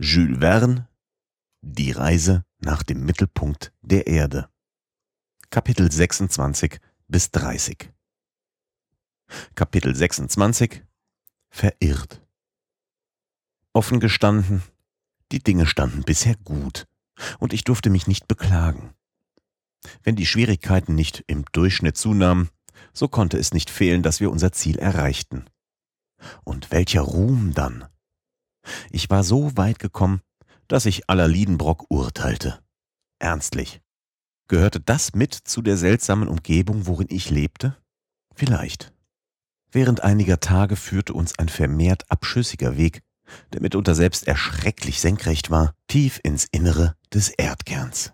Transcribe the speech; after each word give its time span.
Jules 0.00 0.38
Verne 0.38 0.88
Die 1.60 1.90
Reise 1.90 2.44
nach 2.60 2.84
dem 2.84 3.04
Mittelpunkt 3.04 3.72
der 3.82 4.06
Erde 4.06 4.48
Kapitel 5.50 5.90
26 5.90 6.78
bis 7.08 7.32
30 7.32 7.92
Kapitel 9.56 9.96
26 9.96 10.84
Verirrt 11.50 12.24
Offen 13.72 13.98
gestanden, 13.98 14.62
die 15.32 15.42
Dinge 15.42 15.66
standen 15.66 16.04
bisher 16.04 16.36
gut, 16.44 16.86
und 17.40 17.52
ich 17.52 17.64
durfte 17.64 17.90
mich 17.90 18.06
nicht 18.06 18.28
beklagen. 18.28 18.94
Wenn 20.04 20.14
die 20.14 20.26
Schwierigkeiten 20.26 20.94
nicht 20.94 21.24
im 21.26 21.44
Durchschnitt 21.50 21.96
zunahmen, 21.96 22.50
so 22.92 23.08
konnte 23.08 23.36
es 23.36 23.52
nicht 23.52 23.68
fehlen, 23.68 24.04
dass 24.04 24.20
wir 24.20 24.30
unser 24.30 24.52
Ziel 24.52 24.78
erreichten. 24.78 25.46
Und 26.44 26.70
welcher 26.70 27.00
Ruhm 27.00 27.52
dann! 27.52 27.88
Ich 28.90 29.10
war 29.10 29.24
so 29.24 29.56
weit 29.56 29.78
gekommen, 29.78 30.20
dass 30.68 30.86
ich 30.86 31.08
aller 31.08 31.28
Liedenbrock 31.28 31.86
urteilte. 31.88 32.60
Ernstlich. 33.18 33.80
Gehörte 34.48 34.80
das 34.80 35.14
mit 35.14 35.34
zu 35.34 35.62
der 35.62 35.76
seltsamen 35.76 36.28
Umgebung, 36.28 36.86
worin 36.86 37.08
ich 37.10 37.30
lebte? 37.30 37.76
Vielleicht. 38.34 38.92
Während 39.70 40.02
einiger 40.02 40.40
Tage 40.40 40.76
führte 40.76 41.12
uns 41.12 41.38
ein 41.38 41.48
vermehrt 41.48 42.10
abschüssiger 42.10 42.76
Weg, 42.76 43.02
der 43.52 43.60
mitunter 43.60 43.94
selbst 43.94 44.26
erschrecklich 44.26 45.00
senkrecht 45.00 45.50
war, 45.50 45.74
tief 45.86 46.20
ins 46.22 46.46
Innere 46.50 46.94
des 47.12 47.28
Erdkerns. 47.28 48.12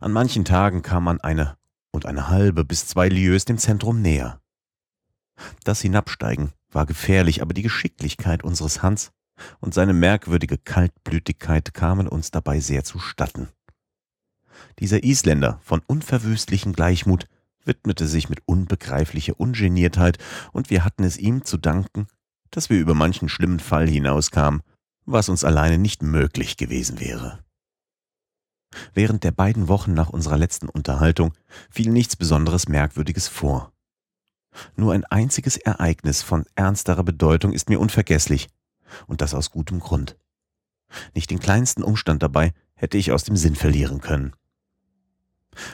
An 0.00 0.12
manchen 0.12 0.44
Tagen 0.44 0.82
kam 0.82 1.04
man 1.04 1.20
eine 1.20 1.56
und 1.92 2.04
eine 2.04 2.28
halbe 2.28 2.64
bis 2.64 2.86
zwei 2.86 3.08
Lieues 3.08 3.46
dem 3.46 3.56
Zentrum 3.56 4.02
näher. 4.02 4.40
Das 5.64 5.80
Hinabsteigen 5.80 6.52
war 6.70 6.84
gefährlich, 6.84 7.40
aber 7.40 7.54
die 7.54 7.62
Geschicklichkeit 7.62 8.42
unseres 8.44 8.82
Hans 8.82 9.12
und 9.60 9.74
seine 9.74 9.92
merkwürdige 9.92 10.58
Kaltblütigkeit 10.58 11.74
kamen 11.74 12.08
uns 12.08 12.30
dabei 12.30 12.60
sehr 12.60 12.84
zustatten. 12.84 13.48
Dieser 14.78 15.04
Isländer 15.04 15.60
von 15.62 15.82
unverwüstlichem 15.86 16.72
Gleichmut 16.72 17.28
widmete 17.64 18.06
sich 18.06 18.28
mit 18.28 18.40
unbegreiflicher 18.46 19.38
Ungeniertheit, 19.38 20.18
und 20.52 20.70
wir 20.70 20.84
hatten 20.84 21.04
es 21.04 21.18
ihm 21.18 21.44
zu 21.44 21.56
danken, 21.56 22.06
dass 22.50 22.70
wir 22.70 22.78
über 22.78 22.94
manchen 22.94 23.28
schlimmen 23.28 23.60
Fall 23.60 23.88
hinauskamen, 23.88 24.62
was 25.04 25.28
uns 25.28 25.44
alleine 25.44 25.78
nicht 25.78 26.02
möglich 26.02 26.56
gewesen 26.56 27.00
wäre. 27.00 27.40
Während 28.94 29.24
der 29.24 29.30
beiden 29.30 29.68
Wochen 29.68 29.94
nach 29.94 30.10
unserer 30.10 30.36
letzten 30.36 30.68
Unterhaltung 30.68 31.34
fiel 31.70 31.90
nichts 31.90 32.16
Besonderes 32.16 32.68
Merkwürdiges 32.68 33.28
vor. 33.28 33.72
Nur 34.74 34.92
ein 34.92 35.04
einziges 35.04 35.56
Ereignis 35.56 36.22
von 36.22 36.44
ernsterer 36.54 37.04
Bedeutung 37.04 37.52
ist 37.52 37.68
mir 37.68 37.78
unvergesslich, 37.78 38.48
und 39.06 39.20
das 39.20 39.34
aus 39.34 39.50
gutem 39.50 39.80
Grund. 39.80 40.16
Nicht 41.14 41.30
den 41.30 41.40
kleinsten 41.40 41.82
Umstand 41.82 42.22
dabei 42.22 42.52
hätte 42.74 42.98
ich 42.98 43.12
aus 43.12 43.24
dem 43.24 43.36
Sinn 43.36 43.54
verlieren 43.54 44.00
können. 44.00 44.34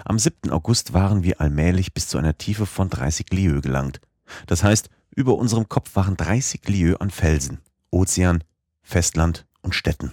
Am 0.05 0.19
7. 0.19 0.51
August 0.51 0.93
waren 0.93 1.23
wir 1.23 1.41
allmählich 1.41 1.93
bis 1.93 2.09
zu 2.09 2.19
einer 2.19 2.39
Tiefe 2.39 2.67
von 2.67 2.89
30 2.89 3.33
Lieues 3.33 3.63
gelangt. 3.63 4.01
Das 4.47 4.63
heißt, 4.63 4.89
über 5.15 5.35
unserem 5.35 5.69
Kopf 5.69 5.95
waren 5.97 6.17
30 6.17 6.67
Lieues 6.69 7.01
an 7.01 7.11
Felsen, 7.11 7.61
Ozean, 7.91 8.45
Festland 8.83 9.47
und 9.61 9.75
Städten. 9.75 10.13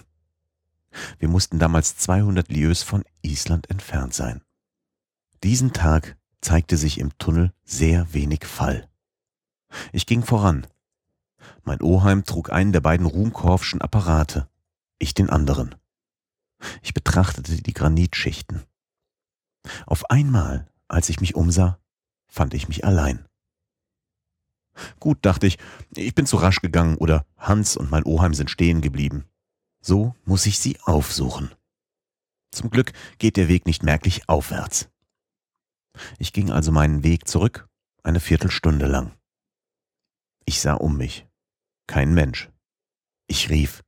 Wir 1.18 1.28
mussten 1.28 1.58
damals 1.58 1.96
200 1.96 2.50
Lieues 2.50 2.82
von 2.82 3.04
Island 3.22 3.70
entfernt 3.70 4.12
sein. 4.12 4.42
Diesen 5.42 5.72
Tag 5.72 6.16
zeigte 6.40 6.76
sich 6.76 6.98
im 6.98 7.16
Tunnel 7.18 7.52
sehr 7.64 8.12
wenig 8.12 8.44
Fall. 8.44 8.88
Ich 9.92 10.06
ging 10.06 10.24
voran, 10.24 10.66
mein 11.64 11.80
Oheim 11.80 12.24
trug 12.24 12.50
einen 12.50 12.72
der 12.72 12.80
beiden 12.80 13.06
Ruhmkorffschen 13.06 13.80
Apparate, 13.80 14.48
ich 14.98 15.14
den 15.14 15.30
anderen. 15.30 15.74
Ich 16.82 16.94
betrachtete 16.94 17.62
die 17.62 17.72
Granitschichten. 17.72 18.64
Auf 19.86 20.10
einmal, 20.10 20.68
als 20.88 21.08
ich 21.08 21.20
mich 21.20 21.34
umsah, 21.34 21.78
fand 22.26 22.54
ich 22.54 22.68
mich 22.68 22.84
allein. 22.84 23.26
Gut, 24.98 25.18
dachte 25.22 25.46
ich, 25.46 25.58
ich 25.94 26.14
bin 26.14 26.26
zu 26.26 26.36
rasch 26.36 26.60
gegangen 26.60 26.96
oder 26.96 27.26
Hans 27.36 27.76
und 27.76 27.90
mein 27.90 28.04
Oheim 28.04 28.34
sind 28.34 28.50
stehen 28.50 28.80
geblieben. 28.80 29.24
So 29.80 30.14
muss 30.24 30.46
ich 30.46 30.58
sie 30.58 30.78
aufsuchen. 30.84 31.50
Zum 32.50 32.70
Glück 32.70 32.92
geht 33.18 33.36
der 33.36 33.48
Weg 33.48 33.66
nicht 33.66 33.82
merklich 33.82 34.28
aufwärts. 34.28 34.88
Ich 36.18 36.32
ging 36.32 36.50
also 36.50 36.72
meinen 36.72 37.02
Weg 37.02 37.28
zurück, 37.28 37.68
eine 38.02 38.20
Viertelstunde 38.20 38.86
lang. 38.86 39.12
Ich 40.44 40.60
sah 40.60 40.74
um 40.74 40.96
mich. 40.96 41.26
Kein 41.90 42.14
Mensch. 42.14 42.48
Ich 43.26 43.50
rief. 43.50 43.82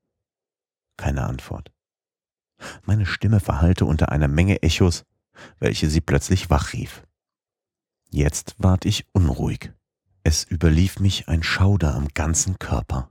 Keine 0.97 1.23
Antwort. 1.23 1.71
Meine 2.85 3.07
Stimme 3.07 3.39
verhallte 3.39 3.85
unter 3.85 4.11
einer 4.11 4.27
Menge 4.27 4.61
Echos, 4.65 5.05
welche 5.61 5.89
sie 5.89 6.01
plötzlich 6.01 6.51
wachrief. 6.51 7.07
Jetzt 8.11 8.57
ward 8.59 8.87
ich 8.87 9.07
unruhig. 9.13 9.71
Es 10.25 10.43
überlief 10.43 10.99
mich 10.99 11.29
ein 11.29 11.45
Schauder 11.45 11.95
am 11.95 12.09
ganzen 12.09 12.59
Körper. 12.59 13.09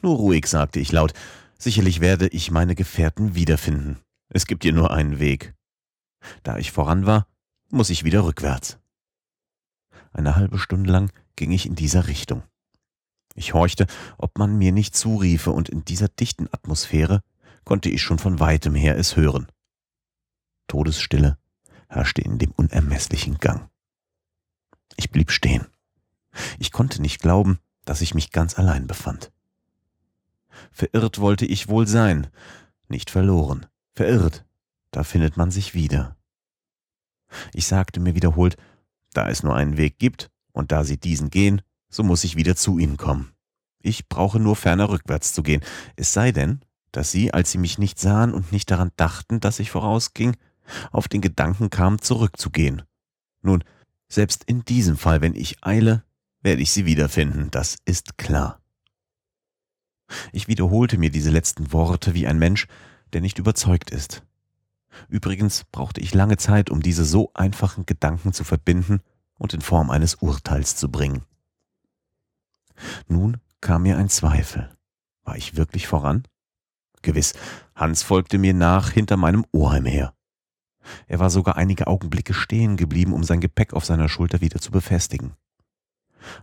Nur 0.00 0.14
ruhig, 0.14 0.46
sagte 0.46 0.78
ich 0.78 0.92
laut, 0.92 1.12
sicherlich 1.58 1.98
werde 1.98 2.28
ich 2.28 2.52
meine 2.52 2.76
Gefährten 2.76 3.34
wiederfinden. 3.34 3.98
Es 4.28 4.46
gibt 4.46 4.62
hier 4.62 4.74
nur 4.74 4.92
einen 4.92 5.18
Weg. 5.18 5.56
Da 6.44 6.56
ich 6.56 6.70
voran 6.70 7.04
war, 7.04 7.26
muss 7.70 7.90
ich 7.90 8.04
wieder 8.04 8.22
rückwärts. 8.22 8.78
Eine 10.12 10.36
halbe 10.36 10.60
Stunde 10.60 10.88
lang 10.88 11.10
ging 11.34 11.50
ich 11.50 11.66
in 11.66 11.74
dieser 11.74 12.06
Richtung. 12.06 12.44
Ich 13.36 13.52
horchte, 13.52 13.86
ob 14.16 14.38
man 14.38 14.56
mir 14.56 14.72
nicht 14.72 14.96
zuriefe, 14.96 15.52
und 15.52 15.68
in 15.68 15.84
dieser 15.84 16.08
dichten 16.08 16.48
Atmosphäre 16.52 17.22
konnte 17.64 17.90
ich 17.90 18.02
schon 18.02 18.18
von 18.18 18.40
weitem 18.40 18.74
her 18.74 18.96
es 18.96 19.14
hören. 19.14 19.46
Todesstille 20.68 21.38
herrschte 21.88 22.22
in 22.22 22.38
dem 22.38 22.50
unermesslichen 22.52 23.38
Gang. 23.38 23.68
Ich 24.96 25.10
blieb 25.10 25.30
stehen. 25.30 25.66
Ich 26.58 26.72
konnte 26.72 27.02
nicht 27.02 27.20
glauben, 27.20 27.58
dass 27.84 28.00
ich 28.00 28.14
mich 28.14 28.32
ganz 28.32 28.58
allein 28.58 28.86
befand. 28.86 29.30
Verirrt 30.72 31.20
wollte 31.20 31.44
ich 31.44 31.68
wohl 31.68 31.86
sein, 31.86 32.28
nicht 32.88 33.10
verloren. 33.10 33.66
Verirrt, 33.94 34.46
da 34.90 35.04
findet 35.04 35.36
man 35.36 35.50
sich 35.50 35.74
wieder. 35.74 36.16
Ich 37.52 37.66
sagte 37.66 38.00
mir 38.00 38.14
wiederholt, 38.14 38.56
da 39.12 39.28
es 39.28 39.42
nur 39.42 39.54
einen 39.54 39.76
Weg 39.76 39.98
gibt, 39.98 40.30
und 40.52 40.72
da 40.72 40.84
sie 40.84 40.96
diesen 40.96 41.28
gehen, 41.28 41.60
so 41.96 42.02
muss 42.02 42.24
ich 42.24 42.36
wieder 42.36 42.54
zu 42.54 42.78
ihnen 42.78 42.98
kommen. 42.98 43.32
Ich 43.80 44.08
brauche 44.08 44.38
nur 44.38 44.54
ferner 44.54 44.90
rückwärts 44.90 45.32
zu 45.32 45.42
gehen. 45.42 45.62
Es 45.96 46.12
sei 46.12 46.30
denn, 46.30 46.60
dass 46.92 47.10
sie, 47.10 47.32
als 47.32 47.50
sie 47.50 47.58
mich 47.58 47.78
nicht 47.78 47.98
sahen 47.98 48.34
und 48.34 48.52
nicht 48.52 48.70
daran 48.70 48.92
dachten, 48.96 49.40
dass 49.40 49.58
ich 49.58 49.70
vorausging, 49.70 50.36
auf 50.92 51.08
den 51.08 51.20
Gedanken 51.20 51.70
kamen, 51.70 52.00
zurückzugehen. 52.00 52.82
Nun, 53.40 53.64
selbst 54.08 54.44
in 54.44 54.64
diesem 54.64 54.96
Fall, 54.96 55.20
wenn 55.20 55.34
ich 55.34 55.64
eile, 55.64 56.04
werde 56.42 56.62
ich 56.62 56.70
sie 56.70 56.84
wiederfinden, 56.84 57.50
das 57.50 57.76
ist 57.84 58.18
klar. 58.18 58.60
Ich 60.32 60.48
wiederholte 60.48 60.98
mir 60.98 61.10
diese 61.10 61.30
letzten 61.30 61.72
Worte 61.72 62.14
wie 62.14 62.26
ein 62.26 62.38
Mensch, 62.38 62.66
der 63.12 63.20
nicht 63.20 63.38
überzeugt 63.38 63.90
ist. 63.90 64.22
Übrigens 65.08 65.64
brauchte 65.72 66.00
ich 66.00 66.14
lange 66.14 66.36
Zeit, 66.36 66.70
um 66.70 66.82
diese 66.82 67.04
so 67.04 67.30
einfachen 67.34 67.86
Gedanken 67.86 68.32
zu 68.32 68.44
verbinden 68.44 69.00
und 69.38 69.54
in 69.54 69.60
Form 69.60 69.90
eines 69.90 70.16
Urteils 70.16 70.76
zu 70.76 70.90
bringen. 70.90 71.24
Nun 73.08 73.38
kam 73.60 73.82
mir 73.82 73.96
ein 73.96 74.08
Zweifel. 74.08 74.70
War 75.24 75.36
ich 75.36 75.56
wirklich 75.56 75.86
voran? 75.86 76.26
Gewiss, 77.02 77.34
Hans 77.74 78.02
folgte 78.02 78.38
mir 78.38 78.54
nach 78.54 78.90
hinter 78.90 79.16
meinem 79.16 79.44
Oheim 79.52 79.86
her. 79.86 80.14
Er 81.06 81.18
war 81.18 81.30
sogar 81.30 81.56
einige 81.56 81.86
Augenblicke 81.86 82.34
stehen 82.34 82.76
geblieben, 82.76 83.12
um 83.12 83.24
sein 83.24 83.40
Gepäck 83.40 83.74
auf 83.74 83.84
seiner 83.84 84.08
Schulter 84.08 84.40
wieder 84.40 84.60
zu 84.60 84.70
befestigen. 84.70 85.34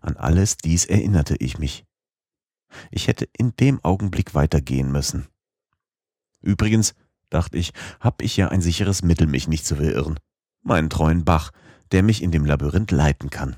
An 0.01 0.17
alles 0.17 0.57
dies 0.57 0.85
erinnerte 0.85 1.35
ich 1.37 1.57
mich. 1.59 1.85
Ich 2.91 3.07
hätte 3.07 3.27
in 3.37 3.55
dem 3.57 3.83
Augenblick 3.83 4.33
weitergehen 4.33 4.91
müssen. 4.91 5.27
Übrigens, 6.41 6.93
dachte 7.29 7.57
ich, 7.57 7.73
hab 7.99 8.21
ich 8.21 8.37
ja 8.37 8.49
ein 8.49 8.61
sicheres 8.61 9.03
Mittel, 9.03 9.27
mich 9.27 9.47
nicht 9.47 9.65
zu 9.65 9.75
verirren. 9.75 10.19
Meinen 10.61 10.89
treuen 10.89 11.25
Bach, 11.25 11.51
der 11.91 12.03
mich 12.03 12.21
in 12.21 12.31
dem 12.31 12.45
Labyrinth 12.45 12.91
leiten 12.91 13.29
kann. 13.29 13.57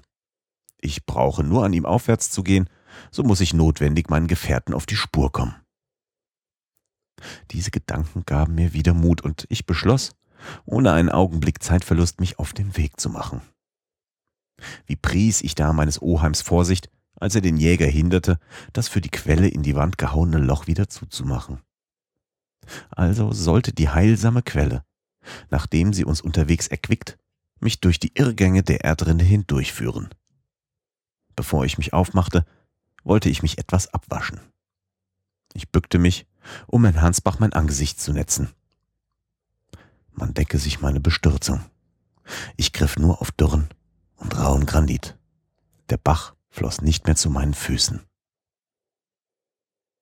Ich 0.86 1.08
brauche 1.08 1.44
nur 1.44 1.66
an 1.66 1.74
ihm 1.74 1.88
aufwärts 1.88 2.30
zu 2.30 2.44
gehen, 2.44 2.70
so 3.10 3.24
muss 3.24 3.42
ich 3.42 3.56
notwendig 3.56 4.12
meinen 4.12 4.28
Gefährten 4.28 4.72
auf 4.76 4.86
die 4.86 4.96
Spur 4.96 5.32
kommen. 5.32 5.56
Diese 7.50 7.72
Gedanken 7.72 8.22
gaben 8.28 8.54
mir 8.54 8.74
wieder 8.74 8.94
Mut 8.94 9.22
und 9.22 9.48
ich 9.50 9.66
beschloss, 9.66 10.12
ohne 10.64 10.94
einen 10.94 11.10
Augenblick 11.10 11.64
Zeitverlust 11.64 12.20
mich 12.20 12.38
auf 12.38 12.54
den 12.54 12.78
Weg 12.78 13.00
zu 13.00 13.10
machen. 13.10 13.42
Wie 14.86 14.96
pries 14.96 15.42
ich 15.42 15.56
da 15.56 15.74
meines 15.74 16.00
Oheims 16.00 16.44
Vorsicht, 16.44 16.92
als 17.16 17.34
er 17.34 17.42
den 17.42 17.58
Jäger 17.58 17.88
hinderte, 17.88 18.38
das 18.72 18.88
für 18.88 19.02
die 19.02 19.10
Quelle 19.10 19.48
in 19.48 19.64
die 19.64 19.76
Wand 19.76 19.98
gehauene 19.98 20.38
Loch 20.38 20.68
wieder 20.68 20.88
zuzumachen. 20.88 21.64
Also 22.92 23.32
sollte 23.32 23.74
die 23.74 23.90
heilsame 23.90 24.44
Quelle, 24.44 24.84
nachdem 25.50 25.94
sie 25.94 26.06
uns 26.06 26.22
unterwegs 26.22 26.68
erquickt, 26.68 27.18
mich 27.60 27.82
durch 27.82 28.00
die 28.00 28.12
Irrgänge 28.14 28.62
der 28.62 28.84
Erdrinne 28.84 29.24
hindurchführen. 29.24 30.10
Bevor 31.36 31.66
ich 31.66 31.78
mich 31.78 31.94
aufmachte, 31.94 32.46
wollte 33.04 33.30
ich 33.30 33.42
mich 33.42 33.58
etwas 33.58 33.94
abwaschen. 33.94 34.40
Ich 35.54 35.72
bückte 35.72 36.00
mich 36.00 36.28
um 36.68 36.86
in 36.86 37.02
Hansbach 37.02 37.40
mein 37.40 37.54
Angesicht 37.54 38.00
zu 38.00 38.14
netzen. 38.14 38.54
Man 40.12 40.34
decke 40.34 40.58
sich 40.58 40.82
meine 40.82 41.00
Bestürzung. 41.00 41.64
Ich 42.56 42.74
griff 42.74 42.98
nur 42.98 43.22
auf 43.22 43.32
dürren 43.32 43.70
und 44.18 44.38
rauen 44.38 44.66
Granit. 44.66 45.18
Der 45.90 45.98
Bach 45.98 46.34
floss 46.50 46.82
nicht 46.82 47.06
mehr 47.06 47.16
zu 47.16 47.30
meinen 47.30 47.54
Füßen. 47.54 48.02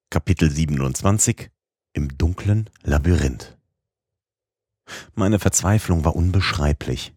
Kapitel 0.09 0.49
27 0.51 1.49
Im 1.93 2.17
dunklen 2.17 2.69
Labyrinth 2.83 3.57
Meine 5.15 5.39
Verzweiflung 5.39 6.05
war 6.05 6.15
unbeschreiblich. 6.15 7.13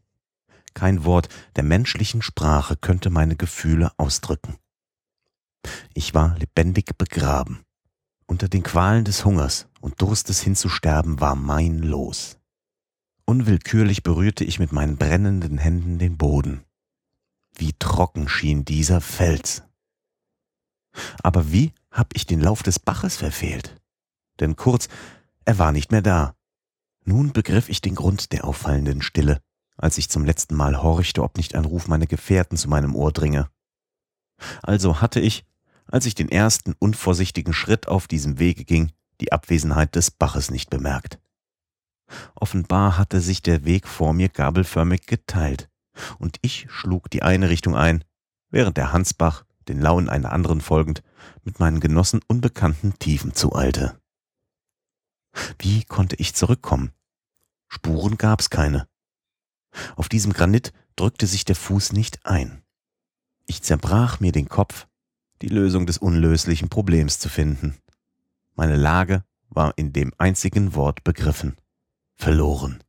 Kein 0.76 1.06
Wort 1.06 1.30
der 1.56 1.64
menschlichen 1.64 2.20
Sprache 2.20 2.76
könnte 2.76 3.08
meine 3.08 3.34
Gefühle 3.34 3.92
ausdrücken. 3.96 4.58
Ich 5.94 6.12
war 6.12 6.36
lebendig 6.36 6.98
begraben. 6.98 7.62
Unter 8.26 8.46
den 8.50 8.62
Qualen 8.62 9.06
des 9.06 9.24
Hungers 9.24 9.68
und 9.80 10.02
Durstes 10.02 10.42
hinzusterben 10.42 11.18
war 11.18 11.34
mein 11.34 11.78
Los. 11.78 12.38
Unwillkürlich 13.24 14.02
berührte 14.02 14.44
ich 14.44 14.58
mit 14.58 14.70
meinen 14.70 14.98
brennenden 14.98 15.56
Händen 15.56 15.98
den 15.98 16.18
Boden. 16.18 16.62
Wie 17.54 17.72
trocken 17.78 18.28
schien 18.28 18.66
dieser 18.66 19.00
Fels. 19.00 19.62
Aber 21.22 21.50
wie 21.50 21.72
hab 21.90 22.14
ich 22.14 22.26
den 22.26 22.42
Lauf 22.42 22.62
des 22.62 22.78
Baches 22.78 23.16
verfehlt? 23.16 23.80
Denn 24.40 24.56
kurz, 24.56 24.88
er 25.46 25.58
war 25.58 25.72
nicht 25.72 25.90
mehr 25.90 26.02
da. 26.02 26.34
Nun 27.06 27.32
begriff 27.32 27.70
ich 27.70 27.80
den 27.80 27.94
Grund 27.94 28.32
der 28.32 28.44
auffallenden 28.44 29.00
Stille, 29.00 29.40
als 29.76 29.98
ich 29.98 30.08
zum 30.08 30.24
letzten 30.24 30.54
Mal 30.54 30.82
horchte, 30.82 31.22
ob 31.22 31.36
nicht 31.36 31.54
ein 31.54 31.64
Ruf 31.64 31.88
meiner 31.88 32.06
Gefährten 32.06 32.56
zu 32.56 32.68
meinem 32.68 32.94
Ohr 32.94 33.12
dringe. 33.12 33.48
Also 34.62 35.00
hatte 35.00 35.20
ich, 35.20 35.44
als 35.86 36.06
ich 36.06 36.14
den 36.14 36.28
ersten 36.28 36.74
unvorsichtigen 36.78 37.52
Schritt 37.52 37.88
auf 37.88 38.08
diesem 38.08 38.38
Wege 38.38 38.64
ging, 38.64 38.92
die 39.20 39.32
Abwesenheit 39.32 39.94
des 39.94 40.10
Baches 40.10 40.50
nicht 40.50 40.70
bemerkt. 40.70 41.18
Offenbar 42.34 42.98
hatte 42.98 43.20
sich 43.20 43.42
der 43.42 43.64
Weg 43.64 43.88
vor 43.88 44.12
mir 44.12 44.28
gabelförmig 44.28 45.06
geteilt, 45.06 45.68
und 46.18 46.38
ich 46.42 46.66
schlug 46.70 47.10
die 47.10 47.22
eine 47.22 47.48
Richtung 47.48 47.74
ein, 47.74 48.04
während 48.50 48.76
der 48.76 48.92
Hansbach, 48.92 49.44
den 49.68 49.80
Lauen 49.80 50.08
einer 50.08 50.32
anderen 50.32 50.60
folgend, 50.60 51.02
mit 51.42 51.58
meinen 51.58 51.80
Genossen 51.80 52.20
unbekannten 52.28 52.98
Tiefen 52.98 53.34
zueilte. 53.34 54.00
Wie 55.58 55.84
konnte 55.84 56.16
ich 56.16 56.34
zurückkommen? 56.34 56.92
Spuren 57.68 58.16
gab's 58.16 58.50
keine. 58.50 58.88
Auf 59.96 60.08
diesem 60.08 60.32
Granit 60.32 60.72
drückte 60.96 61.26
sich 61.26 61.44
der 61.44 61.56
Fuß 61.56 61.92
nicht 61.92 62.24
ein. 62.24 62.62
Ich 63.46 63.62
zerbrach 63.62 64.20
mir 64.20 64.32
den 64.32 64.48
Kopf, 64.48 64.86
die 65.42 65.48
Lösung 65.48 65.86
des 65.86 65.98
unlöslichen 65.98 66.68
Problems 66.68 67.18
zu 67.18 67.28
finden. 67.28 67.76
Meine 68.54 68.76
Lage 68.76 69.24
war 69.48 69.74
in 69.76 69.92
dem 69.92 70.12
einzigen 70.18 70.74
Wort 70.74 71.04
begriffen 71.04 71.56
verloren. 72.16 72.82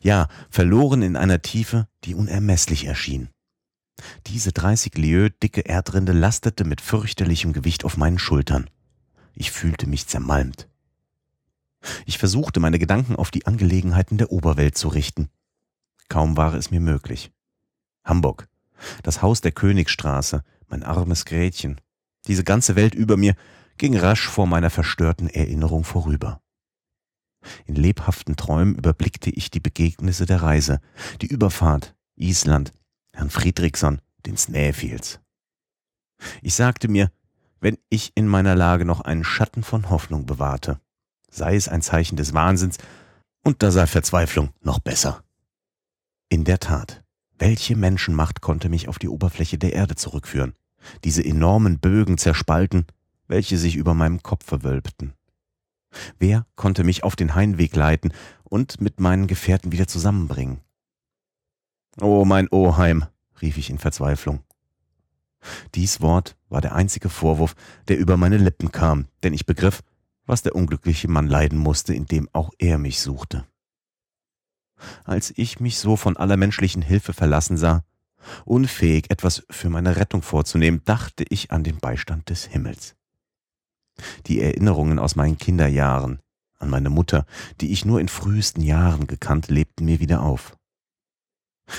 Ja, 0.00 0.28
verloren 0.50 1.02
in 1.02 1.16
einer 1.16 1.42
Tiefe, 1.42 1.86
die 2.04 2.14
unermesslich 2.14 2.86
erschien. 2.86 3.28
Diese 4.26 4.52
30 4.52 4.96
Lieu 4.96 5.28
dicke 5.42 5.66
Erdrinde 5.66 6.12
lastete 6.12 6.64
mit 6.64 6.80
fürchterlichem 6.80 7.52
Gewicht 7.52 7.84
auf 7.84 7.96
meinen 7.96 8.18
Schultern. 8.18 8.68
Ich 9.34 9.50
fühlte 9.50 9.86
mich 9.86 10.06
zermalmt. 10.06 10.68
Ich 12.04 12.18
versuchte, 12.18 12.60
meine 12.60 12.78
Gedanken 12.78 13.16
auf 13.16 13.30
die 13.30 13.46
Angelegenheiten 13.46 14.18
der 14.18 14.32
Oberwelt 14.32 14.76
zu 14.76 14.88
richten. 14.88 15.28
Kaum 16.08 16.36
war 16.36 16.54
es 16.54 16.70
mir 16.70 16.80
möglich. 16.80 17.32
Hamburg, 18.04 18.48
das 19.02 19.22
Haus 19.22 19.40
der 19.40 19.52
Königstraße, 19.52 20.44
mein 20.68 20.82
armes 20.82 21.24
Gretchen, 21.24 21.80
diese 22.26 22.44
ganze 22.44 22.76
Welt 22.76 22.94
über 22.94 23.16
mir 23.16 23.34
ging 23.78 23.96
rasch 23.96 24.28
vor 24.28 24.46
meiner 24.46 24.70
verstörten 24.70 25.28
Erinnerung 25.28 25.84
vorüber. 25.84 26.40
In 27.66 27.76
lebhaften 27.76 28.36
Träumen 28.36 28.74
überblickte 28.74 29.30
ich 29.30 29.50
die 29.50 29.60
Begegnisse 29.60 30.26
der 30.26 30.42
Reise, 30.42 30.80
die 31.20 31.26
Überfahrt, 31.26 31.94
Island, 32.16 32.72
Herrn 33.12 33.30
Friedrichson, 33.30 34.00
den 34.24 34.36
Snæfels. 34.36 35.20
Ich 36.42 36.54
sagte 36.54 36.88
mir, 36.88 37.12
wenn 37.60 37.78
ich 37.88 38.12
in 38.14 38.26
meiner 38.26 38.54
Lage 38.54 38.84
noch 38.84 39.00
einen 39.00 39.24
Schatten 39.24 39.62
von 39.62 39.90
Hoffnung 39.90 40.26
bewahrte, 40.26 40.80
sei 41.30 41.56
es 41.56 41.68
ein 41.68 41.82
Zeichen 41.82 42.16
des 42.16 42.34
Wahnsinns, 42.34 42.78
und 43.44 43.62
da 43.62 43.70
sei 43.70 43.86
Verzweiflung 43.86 44.50
noch 44.60 44.80
besser. 44.80 45.22
In 46.28 46.44
der 46.44 46.58
Tat, 46.58 47.04
welche 47.38 47.76
Menschenmacht 47.76 48.40
konnte 48.40 48.68
mich 48.68 48.88
auf 48.88 48.98
die 48.98 49.08
Oberfläche 49.08 49.58
der 49.58 49.72
Erde 49.72 49.94
zurückführen, 49.94 50.54
diese 51.04 51.24
enormen 51.24 51.78
Bögen 51.78 52.18
zerspalten, 52.18 52.86
welche 53.28 53.58
sich 53.58 53.76
über 53.76 53.94
meinem 53.94 54.22
Kopf 54.22 54.46
wölbten? 54.50 55.12
Wer 56.18 56.46
konnte 56.56 56.84
mich 56.84 57.04
auf 57.04 57.16
den 57.16 57.34
Heimweg 57.34 57.74
leiten 57.74 58.12
und 58.44 58.80
mit 58.80 59.00
meinen 59.00 59.26
Gefährten 59.26 59.72
wieder 59.72 59.86
zusammenbringen? 59.86 60.60
Oh, 62.00 62.24
mein 62.24 62.48
Oheim, 62.50 63.06
rief 63.40 63.56
ich 63.56 63.70
in 63.70 63.78
Verzweiflung. 63.78 64.42
Dies 65.74 66.00
Wort 66.00 66.36
war 66.48 66.60
der 66.60 66.74
einzige 66.74 67.08
Vorwurf, 67.08 67.54
der 67.88 67.98
über 67.98 68.16
meine 68.16 68.36
Lippen 68.36 68.72
kam, 68.72 69.06
denn 69.22 69.32
ich 69.32 69.46
begriff, 69.46 69.82
was 70.26 70.42
der 70.42 70.54
unglückliche 70.54 71.08
Mann 71.08 71.28
leiden 71.28 71.58
musste, 71.58 71.94
indem 71.94 72.28
auch 72.32 72.50
er 72.58 72.78
mich 72.78 73.00
suchte. 73.00 73.46
Als 75.04 75.32
ich 75.36 75.60
mich 75.60 75.78
so 75.78 75.96
von 75.96 76.16
aller 76.16 76.36
menschlichen 76.36 76.82
Hilfe 76.82 77.12
verlassen 77.12 77.56
sah, 77.56 77.84
unfähig 78.44 79.10
etwas 79.10 79.46
für 79.50 79.70
meine 79.70 79.96
Rettung 79.96 80.22
vorzunehmen, 80.22 80.82
dachte 80.84 81.24
ich 81.28 81.50
an 81.50 81.64
den 81.64 81.78
Beistand 81.78 82.28
des 82.28 82.44
Himmels. 82.44 82.96
Die 84.26 84.40
Erinnerungen 84.40 84.98
aus 84.98 85.16
meinen 85.16 85.38
Kinderjahren 85.38 86.20
an 86.58 86.70
meine 86.70 86.90
Mutter, 86.90 87.26
die 87.60 87.72
ich 87.72 87.84
nur 87.84 88.00
in 88.00 88.08
frühesten 88.08 88.62
Jahren 88.62 89.06
gekannt, 89.06 89.48
lebten 89.48 89.84
mir 89.84 90.00
wieder 90.00 90.22
auf. 90.22 90.56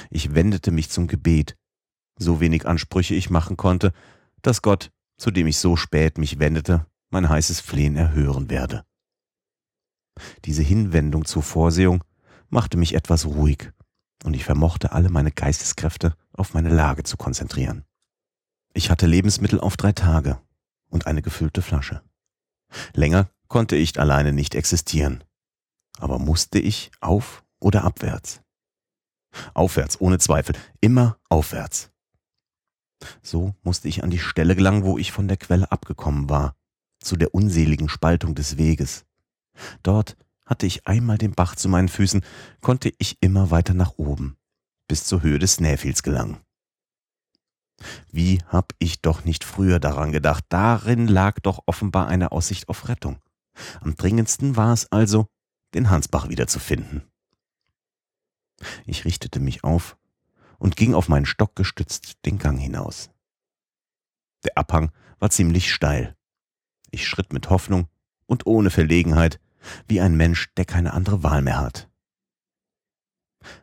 Ich 0.09 0.33
wendete 0.33 0.71
mich 0.71 0.89
zum 0.89 1.07
Gebet, 1.07 1.55
so 2.17 2.39
wenig 2.39 2.67
Ansprüche 2.67 3.15
ich 3.15 3.29
machen 3.29 3.57
konnte, 3.57 3.93
dass 4.41 4.61
Gott, 4.61 4.91
zu 5.17 5.31
dem 5.31 5.47
ich 5.47 5.57
so 5.57 5.75
spät 5.75 6.17
mich 6.17 6.39
wendete, 6.39 6.85
mein 7.09 7.29
heißes 7.29 7.59
Flehen 7.59 7.95
erhören 7.95 8.49
werde. 8.49 8.85
Diese 10.45 10.63
Hinwendung 10.63 11.25
zur 11.25 11.43
Vorsehung 11.43 12.03
machte 12.49 12.77
mich 12.77 12.95
etwas 12.95 13.25
ruhig, 13.25 13.71
und 14.23 14.33
ich 14.33 14.43
vermochte 14.43 14.91
alle 14.91 15.09
meine 15.09 15.31
Geisteskräfte 15.31 16.15
auf 16.33 16.53
meine 16.53 16.69
Lage 16.69 17.03
zu 17.03 17.17
konzentrieren. 17.17 17.85
Ich 18.73 18.89
hatte 18.89 19.07
Lebensmittel 19.07 19.59
auf 19.59 19.77
drei 19.77 19.91
Tage 19.91 20.39
und 20.89 21.07
eine 21.07 21.21
gefüllte 21.21 21.61
Flasche. 21.61 22.01
Länger 22.93 23.29
konnte 23.47 23.75
ich 23.75 23.99
alleine 23.99 24.33
nicht 24.33 24.55
existieren. 24.55 25.23
Aber 25.99 26.19
musste 26.19 26.59
ich 26.59 26.91
auf 26.99 27.43
oder 27.59 27.83
abwärts? 27.83 28.41
Aufwärts, 29.53 29.99
ohne 29.99 30.19
Zweifel, 30.19 30.55
immer 30.79 31.17
aufwärts. 31.29 31.91
So 33.21 33.55
musste 33.63 33.87
ich 33.87 34.03
an 34.03 34.09
die 34.09 34.19
Stelle 34.19 34.55
gelangen, 34.55 34.83
wo 34.83 34.97
ich 34.97 35.11
von 35.11 35.27
der 35.27 35.37
Quelle 35.37 35.71
abgekommen 35.71 36.29
war, 36.29 36.55
zu 37.07 37.15
der 37.15 37.33
unseligen 37.33 37.89
Spaltung 37.89 38.35
des 38.35 38.57
Weges. 38.57 39.05
Dort 39.81 40.17
hatte 40.45 40.65
ich 40.65 40.87
einmal 40.87 41.17
den 41.17 41.33
Bach 41.33 41.55
zu 41.55 41.69
meinen 41.69 41.89
Füßen, 41.89 42.21
konnte 42.61 42.91
ich 42.99 43.17
immer 43.21 43.51
weiter 43.51 43.73
nach 43.73 43.93
oben, 43.97 44.37
bis 44.87 45.05
zur 45.05 45.23
Höhe 45.23 45.39
des 45.39 45.53
Snæfels 45.53 46.03
gelangen. 46.03 46.37
Wie 48.11 48.41
hab 48.47 48.73
ich 48.79 49.01
doch 49.01 49.23
nicht 49.23 49.43
früher 49.43 49.79
daran 49.79 50.11
gedacht? 50.11 50.45
Darin 50.49 51.07
lag 51.07 51.39
doch 51.41 51.63
offenbar 51.65 52.07
eine 52.07 52.31
Aussicht 52.31 52.69
auf 52.69 52.87
Rettung. 52.87 53.19
Am 53.81 53.95
dringendsten 53.95 54.55
war 54.55 54.73
es 54.73 54.91
also, 54.91 55.27
den 55.73 55.89
Hansbach 55.89 56.29
wiederzufinden. 56.29 57.03
Ich 58.85 59.05
richtete 59.05 59.39
mich 59.39 59.63
auf 59.63 59.97
und 60.57 60.75
ging 60.75 60.95
auf 60.95 61.07
meinen 61.07 61.27
Stock 61.27 61.55
gestützt 61.55 62.17
den 62.25 62.39
Gang 62.39 62.59
hinaus. 62.59 63.11
Der 64.43 64.57
Abhang 64.57 64.91
war 65.19 65.29
ziemlich 65.29 65.71
steil. 65.71 66.16
Ich 66.91 67.07
schritt 67.07 67.33
mit 67.33 67.49
Hoffnung 67.49 67.87
und 68.25 68.45
ohne 68.45 68.69
Verlegenheit, 68.69 69.39
wie 69.87 70.01
ein 70.01 70.15
Mensch, 70.15 70.53
der 70.55 70.65
keine 70.65 70.93
andere 70.93 71.23
Wahl 71.23 71.41
mehr 71.41 71.59
hat. 71.59 71.89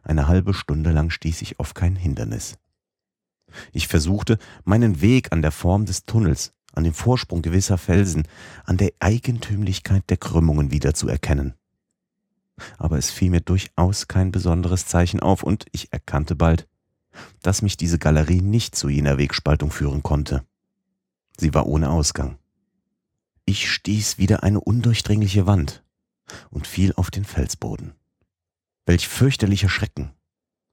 Eine 0.02 0.28
halbe 0.28 0.54
Stunde 0.54 0.90
lang 0.90 1.11
stieß 1.11 1.43
ich 1.43 1.59
auf 1.59 1.75
kein 1.75 1.97
Hindernis. 1.97 2.59
Ich 3.73 3.88
versuchte, 3.88 4.38
meinen 4.64 5.00
Weg 5.00 5.33
an 5.33 5.43
der 5.43 5.52
Form 5.52 5.87
des 5.87 6.04
Tunnels, 6.04 6.52
an 6.73 6.85
dem 6.85 6.95
Vorsprung 6.95 7.43
gewisser 7.43 7.78
Felsen, 7.78 8.26
an 8.64 8.76
der 8.76 8.93
Eigentümlichkeit 8.99 10.09
der 10.11 10.16
Krümmungen 10.16 10.71
wiederzuerkennen. 10.71 11.54
Aber 12.78 12.99
es 12.99 13.11
fiel 13.11 13.31
mir 13.31 13.40
durchaus 13.40 14.09
kein 14.09 14.33
besonderes 14.33 14.87
Zeichen 14.87 15.21
auf, 15.21 15.43
und 15.43 15.66
ich 15.73 15.93
erkannte 15.93 16.37
bald, 16.37 16.69
dass 17.43 17.62
mich 17.62 17.76
diese 17.76 17.99
Galerie 17.99 18.40
nicht 18.40 18.75
zu 18.75 18.88
jener 18.88 19.19
Wegspaltung 19.19 19.71
führen 19.71 20.02
konnte. 20.02 20.45
Sie 21.38 21.54
war 21.54 21.66
ohne 21.66 21.90
Ausgang. 21.90 22.38
Ich 23.46 23.70
stieß 23.70 24.18
wieder 24.18 24.42
eine 24.42 24.60
undurchdringliche 24.60 25.46
Wand 25.46 25.84
und 26.50 26.66
fiel 26.66 26.94
auf 26.94 27.10
den 27.10 27.24
Felsboden. 27.24 27.94
Welch 28.86 29.06
fürchterlicher 29.08 29.68
Schrecken, 29.68 30.12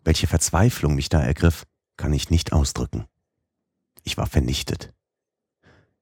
welche 0.03 0.27
Verzweiflung 0.27 0.95
mich 0.95 1.09
da 1.09 1.21
ergriff, 1.21 1.65
kann 1.97 2.13
ich 2.13 2.29
nicht 2.29 2.53
ausdrücken. 2.53 3.05
Ich 4.03 4.17
war 4.17 4.27
vernichtet. 4.27 4.93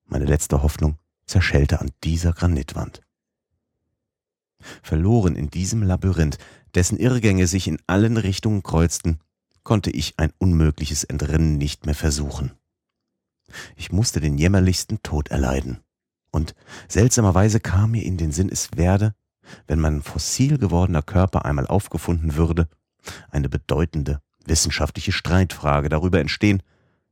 Meine 0.05 0.25
letzte 0.25 0.61
Hoffnung 0.61 0.97
zerschellte 1.25 1.79
an 1.79 1.91
dieser 2.03 2.33
Granitwand. 2.33 3.01
Verloren 4.81 5.35
in 5.35 5.49
diesem 5.49 5.83
Labyrinth, 5.83 6.38
dessen 6.75 6.97
Irrgänge 6.97 7.47
sich 7.47 7.67
in 7.67 7.79
allen 7.88 8.17
Richtungen 8.17 8.63
kreuzten, 8.63 9.19
konnte 9.63 9.89
ich 9.91 10.19
ein 10.19 10.33
unmögliches 10.38 11.03
Entrinnen 11.03 11.57
nicht 11.57 11.85
mehr 11.85 11.95
versuchen. 11.95 12.51
Ich 13.75 13.91
musste 13.91 14.19
den 14.19 14.38
jämmerlichsten 14.38 15.01
Tod 15.01 15.29
erleiden. 15.29 15.79
Und 16.31 16.55
seltsamerweise 16.88 17.59
kam 17.59 17.91
mir 17.91 18.03
in 18.03 18.17
den 18.17 18.31
Sinn, 18.31 18.50
es 18.50 18.69
werde, 18.75 19.15
wenn 19.67 19.79
mein 19.79 20.01
fossil 20.01 20.57
gewordener 20.57 21.01
Körper 21.01 21.45
einmal 21.45 21.67
aufgefunden 21.67 22.36
würde, 22.36 22.67
eine 23.29 23.50
bedeutende 23.50 24.21
wissenschaftliche 24.45 25.12
Streitfrage 25.12 25.89
darüber 25.89 26.19
entstehen, 26.19 26.62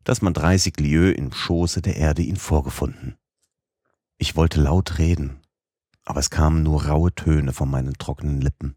dass 0.04 0.22
man 0.22 0.34
30 0.34 0.80
Lieues 0.80 1.16
im 1.16 1.32
Schoße 1.32 1.82
der 1.82 1.98
Erde 1.98 2.22
ihn 2.22 2.38
vorgefunden. 2.38 3.18
Ich 4.18 4.36
wollte 4.36 4.62
laut 4.62 4.98
reden, 4.98 5.42
aber 6.06 6.20
es 6.20 6.30
kamen 6.30 6.64
nur 6.64 6.86
raue 6.86 7.14
Töne 7.14 7.54
von 7.54 7.70
meinen 7.70 7.94
trockenen 7.94 8.42
Lippen. 8.42 8.76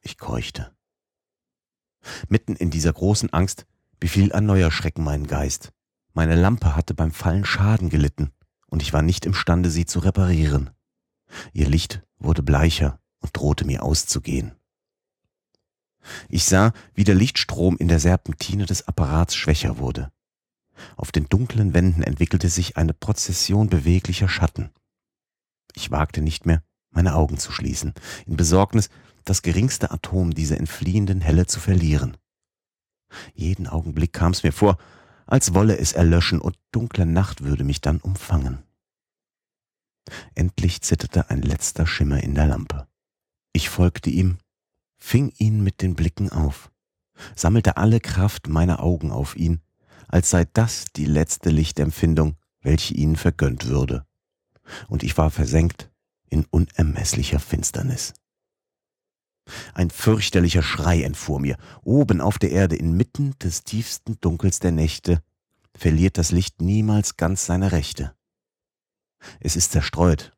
Ich 0.00 0.18
keuchte. 0.18 0.72
Mitten 2.28 2.56
in 2.56 2.70
dieser 2.70 2.92
großen 2.92 3.32
Angst 3.32 3.66
befiel 4.00 4.32
ein 4.32 4.46
neuer 4.46 4.70
Schrecken 4.70 5.04
meinen 5.04 5.26
Geist. 5.26 5.72
Meine 6.14 6.34
Lampe 6.34 6.74
hatte 6.74 6.94
beim 6.94 7.10
Fallen 7.12 7.44
Schaden 7.44 7.90
gelitten, 7.90 8.32
und 8.70 8.82
ich 8.82 8.92
war 8.92 9.02
nicht 9.02 9.26
imstande, 9.26 9.70
sie 9.70 9.86
zu 9.86 9.98
reparieren. 9.98 10.70
Ihr 11.52 11.68
Licht 11.68 12.02
wurde 12.18 12.42
bleicher 12.42 13.00
und 13.20 13.36
drohte 13.36 13.64
mir 13.64 13.82
auszugehen. 13.82 14.52
Ich 16.28 16.44
sah, 16.44 16.72
wie 16.94 17.04
der 17.04 17.14
Lichtstrom 17.14 17.76
in 17.76 17.88
der 17.88 18.00
Serpentine 18.00 18.66
des 18.66 18.86
Apparats 18.88 19.34
schwächer 19.34 19.78
wurde. 19.78 20.10
Auf 20.96 21.12
den 21.12 21.28
dunklen 21.28 21.74
Wänden 21.74 22.02
entwickelte 22.02 22.48
sich 22.48 22.76
eine 22.76 22.94
Prozession 22.94 23.68
beweglicher 23.68 24.28
Schatten. 24.28 24.70
Ich 25.74 25.90
wagte 25.90 26.22
nicht 26.22 26.46
mehr, 26.46 26.62
meine 26.90 27.14
Augen 27.14 27.38
zu 27.38 27.52
schließen, 27.52 27.94
in 28.26 28.36
Besorgnis, 28.36 28.88
das 29.24 29.42
geringste 29.42 29.90
Atom 29.90 30.34
dieser 30.34 30.56
entfliehenden 30.56 31.20
Helle 31.20 31.46
zu 31.46 31.60
verlieren. 31.60 32.16
Jeden 33.34 33.66
Augenblick 33.66 34.12
kam 34.12 34.32
es 34.32 34.42
mir 34.42 34.52
vor, 34.52 34.78
als 35.28 35.52
wolle 35.52 35.78
es 35.78 35.92
erlöschen 35.92 36.40
und 36.40 36.58
dunkle 36.72 37.06
Nacht 37.06 37.44
würde 37.44 37.62
mich 37.62 37.80
dann 37.80 38.00
umfangen. 38.00 38.62
Endlich 40.34 40.80
zitterte 40.80 41.28
ein 41.28 41.42
letzter 41.42 41.86
Schimmer 41.86 42.22
in 42.22 42.34
der 42.34 42.46
Lampe. 42.46 42.88
Ich 43.52 43.68
folgte 43.68 44.08
ihm, 44.08 44.38
fing 44.96 45.32
ihn 45.36 45.62
mit 45.62 45.82
den 45.82 45.94
Blicken 45.94 46.30
auf, 46.30 46.70
sammelte 47.36 47.76
alle 47.76 48.00
Kraft 48.00 48.48
meiner 48.48 48.82
Augen 48.82 49.12
auf 49.12 49.36
ihn, 49.36 49.60
als 50.08 50.30
sei 50.30 50.46
das 50.54 50.86
die 50.96 51.04
letzte 51.04 51.50
Lichtempfindung, 51.50 52.36
welche 52.62 52.94
ihnen 52.94 53.16
vergönnt 53.16 53.66
würde. 53.66 54.06
Und 54.88 55.02
ich 55.02 55.18
war 55.18 55.30
versenkt 55.30 55.90
in 56.30 56.46
unermesslicher 56.46 57.38
Finsternis. 57.38 58.14
Ein 59.74 59.90
fürchterlicher 59.90 60.62
Schrei 60.62 61.02
entfuhr 61.02 61.40
mir. 61.40 61.56
Oben 61.82 62.20
auf 62.20 62.38
der 62.38 62.50
Erde, 62.50 62.76
inmitten 62.76 63.38
des 63.38 63.64
tiefsten 63.64 64.20
Dunkels 64.20 64.58
der 64.60 64.72
Nächte, 64.72 65.22
verliert 65.74 66.18
das 66.18 66.32
Licht 66.32 66.60
niemals 66.60 67.16
ganz 67.16 67.46
seine 67.46 67.72
Rechte. 67.72 68.14
Es 69.40 69.56
ist 69.56 69.72
zerstreut, 69.72 70.36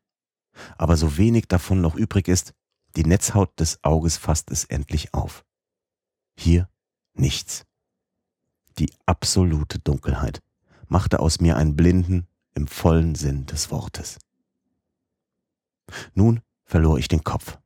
aber 0.77 0.97
so 0.97 1.17
wenig 1.17 1.47
davon 1.47 1.81
noch 1.81 1.95
übrig 1.95 2.27
ist, 2.27 2.53
die 2.95 3.05
Netzhaut 3.05 3.59
des 3.59 3.83
Auges 3.83 4.17
fasst 4.17 4.51
es 4.51 4.65
endlich 4.65 5.13
auf. 5.13 5.45
Hier 6.37 6.69
nichts. 7.13 7.65
Die 8.77 8.91
absolute 9.05 9.79
Dunkelheit 9.79 10.41
machte 10.87 11.19
aus 11.19 11.39
mir 11.39 11.57
einen 11.57 11.75
Blinden 11.75 12.27
im 12.53 12.67
vollen 12.67 13.15
Sinn 13.15 13.45
des 13.45 13.71
Wortes. 13.71 14.19
Nun 16.13 16.41
verlor 16.65 16.97
ich 16.97 17.07
den 17.07 17.23
Kopf. 17.23 17.57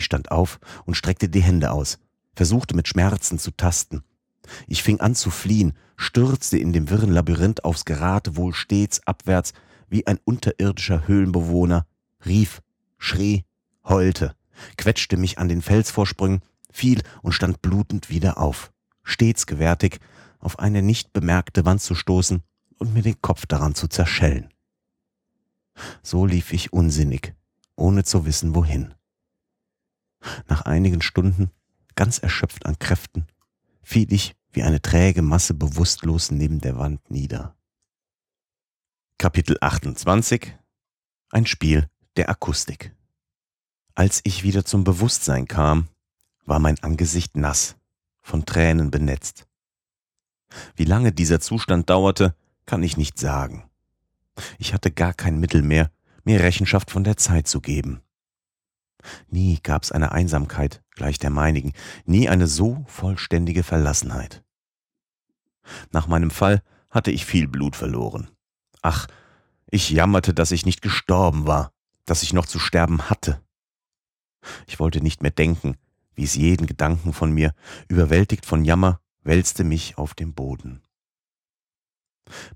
Ich 0.00 0.06
stand 0.06 0.30
auf 0.30 0.60
und 0.86 0.94
streckte 0.94 1.28
die 1.28 1.42
Hände 1.42 1.72
aus, 1.72 1.98
versuchte 2.34 2.74
mit 2.74 2.88
Schmerzen 2.88 3.38
zu 3.38 3.50
tasten. 3.50 4.02
Ich 4.66 4.82
fing 4.82 4.98
an 5.00 5.14
zu 5.14 5.28
fliehen, 5.28 5.74
stürzte 5.98 6.56
in 6.56 6.72
dem 6.72 6.88
wirren 6.88 7.12
Labyrinth 7.12 7.64
aufs 7.64 7.84
Geratewohl 7.84 8.54
stets 8.54 9.06
abwärts 9.06 9.52
wie 9.90 10.06
ein 10.06 10.18
unterirdischer 10.24 11.06
Höhlenbewohner, 11.06 11.86
rief, 12.24 12.62
schrie, 12.96 13.44
heulte, 13.84 14.34
quetschte 14.78 15.18
mich 15.18 15.38
an 15.38 15.48
den 15.48 15.60
Felsvorsprüngen, 15.60 16.40
fiel 16.72 17.02
und 17.20 17.32
stand 17.32 17.60
blutend 17.60 18.08
wieder 18.08 18.38
auf, 18.38 18.72
stets 19.02 19.46
gewärtig, 19.46 20.00
auf 20.38 20.58
eine 20.58 20.80
nicht 20.80 21.12
bemerkte 21.12 21.66
Wand 21.66 21.82
zu 21.82 21.94
stoßen 21.94 22.42
und 22.78 22.94
mir 22.94 23.02
den 23.02 23.20
Kopf 23.20 23.44
daran 23.44 23.74
zu 23.74 23.86
zerschellen. 23.86 24.48
So 26.02 26.24
lief 26.24 26.54
ich 26.54 26.72
unsinnig, 26.72 27.34
ohne 27.76 28.02
zu 28.02 28.24
wissen 28.24 28.54
wohin. 28.54 28.94
Nach 30.48 30.62
einigen 30.62 31.02
Stunden, 31.02 31.50
ganz 31.94 32.18
erschöpft 32.18 32.66
an 32.66 32.78
Kräften, 32.78 33.26
fiel 33.82 34.12
ich 34.12 34.34
wie 34.52 34.62
eine 34.62 34.82
träge 34.82 35.22
Masse 35.22 35.54
bewusstlos 35.54 36.30
neben 36.30 36.60
der 36.60 36.78
Wand 36.78 37.10
nieder. 37.10 37.56
Kapitel 39.18 39.56
28 39.60 40.56
Ein 41.30 41.46
Spiel 41.46 41.88
der 42.16 42.30
Akustik 42.30 42.94
Als 43.94 44.20
ich 44.24 44.42
wieder 44.42 44.64
zum 44.64 44.84
Bewusstsein 44.84 45.46
kam, 45.46 45.88
war 46.44 46.58
mein 46.58 46.82
Angesicht 46.82 47.36
nass, 47.36 47.76
von 48.22 48.44
Tränen 48.44 48.90
benetzt. 48.90 49.46
Wie 50.74 50.84
lange 50.84 51.12
dieser 51.12 51.40
Zustand 51.40 51.90
dauerte, 51.90 52.34
kann 52.66 52.82
ich 52.82 52.96
nicht 52.96 53.18
sagen. 53.18 53.70
Ich 54.58 54.74
hatte 54.74 54.90
gar 54.90 55.14
kein 55.14 55.38
Mittel 55.38 55.62
mehr, 55.62 55.90
mir 56.24 56.40
Rechenschaft 56.40 56.90
von 56.90 57.04
der 57.04 57.16
Zeit 57.16 57.46
zu 57.46 57.60
geben. 57.60 58.00
Nie 59.28 59.58
gab's 59.62 59.92
eine 59.92 60.12
Einsamkeit 60.12 60.82
gleich 60.90 61.18
der 61.18 61.30
meinigen, 61.30 61.72
nie 62.04 62.28
eine 62.28 62.46
so 62.46 62.84
vollständige 62.86 63.62
Verlassenheit. 63.62 64.44
Nach 65.92 66.06
meinem 66.06 66.30
Fall 66.30 66.62
hatte 66.90 67.10
ich 67.10 67.24
viel 67.24 67.48
Blut 67.48 67.76
verloren. 67.76 68.30
Ach, 68.82 69.06
ich 69.70 69.90
jammerte, 69.90 70.34
dass 70.34 70.50
ich 70.50 70.66
nicht 70.66 70.82
gestorben 70.82 71.46
war, 71.46 71.72
dass 72.04 72.22
ich 72.22 72.32
noch 72.32 72.46
zu 72.46 72.58
sterben 72.58 73.08
hatte. 73.08 73.40
Ich 74.66 74.80
wollte 74.80 75.00
nicht 75.00 75.22
mehr 75.22 75.30
denken, 75.30 75.76
wie 76.14 76.24
es 76.24 76.34
jeden 76.34 76.66
Gedanken 76.66 77.12
von 77.12 77.30
mir, 77.30 77.54
überwältigt 77.88 78.44
von 78.44 78.64
Jammer, 78.64 79.00
wälzte 79.22 79.64
mich 79.64 79.96
auf 79.96 80.14
den 80.14 80.34
Boden. 80.34 80.82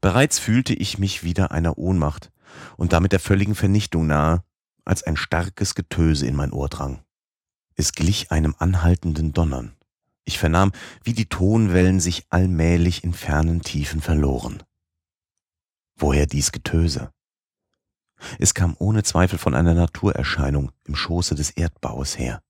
Bereits 0.00 0.38
fühlte 0.38 0.74
ich 0.74 0.98
mich 0.98 1.24
wieder 1.24 1.50
einer 1.50 1.78
Ohnmacht 1.78 2.30
und 2.76 2.92
damit 2.92 3.12
der 3.12 3.20
völligen 3.20 3.54
Vernichtung 3.54 4.06
nahe, 4.06 4.44
als 4.85 5.03
ein 5.03 5.17
starkes 5.17 5.75
Getöse 5.75 6.26
in 6.26 6.37
mein 6.37 6.53
Ohr 6.53 6.69
drang. 6.69 7.03
Es 7.75 7.93
glich 7.93 8.31
einem 8.31 8.55
anhaltenden 8.59 9.33
Donnern. 9.33 9.76
Ich 10.25 10.38
vernahm, 10.38 10.73
wie 11.03 11.12
die 11.12 11.29
Tonwellen 11.29 12.00
sich 12.00 12.26
allmählich 12.31 13.05
in 13.05 13.12
fernen 13.12 13.62
Tiefen 13.62 14.00
verloren. 14.00 14.62
Woher 15.97 16.26
dies 16.26 16.50
Getöse? 16.50 17.12
Es 18.38 18.55
kam 18.55 18.75
ohne 18.79 19.03
Zweifel 19.03 19.38
von 19.38 19.55
einer 19.55 19.75
Naturerscheinung 19.75 20.73
im 20.85 20.95
Schoße 20.95 21.35
des 21.35 21.50
Erdbaues 21.50 22.19
her, 22.19 22.43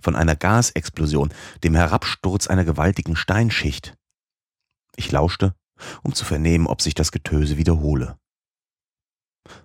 von 0.00 0.14
einer 0.14 0.36
Gasexplosion, 0.36 1.32
dem 1.64 1.74
Herabsturz 1.74 2.46
einer 2.46 2.64
gewaltigen 2.64 3.16
Steinschicht. 3.16 3.96
Ich 4.96 5.10
lauschte, 5.10 5.54
um 6.02 6.14
zu 6.14 6.24
vernehmen, 6.24 6.66
ob 6.66 6.82
sich 6.82 6.94
das 6.94 7.10
Getöse 7.10 7.56
wiederhole. 7.56 8.16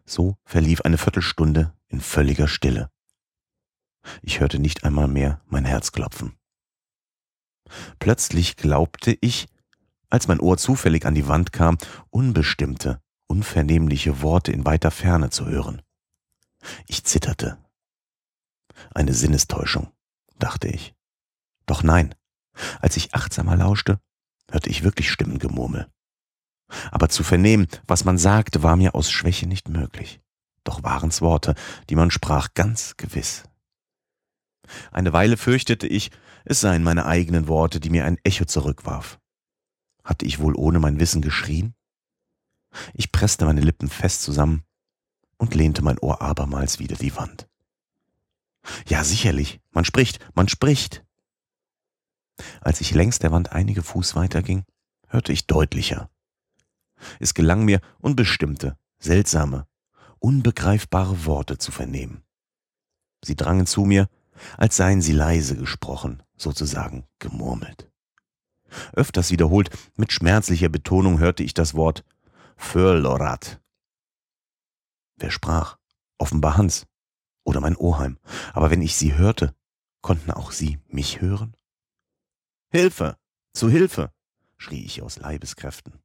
So 0.05 0.37
verlief 0.43 0.81
eine 0.81 0.97
Viertelstunde 0.97 1.73
in 1.87 2.01
völliger 2.01 2.47
Stille. 2.47 2.89
Ich 4.21 4.39
hörte 4.39 4.59
nicht 4.59 4.83
einmal 4.83 5.07
mehr 5.07 5.41
mein 5.47 5.65
Herz 5.65 5.91
klopfen. 5.91 6.37
Plötzlich 7.99 8.55
glaubte 8.55 9.17
ich, 9.21 9.47
als 10.09 10.27
mein 10.27 10.39
Ohr 10.39 10.57
zufällig 10.57 11.05
an 11.05 11.15
die 11.15 11.27
Wand 11.27 11.51
kam, 11.51 11.77
unbestimmte, 12.09 13.01
unvernehmliche 13.27 14.21
Worte 14.21 14.51
in 14.51 14.65
weiter 14.65 14.91
Ferne 14.91 15.29
zu 15.29 15.45
hören. 15.47 15.81
Ich 16.87 17.03
zitterte. 17.03 17.57
Eine 18.93 19.13
Sinnestäuschung, 19.13 19.91
dachte 20.39 20.67
ich. 20.67 20.95
Doch 21.65 21.83
nein, 21.83 22.15
als 22.79 22.95
ich 22.95 23.13
achtsamer 23.13 23.57
lauschte, 23.57 23.99
hörte 24.49 24.69
ich 24.69 24.83
wirklich 24.83 25.11
Stimmengemurmel. 25.11 25.91
Aber 26.91 27.09
zu 27.09 27.23
vernehmen, 27.23 27.67
was 27.87 28.03
man 28.03 28.17
sagte, 28.17 28.63
war 28.63 28.75
mir 28.75 28.95
aus 28.95 29.09
Schwäche 29.09 29.47
nicht 29.47 29.69
möglich. 29.69 30.19
Doch 30.63 30.83
waren's 30.83 31.21
Worte, 31.21 31.55
die 31.89 31.95
man 31.95 32.11
sprach, 32.11 32.53
ganz 32.53 32.97
gewiss. 32.97 33.43
Eine 34.91 35.13
Weile 35.13 35.37
fürchtete 35.37 35.87
ich, 35.87 36.11
es 36.43 36.59
seien 36.59 36.83
meine 36.83 37.05
eigenen 37.05 37.47
Worte, 37.47 37.79
die 37.79 37.89
mir 37.89 38.05
ein 38.05 38.17
Echo 38.23 38.45
zurückwarf. 38.45 39.19
Hatte 40.03 40.25
ich 40.25 40.39
wohl 40.39 40.55
ohne 40.55 40.79
mein 40.79 40.99
Wissen 40.99 41.21
geschrien? 41.21 41.73
Ich 42.93 43.11
presste 43.11 43.45
meine 43.45 43.61
Lippen 43.61 43.89
fest 43.89 44.23
zusammen 44.23 44.63
und 45.37 45.55
lehnte 45.55 45.81
mein 45.81 45.99
Ohr 45.99 46.21
abermals 46.21 46.79
wieder 46.79 46.95
die 46.95 47.15
Wand. 47.15 47.47
Ja, 48.87 49.03
sicherlich, 49.03 49.61
man 49.71 49.85
spricht, 49.85 50.19
man 50.35 50.49
spricht. 50.49 51.05
Als 52.61 52.81
ich 52.81 52.93
längs 52.93 53.19
der 53.19 53.31
Wand 53.31 53.51
einige 53.51 53.83
Fuß 53.83 54.15
weiterging, 54.15 54.65
hörte 55.07 55.31
ich 55.31 55.47
deutlicher. 55.47 56.09
Es 57.19 57.33
gelang 57.33 57.65
mir 57.65 57.81
unbestimmte, 57.99 58.77
seltsame, 58.99 59.67
unbegreifbare 60.19 61.25
Worte 61.25 61.57
zu 61.57 61.71
vernehmen. 61.71 62.23
Sie 63.23 63.35
drangen 63.35 63.65
zu 63.65 63.85
mir, 63.85 64.09
als 64.57 64.77
seien 64.77 65.01
sie 65.01 65.13
leise 65.13 65.55
gesprochen, 65.55 66.23
sozusagen 66.35 67.05
gemurmelt. 67.19 67.89
Öfters 68.93 69.31
wiederholt, 69.31 69.69
mit 69.95 70.11
schmerzlicher 70.11 70.69
Betonung 70.69 71.19
hörte 71.19 71.43
ich 71.43 71.53
das 71.53 71.73
Wort 71.73 72.03
Förlorat. 72.57 73.61
Wer 75.17 75.31
sprach? 75.31 75.77
Offenbar 76.17 76.57
Hans 76.57 76.85
oder 77.43 77.59
mein 77.59 77.77
Oheim. 77.77 78.17
Aber 78.53 78.69
wenn 78.69 78.81
ich 78.81 78.95
sie 78.95 79.15
hörte, 79.15 79.55
konnten 80.01 80.31
auch 80.31 80.51
sie 80.51 80.79
mich 80.87 81.21
hören? 81.21 81.55
Hilfe! 82.69 83.17
Zu 83.53 83.69
Hilfe! 83.69 84.11
schrie 84.57 84.83
ich 84.83 85.01
aus 85.01 85.17
Leibeskräften. 85.17 85.99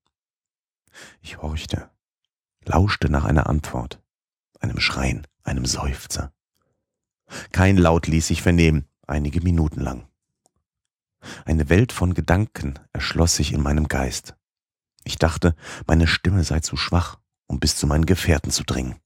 Ich 1.20 1.40
horchte, 1.40 1.90
lauschte 2.64 3.10
nach 3.10 3.24
einer 3.24 3.48
Antwort, 3.48 4.02
einem 4.60 4.80
Schreien, 4.80 5.26
einem 5.42 5.66
Seufzer. 5.66 6.32
Kein 7.52 7.76
Laut 7.76 8.06
ließ 8.06 8.26
sich 8.26 8.42
vernehmen, 8.42 8.86
einige 9.06 9.40
Minuten 9.40 9.80
lang. 9.80 10.06
Eine 11.44 11.68
Welt 11.68 11.92
von 11.92 12.14
Gedanken 12.14 12.78
erschloss 12.92 13.36
sich 13.36 13.52
in 13.52 13.62
meinem 13.62 13.88
Geist. 13.88 14.36
Ich 15.04 15.16
dachte, 15.16 15.54
meine 15.86 16.06
Stimme 16.06 16.44
sei 16.44 16.60
zu 16.60 16.76
schwach, 16.76 17.18
um 17.46 17.60
bis 17.60 17.76
zu 17.76 17.86
meinen 17.86 18.06
Gefährten 18.06 18.50
zu 18.50 18.64
dringen. 18.64 18.96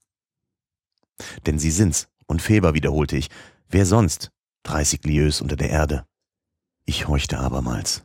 Denn 1.46 1.58
sie 1.58 1.70
sind's, 1.70 2.08
und 2.26 2.42
Feber 2.42 2.74
wiederholte 2.74 3.16
ich. 3.16 3.30
Wer 3.68 3.86
sonst? 3.86 4.32
Dreißig 4.62 5.04
Lieues 5.04 5.40
unter 5.40 5.56
der 5.56 5.70
Erde. 5.70 6.06
Ich 6.84 7.08
horchte 7.08 7.38
abermals. 7.38 8.04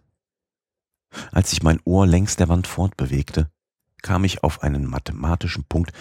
Als 1.32 1.50
sich 1.50 1.64
mein 1.64 1.80
Ohr 1.84 2.08
längs 2.08 2.36
der 2.36 2.50
Wand 2.50 2.68
fortbewegte, 2.68 3.52
kam 4.02 4.24
ich 4.24 4.44
auf 4.44 4.64
einen 4.64 4.86
mathematischen 4.86 5.64
Punkt, 5.66 5.92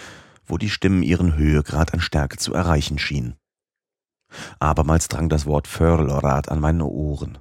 wo 0.45 0.57
die 0.57 0.69
Stimmen 0.69 1.03
ihren 1.03 1.35
Höhegrad 1.35 1.93
an 1.93 2.01
Stärke 2.01 2.37
zu 2.37 2.53
erreichen 2.53 2.99
schienen. 2.99 3.35
Abermals 4.59 5.07
drang 5.07 5.29
das 5.29 5.45
Wort 5.45 5.67
Förlorat 5.67 6.49
an 6.49 6.59
meine 6.59 6.85
Ohren. 6.85 7.37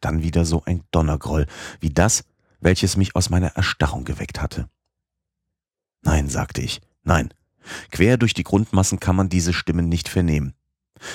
Dann 0.00 0.22
wieder 0.22 0.44
so 0.44 0.62
ein 0.64 0.84
Donnergroll, 0.90 1.46
wie 1.80 1.90
das, 1.90 2.24
welches 2.60 2.96
mich 2.96 3.16
aus 3.16 3.30
meiner 3.30 3.56
Erstarrung 3.56 4.04
geweckt 4.04 4.40
hatte. 4.40 4.68
Nein, 6.02 6.28
sagte 6.28 6.60
ich, 6.60 6.80
nein. 7.02 7.32
Quer 7.90 8.18
durch 8.18 8.34
die 8.34 8.44
Grundmassen 8.44 9.00
kann 9.00 9.16
man 9.16 9.30
diese 9.30 9.54
Stimmen 9.54 9.88
nicht 9.88 10.08
vernehmen. 10.08 10.54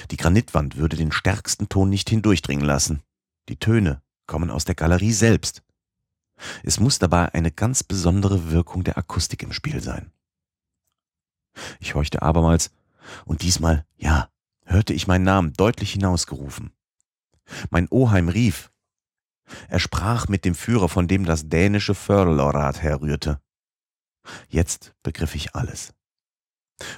Die 0.09 0.17
Granitwand 0.17 0.77
würde 0.77 0.97
den 0.97 1.11
stärksten 1.11 1.69
Ton 1.69 1.89
nicht 1.89 2.09
hindurchdringen 2.09 2.65
lassen. 2.65 3.01
Die 3.49 3.57
Töne 3.57 4.01
kommen 4.25 4.49
aus 4.49 4.65
der 4.65 4.75
Galerie 4.75 5.13
selbst. 5.13 5.61
Es 6.63 6.79
muss 6.79 6.99
dabei 6.99 7.33
eine 7.33 7.51
ganz 7.51 7.83
besondere 7.83 8.51
Wirkung 8.51 8.83
der 8.83 8.97
Akustik 8.97 9.43
im 9.43 9.53
Spiel 9.53 9.81
sein. 9.81 10.11
Ich 11.79 11.95
horchte 11.95 12.21
abermals, 12.21 12.71
und 13.25 13.41
diesmal, 13.41 13.85
ja, 13.97 14.29
hörte 14.65 14.93
ich 14.93 15.07
meinen 15.07 15.23
Namen 15.23 15.53
deutlich 15.53 15.93
hinausgerufen. 15.93 16.71
Mein 17.69 17.87
Oheim 17.89 18.29
rief. 18.29 18.71
Er 19.67 19.79
sprach 19.79 20.27
mit 20.27 20.45
dem 20.45 20.53
Führer, 20.53 20.89
von 20.89 21.07
dem 21.07 21.25
das 21.25 21.49
dänische 21.49 21.95
Fördelorat 21.95 22.81
herrührte. 22.81 23.41
Jetzt 24.47 24.93
begriff 25.01 25.33
ich 25.33 25.55
alles. 25.55 25.93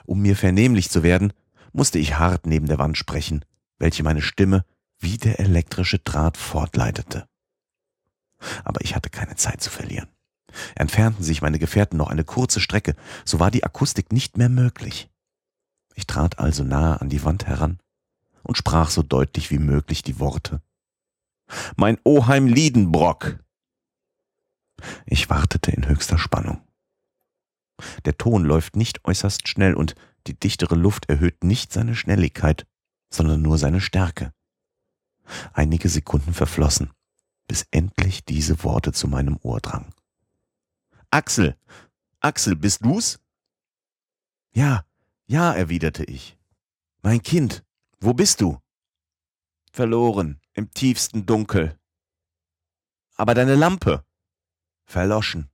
Um 0.05 0.21
mir 0.21 0.35
vernehmlich 0.35 0.89
zu 0.89 1.01
werden, 1.01 1.33
musste 1.71 1.97
ich 1.97 2.19
hart 2.19 2.45
neben 2.45 2.67
der 2.67 2.77
Wand 2.77 2.97
sprechen, 2.97 3.45
welche 3.79 4.03
meine 4.03 4.21
Stimme 4.21 4.65
wie 4.99 5.17
der 5.17 5.39
elektrische 5.39 5.99
Draht 5.99 6.37
fortleitete. 6.37 7.27
Aber 8.63 8.81
ich 8.81 8.95
hatte 8.95 9.09
keine 9.09 9.35
Zeit 9.35 9.61
zu 9.61 9.69
verlieren. 9.69 10.07
Entfernten 10.75 11.23
sich 11.23 11.41
meine 11.41 11.59
Gefährten 11.59 11.97
noch 11.97 12.09
eine 12.09 12.23
kurze 12.23 12.59
Strecke, 12.59 12.95
so 13.25 13.39
war 13.39 13.51
die 13.51 13.63
Akustik 13.63 14.11
nicht 14.11 14.37
mehr 14.37 14.49
möglich. 14.49 15.09
Ich 15.95 16.07
trat 16.07 16.39
also 16.39 16.63
nahe 16.63 16.99
an 16.99 17.09
die 17.09 17.23
Wand 17.23 17.47
heran 17.47 17.79
und 18.43 18.57
sprach 18.57 18.89
so 18.89 19.01
deutlich 19.03 19.51
wie 19.51 19.59
möglich 19.59 20.03
die 20.03 20.19
Worte. 20.19 20.61
Mein 21.75 21.97
Oheim 22.03 22.47
Liedenbrock! 22.47 23.39
Ich 25.05 25.29
wartete 25.29 25.71
in 25.71 25.87
höchster 25.87 26.17
Spannung. 26.17 26.61
Der 28.05 28.17
Ton 28.17 28.43
läuft 28.43 28.75
nicht 28.75 29.05
äußerst 29.05 29.47
schnell 29.47 29.73
und 29.73 29.95
die 30.27 30.39
dichtere 30.39 30.75
Luft 30.75 31.09
erhöht 31.09 31.43
nicht 31.43 31.73
seine 31.73 31.95
Schnelligkeit, 31.95 32.67
sondern 33.11 33.41
nur 33.41 33.57
seine 33.57 33.81
Stärke. 33.81 34.33
Einige 35.53 35.89
Sekunden 35.89 36.33
verflossen, 36.33 36.91
bis 37.51 37.67
endlich 37.71 38.23
diese 38.23 38.63
Worte 38.63 38.93
zu 38.93 39.09
meinem 39.09 39.37
Ohr 39.41 39.59
drangen. 39.59 39.93
Axel, 41.09 41.57
Axel, 42.21 42.55
bist 42.55 42.85
du's? 42.85 43.19
Ja, 44.53 44.85
ja, 45.25 45.51
erwiderte 45.51 46.05
ich. 46.05 46.37
Mein 47.01 47.21
Kind, 47.21 47.65
wo 47.99 48.13
bist 48.13 48.39
du? 48.39 48.57
Verloren, 49.69 50.39
im 50.53 50.71
tiefsten 50.71 51.25
Dunkel. 51.25 51.77
Aber 53.17 53.33
deine 53.33 53.55
Lampe? 53.55 54.05
Verloschen. 54.85 55.49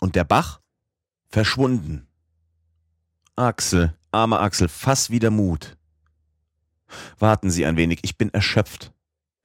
Und 0.00 0.16
der 0.16 0.24
Bach? 0.24 0.62
Verschwunden. 1.28 2.08
Axel, 3.36 3.96
armer 4.10 4.40
Axel, 4.40 4.68
fass 4.68 5.10
wieder 5.10 5.30
Mut. 5.30 5.76
Warten 7.20 7.52
Sie 7.52 7.64
ein 7.66 7.76
wenig, 7.76 8.00
ich 8.02 8.18
bin 8.18 8.34
erschöpft, 8.34 8.92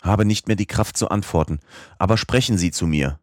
habe 0.01 0.25
nicht 0.25 0.47
mehr 0.47 0.55
die 0.55 0.65
Kraft 0.65 0.97
zu 0.97 1.09
antworten, 1.09 1.59
aber 1.97 2.17
sprechen 2.17 2.57
Sie 2.57 2.71
zu 2.71 2.87
mir. 2.87 3.19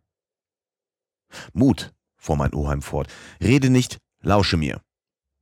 Mut, 1.53 1.95
fuhr 2.17 2.37
mein 2.37 2.55
Oheim 2.55 2.83
fort, 2.83 3.09
rede 3.41 3.71
nicht, 3.71 3.99
lausche 4.21 4.57
mir. 4.57 4.81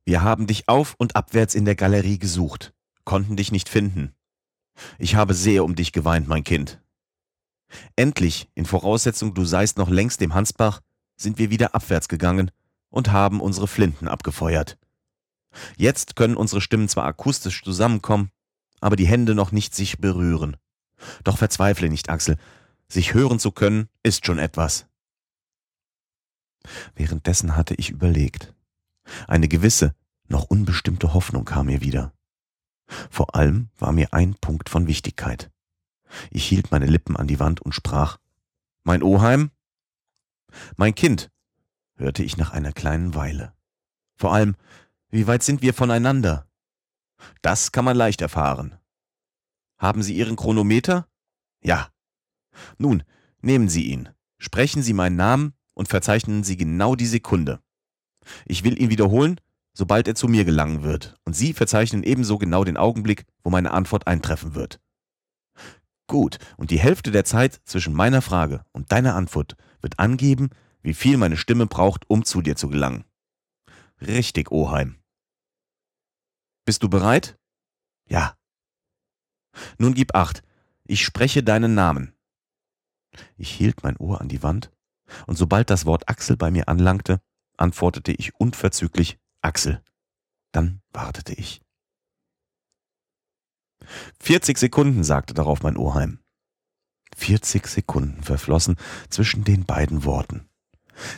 Wir 0.05 0.21
haben 0.21 0.47
dich 0.47 0.67
auf 0.67 0.95
und 0.97 1.15
abwärts 1.15 1.55
in 1.55 1.65
der 1.65 1.75
Galerie 1.75 2.19
gesucht, 2.19 2.73
konnten 3.05 3.35
dich 3.35 3.51
nicht 3.51 3.69
finden. 3.69 4.13
Ich 4.97 5.15
habe 5.15 5.33
sehr 5.33 5.63
um 5.63 5.75
dich 5.75 5.91
geweint, 5.91 6.27
mein 6.27 6.43
Kind. 6.43 6.81
Endlich, 7.95 8.49
in 8.53 8.65
Voraussetzung, 8.65 9.33
du 9.33 9.45
seist 9.45 9.77
noch 9.77 9.89
längst 9.89 10.21
dem 10.21 10.33
Hansbach, 10.33 10.81
sind 11.15 11.37
wir 11.37 11.49
wieder 11.49 11.73
abwärts 11.73 12.07
gegangen 12.07 12.51
und 12.89 13.11
haben 13.11 13.39
unsere 13.39 13.67
Flinten 13.67 14.07
abgefeuert. 14.07 14.77
Jetzt 15.77 16.15
können 16.15 16.35
unsere 16.35 16.61
Stimmen 16.61 16.89
zwar 16.89 17.05
akustisch 17.05 17.63
zusammenkommen, 17.63 18.29
aber 18.81 18.95
die 18.95 19.07
Hände 19.07 19.35
noch 19.35 19.51
nicht 19.51 19.75
sich 19.75 19.99
berühren. 19.99 20.57
Doch 21.23 21.37
verzweifle 21.37 21.89
nicht, 21.89 22.09
Axel. 22.09 22.37
Sich 22.87 23.13
hören 23.13 23.39
zu 23.39 23.51
können, 23.51 23.89
ist 24.03 24.25
schon 24.25 24.39
etwas. 24.39 24.87
Währenddessen 26.95 27.55
hatte 27.55 27.75
ich 27.75 27.89
überlegt. 27.89 28.53
Eine 29.27 29.47
gewisse, 29.47 29.95
noch 30.27 30.45
unbestimmte 30.45 31.13
Hoffnung 31.13 31.45
kam 31.45 31.65
mir 31.67 31.81
wieder. 31.81 32.13
Vor 33.09 33.35
allem 33.35 33.69
war 33.77 33.91
mir 33.91 34.13
ein 34.13 34.35
Punkt 34.35 34.69
von 34.69 34.87
Wichtigkeit. 34.87 35.51
Ich 36.29 36.45
hielt 36.45 36.71
meine 36.71 36.85
Lippen 36.85 37.17
an 37.17 37.27
die 37.27 37.39
Wand 37.39 37.61
und 37.61 37.73
sprach 37.73 38.17
Mein 38.83 39.03
Oheim? 39.03 39.51
Mein 40.77 40.93
Kind, 40.93 41.31
hörte 41.95 42.23
ich 42.23 42.37
nach 42.37 42.51
einer 42.51 42.71
kleinen 42.71 43.15
Weile. 43.15 43.53
Vor 44.15 44.33
allem, 44.33 44.55
wie 45.09 45.27
weit 45.27 45.43
sind 45.43 45.61
wir 45.61 45.73
voneinander? 45.73 46.47
Das 47.41 47.71
kann 47.71 47.85
man 47.85 47.97
leicht 47.97 48.21
erfahren. 48.21 48.77
Haben 49.83 50.01
Sie 50.01 50.15
Ihren 50.15 50.37
Chronometer? 50.37 51.09
Ja. 51.61 51.89
Nun, 52.77 53.03
nehmen 53.41 53.67
Sie 53.67 53.87
ihn, 53.87 54.07
sprechen 54.37 54.81
Sie 54.81 54.93
meinen 54.93 55.17
Namen 55.17 55.55
und 55.73 55.89
verzeichnen 55.89 56.45
Sie 56.45 56.55
genau 56.55 56.95
die 56.95 57.05
Sekunde. 57.05 57.61
Ich 58.45 58.63
will 58.63 58.81
ihn 58.81 58.89
wiederholen, 58.89 59.41
sobald 59.73 60.07
er 60.07 60.15
zu 60.15 60.29
mir 60.29 60.45
gelangen 60.45 60.83
wird, 60.83 61.17
und 61.25 61.35
Sie 61.35 61.51
verzeichnen 61.51 62.03
ebenso 62.03 62.37
genau 62.37 62.63
den 62.63 62.77
Augenblick, 62.77 63.25
wo 63.43 63.49
meine 63.49 63.71
Antwort 63.71 64.07
eintreffen 64.07 64.55
wird. 64.55 64.79
Gut, 66.07 66.37
und 66.55 66.71
die 66.71 66.79
Hälfte 66.79 67.11
der 67.11 67.25
Zeit 67.25 67.59
zwischen 67.65 67.93
meiner 67.93 68.21
Frage 68.21 68.63
und 68.71 68.89
deiner 68.93 69.15
Antwort 69.15 69.57
wird 69.81 69.99
angeben, 69.99 70.51
wie 70.81 70.93
viel 70.93 71.17
meine 71.17 71.35
Stimme 71.35 71.67
braucht, 71.67 72.09
um 72.09 72.23
zu 72.23 72.41
dir 72.41 72.55
zu 72.55 72.69
gelangen. 72.69 73.03
Richtig, 73.99 74.49
Oheim. 74.49 75.03
Bist 76.63 76.83
du 76.83 76.89
bereit? 76.89 77.37
Ja. 78.07 78.37
Nun 79.77 79.93
gib 79.93 80.15
acht, 80.15 80.43
ich 80.85 81.03
spreche 81.03 81.43
deinen 81.43 81.73
Namen. 81.73 82.13
Ich 83.37 83.51
hielt 83.51 83.83
mein 83.83 83.97
Ohr 83.97 84.21
an 84.21 84.27
die 84.27 84.43
Wand, 84.43 84.71
und 85.27 85.37
sobald 85.37 85.69
das 85.69 85.85
Wort 85.85 86.09
Axel 86.09 86.37
bei 86.37 86.51
mir 86.51 86.67
anlangte, 86.67 87.21
antwortete 87.57 88.11
ich 88.11 88.35
unverzüglich 88.35 89.19
Axel. 89.41 89.83
Dann 90.51 90.81
wartete 90.91 91.33
ich. 91.33 91.61
40 94.21 94.57
Sekunden, 94.57 95.03
sagte 95.03 95.33
darauf 95.33 95.61
mein 95.61 95.77
Oheim. 95.77 96.19
40 97.15 97.67
Sekunden 97.67 98.23
verflossen 98.23 98.77
zwischen 99.09 99.43
den 99.43 99.65
beiden 99.65 100.03
Worten. 100.03 100.49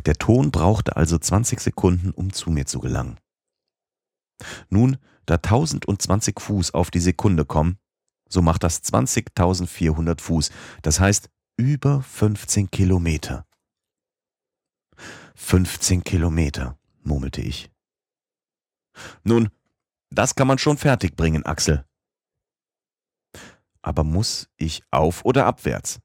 Der 0.05 0.15
Ton 0.15 0.51
brauchte 0.51 0.95
also 0.95 1.17
20 1.17 1.59
Sekunden, 1.59 2.11
um 2.11 2.33
zu 2.33 2.49
mir 2.49 2.65
zu 2.65 2.79
gelangen. 2.79 3.19
Nun, 4.69 4.97
da 5.25 5.35
1020 5.35 6.39
Fuß 6.39 6.73
auf 6.73 6.91
die 6.91 6.99
Sekunde 6.99 7.45
kommen, 7.45 7.77
so 8.27 8.41
macht 8.41 8.63
das 8.63 8.83
20.400 8.83 10.21
Fuß, 10.21 10.51
das 10.81 10.99
heißt 10.99 11.29
über 11.57 12.01
15 12.01 12.69
Kilometer. 12.71 13.45
15 15.35 16.03
Kilometer, 16.03 16.77
murmelte 17.03 17.41
ich. 17.41 17.71
Nun, 19.23 19.49
das 20.09 20.35
kann 20.35 20.47
man 20.47 20.57
schon 20.57 20.77
fertigbringen, 20.77 21.45
Axel. 21.45 21.85
Aber 23.81 24.03
muss 24.03 24.49
ich 24.57 24.83
auf 24.91 25.23
oder 25.25 25.45
abwärts? 25.45 25.99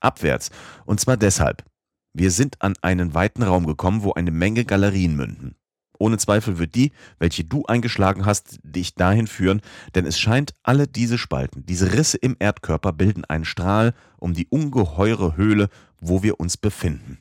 Abwärts, 0.00 0.50
und 0.84 1.00
zwar 1.00 1.16
deshalb. 1.16 1.64
Wir 2.12 2.30
sind 2.30 2.60
an 2.62 2.74
einen 2.82 3.14
weiten 3.14 3.42
Raum 3.42 3.66
gekommen, 3.66 4.02
wo 4.02 4.12
eine 4.12 4.30
Menge 4.30 4.64
Galerien 4.64 5.16
münden. 5.16 5.56
Ohne 6.00 6.16
Zweifel 6.16 6.58
wird 6.58 6.74
die, 6.74 6.92
welche 7.18 7.44
du 7.44 7.66
eingeschlagen 7.66 8.24
hast, 8.24 8.58
dich 8.62 8.94
dahin 8.94 9.26
führen, 9.26 9.60
denn 9.94 10.06
es 10.06 10.18
scheint, 10.18 10.54
alle 10.62 10.88
diese 10.88 11.18
Spalten, 11.18 11.66
diese 11.66 11.92
Risse 11.92 12.16
im 12.16 12.36
Erdkörper 12.38 12.94
bilden 12.94 13.26
einen 13.26 13.44
Strahl 13.44 13.92
um 14.16 14.32
die 14.32 14.48
ungeheure 14.48 15.36
Höhle, 15.36 15.68
wo 16.00 16.22
wir 16.22 16.40
uns 16.40 16.56
befinden. 16.56 17.18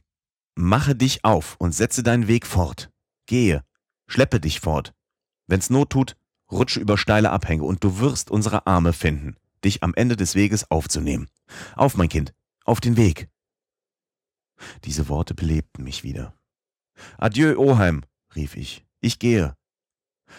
Mache 0.55 0.95
dich 0.95 1.25
auf 1.25 1.57
und 1.59 1.75
setze 1.75 2.03
deinen 2.03 2.29
Weg 2.29 2.47
fort. 2.47 2.89
Gehe, 3.25 3.65
schleppe 4.07 4.39
dich 4.39 4.61
fort. 4.61 4.93
Wenn's 5.47 5.69
Not 5.69 5.89
tut, 5.89 6.15
rutsche 6.49 6.79
über 6.79 6.97
steile 6.97 7.31
Abhänge 7.31 7.63
und 7.63 7.83
du 7.83 7.99
wirst 7.99 8.31
unsere 8.31 8.65
Arme 8.65 8.93
finden, 8.93 9.35
dich 9.65 9.83
am 9.83 9.93
Ende 9.93 10.15
des 10.15 10.35
Weges 10.35 10.71
aufzunehmen. 10.71 11.27
Auf, 11.75 11.97
mein 11.97 12.07
Kind, 12.07 12.33
auf 12.63 12.79
den 12.79 12.95
Weg. 12.95 13.27
Diese 14.85 15.09
Worte 15.09 15.35
belebten 15.35 15.83
mich 15.83 16.05
wieder. 16.05 16.33
Adieu, 17.17 17.57
Oheim, 17.57 18.03
rief 18.35 18.55
ich, 18.55 18.85
ich 18.99 19.19
gehe. 19.19 19.55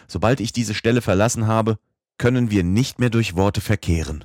Sobald 0.06 0.40
ich 0.40 0.52
diese 0.52 0.74
Stelle 0.74 1.02
verlassen 1.02 1.46
habe, 1.46 1.78
können 2.18 2.50
wir 2.50 2.64
nicht 2.64 2.98
mehr 2.98 3.10
durch 3.10 3.36
Worte 3.36 3.60
verkehren. 3.60 4.24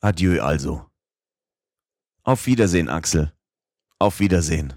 Adieu 0.00 0.42
also. 0.42 0.84
Auf 2.24 2.46
Wiedersehen, 2.46 2.88
Axel. 2.88 3.32
Auf 3.98 4.20
Wiedersehen. 4.20 4.74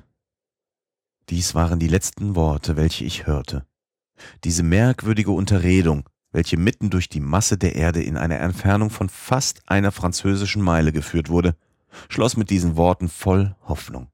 Dies 1.29 1.55
waren 1.55 1.79
die 1.79 1.87
letzten 1.87 2.35
Worte, 2.35 2.77
welche 2.77 3.03
ich 3.03 3.25
hörte. 3.25 3.65
Diese 4.43 4.63
merkwürdige 4.63 5.31
Unterredung, 5.31 6.07
welche 6.31 6.57
mitten 6.57 6.89
durch 6.89 7.09
die 7.09 7.19
Masse 7.19 7.57
der 7.57 7.75
Erde 7.75 8.03
in 8.03 8.17
einer 8.17 8.39
Entfernung 8.39 8.89
von 8.89 9.09
fast 9.09 9.67
einer 9.67 9.91
französischen 9.91 10.61
Meile 10.61 10.91
geführt 10.91 11.29
wurde, 11.29 11.55
schloss 12.09 12.37
mit 12.37 12.49
diesen 12.49 12.75
Worten 12.75 13.09
voll 13.09 13.55
Hoffnung. 13.63 14.09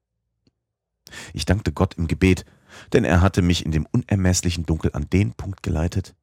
Ich 1.34 1.44
dankte 1.44 1.72
Gott 1.72 1.94
im 1.94 2.06
Gebet, 2.06 2.46
denn 2.92 3.04
er 3.04 3.20
hatte 3.20 3.42
mich 3.42 3.64
in 3.64 3.72
dem 3.72 3.86
unermesslichen 3.86 4.64
Dunkel 4.64 4.90
an 4.94 5.08
den 5.10 5.32
Punkt 5.32 5.62
geleitet, 5.62 6.14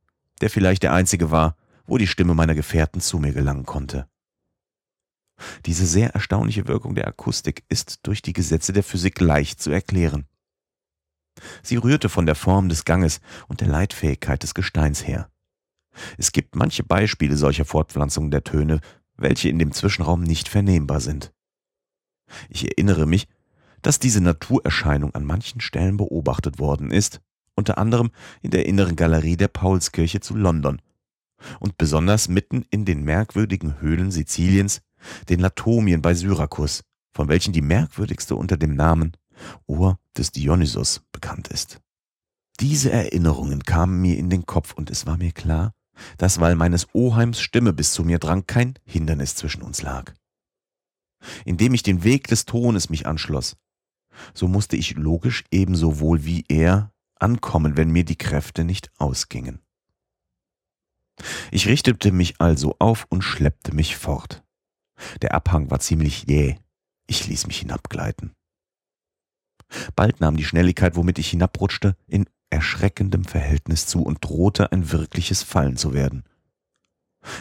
der 0.42 0.50
vielleicht 0.50 0.84
der 0.84 0.94
einzige 0.94 1.32
war, 1.32 1.56
wo 1.86 1.98
die 1.98 2.08
Stimme 2.08 2.34
meiner 2.34 2.56
Gefährten 2.56 3.02
zu 3.02 3.20
mir 3.20 3.34
gelangen 3.34 3.66
konnte. 3.66 4.08
Diese 5.66 5.86
sehr 5.86 6.12
erstaunliche 6.12 6.68
Wirkung 6.68 6.96
der 6.96 7.08
Akustik 7.08 7.64
ist 7.70 8.00
durch 8.04 8.22
die 8.22 8.34
Gesetze 8.34 8.74
der 8.74 8.84
Physik 8.84 9.20
leicht 9.20 9.62
zu 9.62 9.72
erklären. 9.72 10.26
Sie 11.64 11.78
rührte 11.78 12.10
von 12.10 12.26
der 12.26 12.36
Form 12.36 12.70
des 12.70 12.86
Ganges 12.86 13.22
und 13.48 13.62
der 13.62 13.70
Leitfähigkeit 13.70 14.44
des 14.44 14.54
Gesteins 14.54 15.08
her. 15.08 15.30
Es 16.18 16.32
gibt 16.32 16.56
manche 16.56 16.84
Beispiele 16.84 17.38
solcher 17.38 17.66
Fortpflanzungen 17.66 18.32
der 18.32 18.44
Töne, 18.44 18.82
welche 19.16 19.50
in 19.50 19.60
dem 19.60 19.72
Zwischenraum 19.72 20.22
nicht 20.22 20.48
vernehmbar 20.48 21.02
sind. 21.02 21.34
Ich 22.50 22.66
erinnere 22.66 23.06
mich, 23.06 23.28
dass 23.82 24.00
diese 24.00 24.22
Naturerscheinung 24.22 25.14
an 25.16 25.26
manchen 25.26 25.62
Stellen 25.62 25.98
beobachtet 25.98 26.60
worden 26.60 26.92
ist, 26.92 27.22
unter 27.56 27.78
anderem 27.78 28.12
in 28.42 28.52
der 28.52 28.66
inneren 28.66 28.96
Galerie 28.96 29.38
der 29.38 29.48
Paulskirche 29.48 30.20
zu 30.20 30.36
London 30.36 30.82
und 31.60 31.78
besonders 31.78 32.28
mitten 32.28 32.66
in 32.70 32.86
den 32.86 33.04
merkwürdigen 33.04 33.80
Höhlen 33.82 34.12
Siziliens, 34.12 34.82
den 35.30 35.40
Latomien 35.40 36.02
bei 36.02 36.14
Syrakus, 36.14 36.84
von 37.14 37.28
welchen 37.30 37.54
die 37.54 37.62
merkwürdigste 37.62 38.36
unter 38.36 38.58
dem 38.58 38.76
Namen 38.76 39.14
Ohr 39.68 40.00
des 40.18 40.32
Dionysos 40.32 41.02
bekannt 41.12 41.48
ist. 41.48 41.80
Diese 42.60 42.92
Erinnerungen 42.92 43.64
kamen 43.64 44.02
mir 44.02 44.18
in 44.18 44.30
den 44.30 44.46
Kopf 44.46 44.74
und 44.74 44.90
es 44.90 45.06
war 45.06 45.18
mir 45.18 45.32
klar, 45.32 45.74
dass 46.18 46.40
weil 46.40 46.56
meines 46.56 46.88
Oheims 46.94 47.40
Stimme 47.40 47.74
bis 47.74 47.94
zu 47.94 48.04
mir 48.04 48.20
drang, 48.20 48.46
kein 48.48 48.76
Hindernis 48.86 49.36
zwischen 49.36 49.62
uns 49.62 49.82
lag. 49.82 50.14
Indem 51.46 51.74
ich 51.74 51.84
den 51.84 52.04
Weg 52.04 52.28
des 52.28 52.46
Tones 52.46 52.90
mich 52.90 53.06
anschloss, 53.06 53.56
so 54.34 54.48
musste 54.48 54.76
ich 54.76 54.96
logisch 54.96 55.44
ebenso 55.52 56.00
wohl 56.00 56.26
wie 56.26 56.46
er 56.48 56.92
ankommen, 57.16 57.78
wenn 57.78 57.92
mir 57.92 58.06
die 58.06 58.18
Kräfte 58.18 58.64
nicht 58.64 58.92
ausgingen. 58.98 59.60
Ich 61.52 61.68
richtete 61.68 62.12
mich 62.12 62.40
also 62.40 62.76
auf 62.80 63.06
und 63.10 63.24
schleppte 63.24 63.74
mich 63.74 63.98
fort. 63.98 64.44
Der 65.22 65.34
Abhang 65.34 65.70
war 65.70 65.80
ziemlich 65.80 66.26
jäh. 66.28 66.58
Ich 67.08 67.28
ließ 67.28 67.48
mich 67.48 67.60
hinabgleiten. 67.60 68.34
Bald 69.96 70.20
nahm 70.20 70.38
die 70.38 70.46
Schnelligkeit, 70.46 70.96
womit 70.96 71.20
ich 71.20 71.30
hinabrutschte, 71.30 71.96
in 72.08 72.26
erschreckendem 72.50 73.26
Verhältnis 73.26 73.86
zu 73.86 74.04
und 74.04 74.24
drohte 74.24 74.72
ein 74.72 74.92
wirkliches 74.92 75.44
Fallen 75.44 75.78
zu 75.78 75.94
werden. 75.94 76.24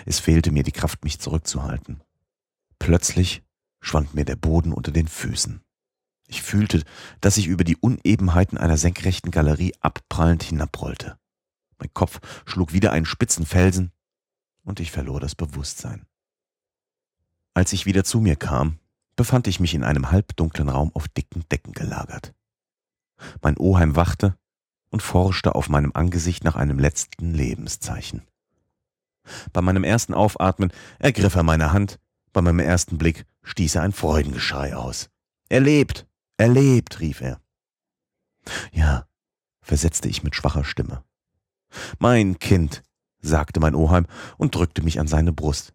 Es 0.04 0.18
fehlte 0.18 0.50
mir 0.50 0.62
die 0.62 0.72
Kraft, 0.72 1.04
mich 1.04 1.20
zurückzuhalten. 1.20 2.02
Plötzlich 2.78 3.42
schwand 3.80 4.14
mir 4.14 4.24
der 4.24 4.36
Boden 4.36 4.72
unter 4.72 4.92
den 4.92 5.08
Füßen. 5.08 5.62
Ich 6.28 6.42
fühlte, 6.42 6.82
dass 7.20 7.38
ich 7.38 7.46
über 7.46 7.64
die 7.64 7.76
Unebenheiten 7.76 8.58
einer 8.58 8.76
senkrechten 8.76 9.30
Galerie 9.30 9.74
abprallend 9.80 10.42
hinabrollte. 10.42 11.18
Mein 11.78 11.92
Kopf 11.94 12.20
schlug 12.44 12.72
wieder 12.72 12.92
einen 12.92 13.06
spitzen 13.06 13.46
Felsen 13.46 13.92
und 14.62 14.78
ich 14.78 14.92
verlor 14.92 15.20
das 15.20 15.34
Bewusstsein. 15.34 16.06
Als 17.54 17.72
ich 17.72 17.86
wieder 17.86 18.04
zu 18.04 18.20
mir 18.20 18.36
kam, 18.36 18.78
befand 19.16 19.48
ich 19.48 19.58
mich 19.58 19.74
in 19.74 19.84
einem 19.84 20.10
halbdunklen 20.10 20.68
Raum 20.68 20.92
auf 20.94 21.08
dicken 21.08 21.48
Decken 21.50 21.72
gelagert. 21.72 22.34
Mein 23.42 23.56
Oheim 23.56 23.96
wachte 23.96 24.36
und 24.90 25.02
forschte 25.02 25.54
auf 25.54 25.68
meinem 25.68 25.92
Angesicht 25.94 26.44
nach 26.44 26.56
einem 26.56 26.78
letzten 26.78 27.32
Lebenszeichen. 27.32 28.22
Bei 29.52 29.60
meinem 29.60 29.84
ersten 29.84 30.14
Aufatmen 30.14 30.72
ergriff 30.98 31.34
er 31.34 31.42
meine 31.42 31.72
Hand, 31.72 31.98
bei 32.32 32.42
meinem 32.42 32.60
ersten 32.60 32.98
Blick 32.98 33.26
stieß 33.42 33.76
er 33.76 33.82
ein 33.82 33.92
Freudengeschrei 33.92 34.76
aus. 34.76 35.10
Er 35.48 35.60
lebt, 35.60 36.06
er 36.38 36.48
lebt, 36.48 37.00
rief 37.00 37.20
er. 37.20 37.40
Ja, 38.72 39.06
versetzte 39.60 40.08
ich 40.08 40.22
mit 40.22 40.34
schwacher 40.34 40.64
Stimme. 40.64 41.04
Mein 41.98 42.38
Kind, 42.38 42.82
sagte 43.20 43.60
mein 43.60 43.74
Oheim 43.74 44.06
und 44.38 44.54
drückte 44.54 44.82
mich 44.82 45.00
an 45.00 45.08
seine 45.08 45.32
Brust. 45.32 45.74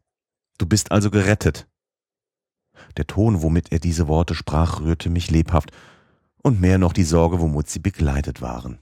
Du 0.57 0.65
bist 0.65 0.91
also 0.91 1.11
gerettet. 1.11 1.67
Der 2.97 3.05
Ton, 3.05 3.41
womit 3.41 3.71
er 3.71 3.79
diese 3.79 4.07
Worte 4.07 4.33
sprach, 4.33 4.79
rührte 4.81 5.09
mich 5.09 5.29
lebhaft, 5.29 5.71
und 6.41 6.59
mehr 6.59 6.77
noch 6.77 6.93
die 6.93 7.03
Sorge, 7.03 7.39
womit 7.39 7.69
sie 7.69 7.79
begleitet 7.79 8.41
waren. 8.41 8.79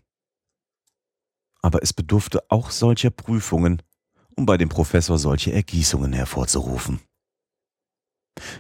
Aber 1.61 1.83
es 1.83 1.93
bedurfte 1.93 2.43
auch 2.49 2.71
solcher 2.71 3.11
Prüfungen, 3.11 3.81
um 4.35 4.45
bei 4.45 4.57
dem 4.57 4.69
Professor 4.69 5.19
solche 5.19 5.53
Ergießungen 5.53 6.13
hervorzurufen. 6.13 7.01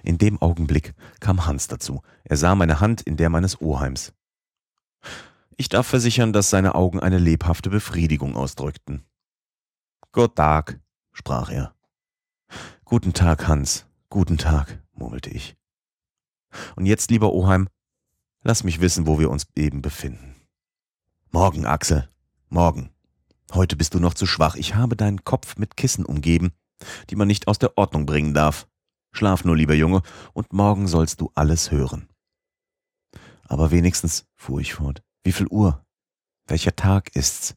In 0.03 0.17
dem 0.17 0.41
Augenblick 0.41 0.93
kam 1.19 1.45
Hans 1.45 1.67
dazu. 1.67 2.01
Er 2.23 2.37
sah 2.37 2.55
meine 2.55 2.79
Hand 2.79 3.01
in 3.01 3.17
der 3.17 3.29
meines 3.29 3.61
Oheims. 3.61 4.13
Ich 5.57 5.69
darf 5.69 5.87
versichern, 5.87 6.33
dass 6.33 6.49
seine 6.49 6.75
Augen 6.75 6.99
eine 6.99 7.19
lebhafte 7.19 7.69
Befriedigung 7.69 8.35
ausdrückten. 8.35 9.03
Gott 10.11 10.35
Tag, 10.35 10.79
sprach 11.13 11.49
er. 11.49 11.75
Guten 12.83 13.13
Tag, 13.13 13.47
Hans, 13.47 13.85
guten 14.09 14.37
Tag, 14.37 14.81
murmelte 14.93 15.29
ich. 15.29 15.55
Und 16.75 16.85
jetzt, 16.85 17.11
lieber 17.11 17.31
Oheim, 17.31 17.69
lass 18.43 18.63
mich 18.63 18.81
wissen, 18.81 19.07
wo 19.07 19.19
wir 19.19 19.29
uns 19.29 19.47
eben 19.55 19.81
befinden. 19.81 20.35
Morgen, 21.29 21.65
Axel, 21.65 22.09
morgen. 22.49 22.89
Heute 23.53 23.75
bist 23.75 23.93
du 23.93 23.99
noch 23.99 24.13
zu 24.13 24.25
schwach. 24.25 24.55
Ich 24.55 24.75
habe 24.75 24.95
deinen 24.95 25.23
Kopf 25.23 25.57
mit 25.57 25.77
Kissen 25.77 26.05
umgeben, 26.05 26.51
die 27.09 27.15
man 27.15 27.27
nicht 27.27 27.47
aus 27.47 27.59
der 27.59 27.77
Ordnung 27.77 28.05
bringen 28.05 28.33
darf. 28.33 28.67
Schlaf 29.11 29.43
nur, 29.43 29.57
lieber 29.57 29.73
Junge, 29.73 30.01
und 30.33 30.53
morgen 30.53 30.87
sollst 30.87 31.21
du 31.21 31.31
alles 31.35 31.71
hören. 31.71 32.09
Aber 33.43 33.71
wenigstens, 33.71 34.25
fuhr 34.35 34.61
ich 34.61 34.73
fort, 34.73 35.03
wie 35.23 35.31
viel 35.31 35.47
Uhr? 35.47 35.85
Welcher 36.47 36.75
Tag 36.75 37.15
ist's? 37.15 37.55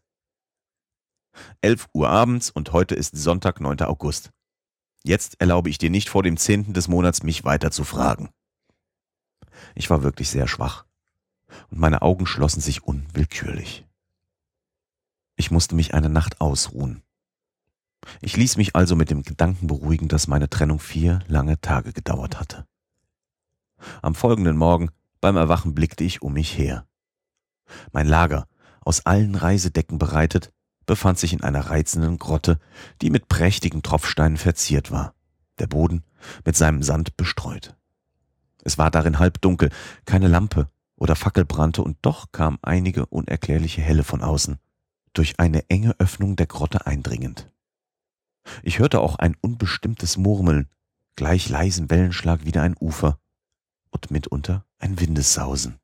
Elf 1.61 1.89
Uhr 1.93 2.09
abends 2.09 2.51
und 2.51 2.73
heute 2.73 2.95
ist 2.95 3.17
Sonntag, 3.17 3.61
9. 3.61 3.81
August. 3.83 4.31
Jetzt 5.05 5.41
erlaube 5.41 5.69
ich 5.69 5.79
dir 5.79 5.91
nicht 5.91 6.09
vor 6.09 6.23
dem 6.23 6.37
zehnten 6.37 6.73
des 6.73 6.89
Monats 6.89 7.23
mich 7.23 7.45
weiter 7.45 7.71
zu 7.71 7.85
fragen. 7.85 8.31
Ich 9.75 9.91
war 9.91 10.03
wirklich 10.03 10.31
sehr 10.31 10.49
schwach 10.49 10.87
und 11.71 11.79
meine 11.79 12.03
Augen 12.03 12.27
schlossen 12.27 12.61
sich 12.61 12.83
unwillkürlich. 12.83 13.87
Ich 15.37 15.51
musste 15.51 15.75
mich 15.75 15.95
eine 15.95 16.09
Nacht 16.09 16.41
ausruhen. 16.41 17.03
Ich 18.21 18.37
ließ 18.37 18.57
mich 18.57 18.77
also 18.77 18.97
mit 18.97 19.11
dem 19.11 19.23
Gedanken 19.23 19.67
beruhigen, 19.67 20.09
dass 20.09 20.29
meine 20.29 20.49
Trennung 20.51 20.79
vier 20.79 21.21
lange 21.29 21.61
Tage 21.61 21.93
gedauert 21.93 22.39
hatte. 22.39 22.67
Am 24.03 24.15
folgenden 24.15 24.57
Morgen 24.57 24.91
beim 25.21 25.37
Erwachen 25.37 25.75
blickte 25.75 26.05
ich 26.05 26.23
um 26.23 26.35
mich 26.35 26.57
her. 26.57 26.87
Mein 27.93 28.07
Lager, 28.07 28.47
aus 28.81 29.07
allen 29.07 29.35
Reisedecken 29.35 29.99
bereitet, 29.99 30.53
befand 30.87 31.19
sich 31.19 31.33
in 31.33 31.43
einer 31.43 31.71
reizenden 31.71 32.19
Grotte, 32.19 32.59
die 33.01 33.11
mit 33.11 33.29
prächtigen 33.29 33.83
Tropfsteinen 33.83 34.37
verziert 34.37 34.91
war, 34.91 35.15
der 35.59 35.67
Boden 35.67 36.05
mit 36.45 36.57
seinem 36.57 36.83
Sand 36.83 37.17
bestreut. 37.17 37.75
Es 38.63 38.79
war 38.79 38.91
darin 38.91 39.19
halbdunkel, 39.19 39.71
keine 40.05 40.29
Lampe 40.29 40.69
oder 40.97 41.17
Fackel 41.17 41.45
brannte, 41.45 41.83
und 41.83 41.99
doch 42.03 42.33
kam 42.33 42.59
einige 42.63 43.07
unerklärliche 43.07 43.83
Helle 43.83 44.05
von 44.05 44.23
außen, 44.23 44.59
durch 45.13 45.39
eine 45.39 45.69
enge 45.69 45.95
Öffnung 45.99 46.37
der 46.37 46.47
Grotte 46.47 46.87
eindringend. 46.87 47.51
Ich 48.63 48.79
hörte 48.79 49.01
auch 49.01 49.17
ein 49.17 49.37
unbestimmtes 49.41 50.17
Murmeln, 50.17 50.69
gleich 51.17 51.49
leisen 51.49 51.91
Wellenschlag 51.91 52.45
wieder 52.45 52.63
ein 52.63 52.77
Ufer 52.81 53.19
und 53.91 54.11
mitunter 54.11 54.65
ein 54.79 55.01
Windessausen. 55.01 55.79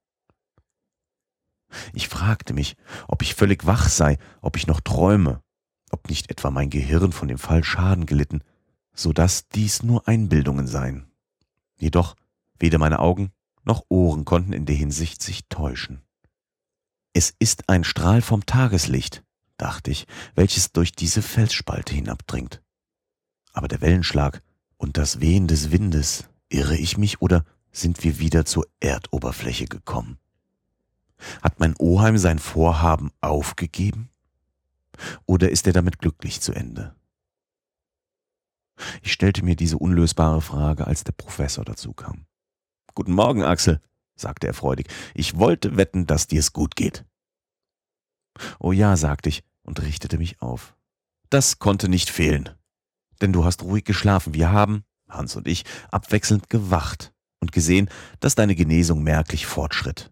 Ich 1.92 2.08
fragte 2.08 2.52
mich, 2.52 2.76
ob 3.06 3.22
ich 3.22 3.34
völlig 3.34 3.66
wach 3.66 3.88
sei, 3.88 4.18
ob 4.40 4.56
ich 4.56 4.66
noch 4.66 4.80
träume, 4.80 5.42
ob 5.90 6.08
nicht 6.08 6.30
etwa 6.30 6.50
mein 6.50 6.70
Gehirn 6.70 7.12
von 7.12 7.28
dem 7.28 7.38
Fall 7.38 7.62
Schaden 7.62 8.06
gelitten, 8.06 8.42
so 8.94 9.12
dass 9.12 9.48
dies 9.48 9.82
nur 9.82 10.08
Einbildungen 10.08 10.66
seien. 10.66 11.10
Jedoch 11.78 12.16
weder 12.58 12.78
meine 12.78 12.98
Augen 12.98 13.32
noch 13.64 13.84
Ohren 13.88 14.24
konnten 14.24 14.52
in 14.52 14.66
der 14.66 14.76
Hinsicht 14.76 15.22
sich 15.22 15.48
täuschen. 15.48 16.02
Es 17.12 17.34
ist 17.38 17.68
ein 17.68 17.84
Strahl 17.84 18.22
vom 18.22 18.46
Tageslicht, 18.46 19.24
dachte 19.60 19.90
ich, 19.90 20.06
welches 20.34 20.72
durch 20.72 20.92
diese 20.92 21.22
Felsspalte 21.22 21.94
hinabdringt. 21.94 22.62
Aber 23.52 23.68
der 23.68 23.80
Wellenschlag 23.80 24.42
und 24.76 24.96
das 24.96 25.20
Wehen 25.20 25.46
des 25.46 25.70
Windes, 25.70 26.24
irre 26.48 26.76
ich 26.76 26.96
mich 26.96 27.20
oder 27.20 27.44
sind 27.72 28.02
wir 28.02 28.18
wieder 28.18 28.44
zur 28.44 28.66
Erdoberfläche 28.80 29.66
gekommen? 29.66 30.18
Hat 31.42 31.60
mein 31.60 31.76
Oheim 31.78 32.16
sein 32.18 32.38
Vorhaben 32.38 33.10
aufgegeben? 33.20 34.08
Oder 35.26 35.50
ist 35.50 35.66
er 35.66 35.72
damit 35.72 35.98
glücklich 35.98 36.40
zu 36.40 36.52
Ende? 36.52 36.94
Ich 39.02 39.12
stellte 39.12 39.44
mir 39.44 39.56
diese 39.56 39.76
unlösbare 39.76 40.40
Frage, 40.40 40.86
als 40.86 41.04
der 41.04 41.12
Professor 41.12 41.64
dazu 41.64 41.92
kam. 41.92 42.24
Guten 42.94 43.12
Morgen, 43.12 43.44
Axel, 43.44 43.80
sagte 44.16 44.46
er 44.46 44.54
freudig. 44.54 44.88
Ich 45.14 45.38
wollte 45.38 45.76
wetten, 45.76 46.06
dass 46.06 46.26
dir's 46.26 46.52
gut 46.52 46.76
geht. 46.76 47.04
Oh 48.58 48.72
ja, 48.72 48.96
sagte 48.96 49.28
ich 49.28 49.44
und 49.62 49.82
richtete 49.82 50.18
mich 50.18 50.40
auf. 50.42 50.74
Das 51.28 51.58
konnte 51.58 51.88
nicht 51.88 52.10
fehlen. 52.10 52.50
Denn 53.20 53.32
du 53.32 53.44
hast 53.44 53.62
ruhig 53.62 53.84
geschlafen. 53.84 54.34
Wir 54.34 54.50
haben, 54.50 54.84
Hans 55.08 55.36
und 55.36 55.46
ich, 55.46 55.64
abwechselnd 55.90 56.50
gewacht 56.50 57.12
und 57.40 57.52
gesehen, 57.52 57.88
dass 58.20 58.34
deine 58.34 58.54
Genesung 58.54 59.02
merklich 59.02 59.46
fortschritt. 59.46 60.10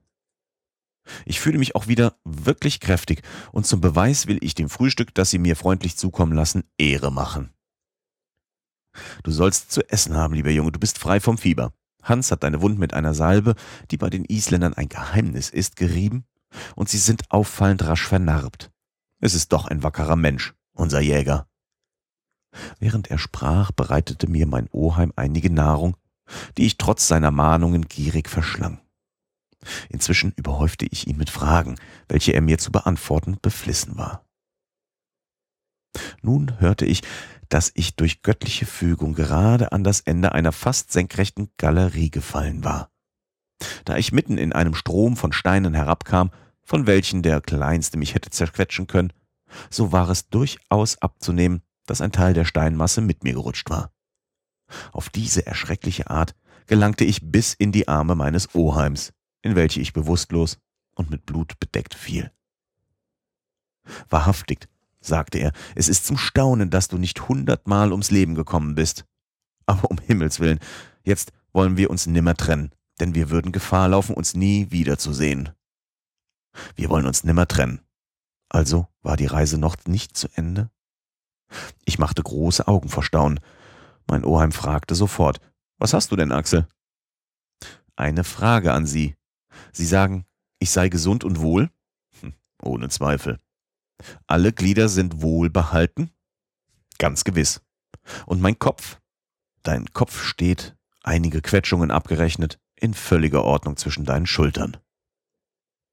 Ich 1.24 1.40
fühle 1.40 1.58
mich 1.58 1.74
auch 1.74 1.88
wieder 1.88 2.16
wirklich 2.24 2.80
kräftig 2.80 3.22
und 3.52 3.66
zum 3.66 3.80
Beweis 3.80 4.26
will 4.26 4.38
ich 4.42 4.54
dem 4.54 4.68
Frühstück, 4.68 5.14
das 5.14 5.30
Sie 5.30 5.38
mir 5.38 5.56
freundlich 5.56 5.96
zukommen 5.96 6.32
lassen, 6.32 6.64
Ehre 6.76 7.10
machen. 7.10 7.50
Du 9.22 9.30
sollst 9.30 9.72
zu 9.72 9.88
essen 9.90 10.16
haben, 10.16 10.34
lieber 10.34 10.50
Junge, 10.50 10.72
du 10.72 10.78
bist 10.78 10.98
frei 10.98 11.20
vom 11.20 11.38
Fieber. 11.38 11.72
Hans 12.02 12.30
hat 12.30 12.42
deine 12.42 12.62
Wund 12.62 12.78
mit 12.78 12.94
einer 12.94 13.14
Salbe, 13.14 13.54
die 13.90 13.96
bei 13.96 14.10
den 14.10 14.24
Isländern 14.24 14.74
ein 14.74 14.88
Geheimnis 14.88 15.50
ist, 15.50 15.76
gerieben, 15.76 16.24
und 16.74 16.88
sie 16.88 16.98
sind 16.98 17.30
auffallend 17.30 17.84
rasch 17.84 18.06
vernarbt. 18.06 18.70
Es 19.20 19.34
ist 19.34 19.52
doch 19.52 19.66
ein 19.66 19.82
wackerer 19.82 20.16
Mensch, 20.16 20.54
unser 20.72 21.00
Jäger. 21.00 21.48
Während 22.78 23.10
er 23.10 23.18
sprach, 23.18 23.72
bereitete 23.72 24.28
mir 24.28 24.46
mein 24.46 24.68
Oheim 24.70 25.12
einige 25.16 25.50
Nahrung, 25.50 25.96
die 26.56 26.66
ich 26.66 26.78
trotz 26.78 27.08
seiner 27.08 27.30
Mahnungen 27.30 27.88
gierig 27.88 28.28
verschlang. 28.28 28.80
Inzwischen 29.88 30.32
überhäufte 30.36 30.86
ich 30.86 31.08
ihn 31.08 31.16
mit 31.16 31.30
Fragen, 31.30 31.76
welche 32.08 32.32
er 32.32 32.42
mir 32.42 32.58
zu 32.58 32.70
beantworten 32.70 33.38
beflissen 33.42 33.96
war. 33.96 34.24
Nun 36.22 36.60
hörte 36.60 36.84
ich, 36.84 37.02
dass 37.48 37.72
ich 37.74 37.96
durch 37.96 38.22
göttliche 38.22 38.66
Fügung 38.66 39.14
gerade 39.14 39.72
an 39.72 39.82
das 39.82 40.00
Ende 40.00 40.32
einer 40.32 40.52
fast 40.52 40.92
senkrechten 40.92 41.50
Galerie 41.56 42.10
gefallen 42.10 42.62
war. 42.62 42.90
Da 43.84 43.96
ich 43.96 44.12
mitten 44.12 44.38
in 44.38 44.52
einem 44.52 44.74
Strom 44.74 45.16
von 45.16 45.32
Steinen 45.32 45.74
herabkam, 45.74 46.30
von 46.68 46.86
welchen 46.86 47.22
der 47.22 47.40
kleinste 47.40 47.96
mich 47.96 48.14
hätte 48.14 48.28
zerquetschen 48.28 48.86
können, 48.86 49.14
so 49.70 49.90
war 49.90 50.10
es 50.10 50.28
durchaus 50.28 51.00
abzunehmen, 51.00 51.62
dass 51.86 52.02
ein 52.02 52.12
Teil 52.12 52.34
der 52.34 52.44
Steinmasse 52.44 53.00
mit 53.00 53.24
mir 53.24 53.32
gerutscht 53.32 53.70
war. 53.70 53.90
Auf 54.92 55.08
diese 55.08 55.46
erschreckliche 55.46 56.10
Art 56.10 56.34
gelangte 56.66 57.06
ich 57.06 57.20
bis 57.22 57.54
in 57.54 57.72
die 57.72 57.88
Arme 57.88 58.14
meines 58.14 58.54
Oheims, 58.54 59.14
in 59.40 59.56
welche 59.56 59.80
ich 59.80 59.94
bewusstlos 59.94 60.58
und 60.94 61.08
mit 61.08 61.24
Blut 61.24 61.58
bedeckt 61.58 61.94
fiel. 61.94 62.30
Wahrhaftig, 64.10 64.68
sagte 65.00 65.38
er, 65.38 65.52
es 65.74 65.88
ist 65.88 66.04
zum 66.04 66.18
Staunen, 66.18 66.68
dass 66.68 66.88
du 66.88 66.98
nicht 66.98 67.30
hundertmal 67.30 67.92
ums 67.92 68.10
Leben 68.10 68.34
gekommen 68.34 68.74
bist. 68.74 69.06
Aber 69.64 69.90
um 69.90 69.96
Himmels 69.96 70.38
willen, 70.38 70.60
jetzt 71.02 71.32
wollen 71.54 71.78
wir 71.78 71.88
uns 71.88 72.06
nimmer 72.06 72.34
trennen, 72.34 72.72
denn 73.00 73.14
wir 73.14 73.30
würden 73.30 73.52
Gefahr 73.52 73.88
laufen, 73.88 74.14
uns 74.14 74.34
nie 74.34 74.70
wiederzusehen. 74.70 75.48
Wir 76.76 76.88
wollen 76.90 77.06
uns 77.06 77.24
nimmer 77.24 77.46
trennen. 77.46 77.80
Also 78.48 78.88
war 79.02 79.16
die 79.16 79.26
Reise 79.26 79.58
noch 79.58 79.76
nicht 79.86 80.16
zu 80.16 80.28
Ende? 80.34 80.70
Ich 81.84 81.98
machte 81.98 82.22
große 82.22 82.66
Augen 82.68 82.88
vor 82.88 83.02
Staunen. 83.02 83.40
Mein 84.06 84.24
Oheim 84.24 84.52
fragte 84.52 84.94
sofort, 84.94 85.40
was 85.78 85.92
hast 85.92 86.10
du 86.10 86.16
denn, 86.16 86.32
Axel? 86.32 86.66
Eine 87.96 88.24
Frage 88.24 88.72
an 88.72 88.86
Sie, 88.86 89.16
Sie 89.72 89.86
sagen, 89.86 90.24
ich 90.58 90.70
sei 90.70 90.88
gesund 90.88 91.24
und 91.24 91.40
wohl? 91.40 91.70
Hm, 92.20 92.34
ohne 92.62 92.88
Zweifel. 92.88 93.40
Alle 94.26 94.52
Glieder 94.52 94.88
sind 94.88 95.22
wohlbehalten? 95.22 96.10
Ganz 96.98 97.24
gewiss. 97.24 97.60
Und 98.26 98.40
mein 98.40 98.58
Kopf? 98.58 98.98
Dein 99.62 99.86
Kopf 99.92 100.22
steht, 100.22 100.76
einige 101.02 101.42
Quetschungen 101.42 101.90
abgerechnet, 101.90 102.58
in 102.76 102.94
völliger 102.94 103.44
Ordnung 103.44 103.76
zwischen 103.76 104.04
deinen 104.04 104.26
Schultern. 104.26 104.76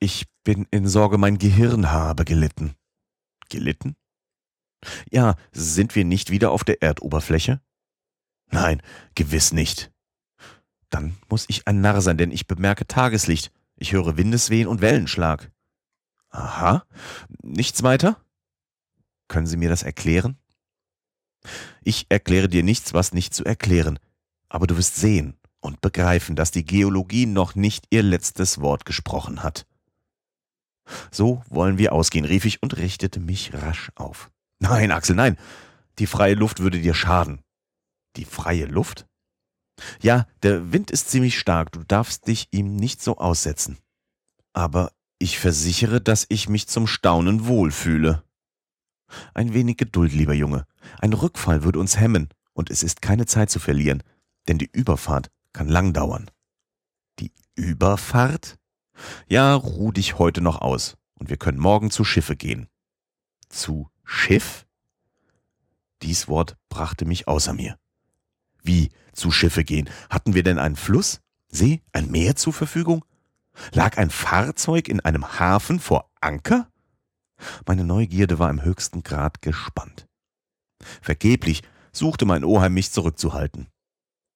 Ich 0.05 0.27
bin 0.43 0.67
in 0.69 0.87
Sorge, 0.87 1.17
mein 1.17 1.39
Gehirn 1.39 1.89
habe 1.89 2.25
gelitten. 2.25 2.75
Gelitten? 3.49 3.95
Ja, 5.09 5.35
sind 5.51 5.95
wir 5.95 6.05
nicht 6.05 6.29
wieder 6.29 6.51
auf 6.51 6.63
der 6.63 6.83
Erdoberfläche? 6.83 7.59
Nein, 8.51 8.83
gewiss 9.15 9.51
nicht. 9.51 9.91
Dann 10.91 11.17
muss 11.27 11.45
ich 11.47 11.67
ein 11.67 11.81
Narr 11.81 12.01
sein, 12.01 12.19
denn 12.19 12.29
ich 12.29 12.45
bemerke 12.45 12.85
Tageslicht. 12.85 13.51
Ich 13.77 13.93
höre 13.93 14.15
Windeswehen 14.15 14.67
und 14.67 14.81
Wellenschlag. 14.81 15.51
Aha. 16.29 16.85
Nichts 17.41 17.81
weiter? 17.81 18.23
Können 19.27 19.47
Sie 19.47 19.57
mir 19.57 19.69
das 19.69 19.81
erklären? 19.81 20.37
Ich 21.81 22.05
erkläre 22.09 22.47
dir 22.47 22.61
nichts, 22.61 22.93
was 22.93 23.11
nicht 23.11 23.33
zu 23.33 23.43
erklären, 23.43 23.97
aber 24.49 24.67
du 24.67 24.77
wirst 24.77 24.97
sehen 24.97 25.35
und 25.61 25.81
begreifen, 25.81 26.35
dass 26.35 26.51
die 26.51 26.63
Geologie 26.63 27.25
noch 27.25 27.55
nicht 27.55 27.87
ihr 27.89 28.03
letztes 28.03 28.61
Wort 28.61 28.85
gesprochen 28.85 29.41
hat. 29.41 29.65
So 31.11 31.43
wollen 31.49 31.77
wir 31.77 31.93
ausgehen, 31.93 32.25
rief 32.25 32.45
ich 32.45 32.61
und 32.61 32.77
richtete 32.77 33.19
mich 33.19 33.53
rasch 33.53 33.91
auf. 33.95 34.29
Nein, 34.59 34.91
Axel, 34.91 35.15
nein. 35.15 35.37
Die 35.99 36.07
freie 36.07 36.35
Luft 36.35 36.59
würde 36.59 36.79
dir 36.79 36.93
schaden. 36.93 37.41
Die 38.15 38.25
freie 38.25 38.65
Luft? 38.65 39.07
Ja, 40.01 40.27
der 40.43 40.71
Wind 40.71 40.91
ist 40.91 41.09
ziemlich 41.09 41.37
stark, 41.37 41.71
du 41.71 41.83
darfst 41.83 42.27
dich 42.27 42.47
ihm 42.51 42.75
nicht 42.75 43.01
so 43.01 43.17
aussetzen. 43.17 43.77
Aber 44.53 44.91
ich 45.19 45.39
versichere, 45.39 46.01
dass 46.01 46.25
ich 46.29 46.49
mich 46.49 46.67
zum 46.67 46.87
Staunen 46.87 47.47
wohlfühle. 47.47 48.23
Ein 49.33 49.53
wenig 49.53 49.77
Geduld, 49.77 50.13
lieber 50.13 50.33
Junge. 50.33 50.65
Ein 50.99 51.13
Rückfall 51.13 51.63
würde 51.63 51.79
uns 51.79 51.99
hemmen, 51.99 52.29
und 52.53 52.69
es 52.69 52.83
ist 52.83 53.01
keine 53.01 53.25
Zeit 53.25 53.49
zu 53.49 53.59
verlieren, 53.59 54.01
denn 54.47 54.57
die 54.57 54.69
Überfahrt 54.71 55.29
kann 55.53 55.67
lang 55.67 55.93
dauern. 55.93 56.31
Die 57.19 57.31
Überfahrt? 57.55 58.57
Ja, 59.27 59.53
ruh 59.53 59.91
dich 59.91 60.17
heute 60.19 60.41
noch 60.41 60.61
aus, 60.61 60.97
und 61.15 61.29
wir 61.29 61.37
können 61.37 61.59
morgen 61.59 61.91
zu 61.91 62.03
Schiffe 62.03 62.35
gehen. 62.35 62.67
Zu 63.49 63.89
Schiff? 64.03 64.65
Dies 66.01 66.27
Wort 66.27 66.57
brachte 66.69 67.05
mich 67.05 67.27
außer 67.27 67.53
mir. 67.53 67.77
Wie 68.61 68.89
zu 69.13 69.31
Schiffe 69.31 69.63
gehen? 69.63 69.89
Hatten 70.09 70.33
wir 70.33 70.43
denn 70.43 70.59
einen 70.59 70.75
Fluss, 70.75 71.21
See, 71.47 71.81
ein 71.93 72.11
Meer 72.11 72.35
zur 72.35 72.53
Verfügung? 72.53 73.05
Lag 73.71 73.97
ein 73.97 74.09
Fahrzeug 74.09 74.89
in 74.89 74.99
einem 74.99 75.39
Hafen 75.39 75.79
vor 75.79 76.11
Anker? 76.19 76.67
Meine 77.65 77.83
Neugierde 77.83 78.39
war 78.39 78.49
im 78.49 78.63
höchsten 78.63 79.03
Grad 79.03 79.41
gespannt. 79.41 80.07
Vergeblich 81.01 81.63
suchte 81.91 82.25
mein 82.25 82.43
Oheim 82.43 82.73
mich 82.73 82.91
zurückzuhalten. 82.91 83.67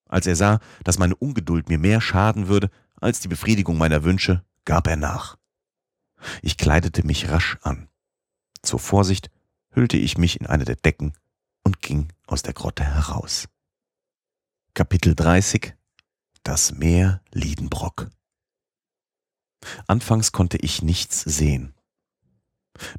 Als 0.07 0.27
er 0.27 0.35
sah, 0.35 0.59
dass 0.83 0.97
meine 0.97 1.15
Ungeduld 1.15 1.69
mir 1.69 1.77
mehr 1.77 2.01
schaden 2.01 2.47
würde 2.47 2.69
als 2.99 3.19
die 3.19 3.27
Befriedigung 3.27 3.77
meiner 3.77 4.03
Wünsche, 4.03 4.43
gab 4.65 4.87
er 4.87 4.95
nach. 4.95 5.37
Ich 6.41 6.57
kleidete 6.57 7.05
mich 7.05 7.29
rasch 7.29 7.57
an. 7.61 7.89
Zur 8.61 8.79
Vorsicht 8.79 9.29
hüllte 9.71 9.97
ich 9.97 10.17
mich 10.17 10.39
in 10.39 10.47
eine 10.47 10.65
der 10.65 10.75
Decken 10.75 11.13
und 11.63 11.81
ging 11.81 12.11
aus 12.27 12.41
der 12.41 12.53
Grotte 12.53 12.83
heraus. 12.83 13.47
Kapitel 14.73 15.15
30 15.15 15.75
Das 16.43 16.71
Meer 16.73 17.21
Liedenbrock 17.31 18.09
Anfangs 19.87 20.31
konnte 20.31 20.57
ich 20.57 20.81
nichts 20.81 21.21
sehen. 21.21 21.73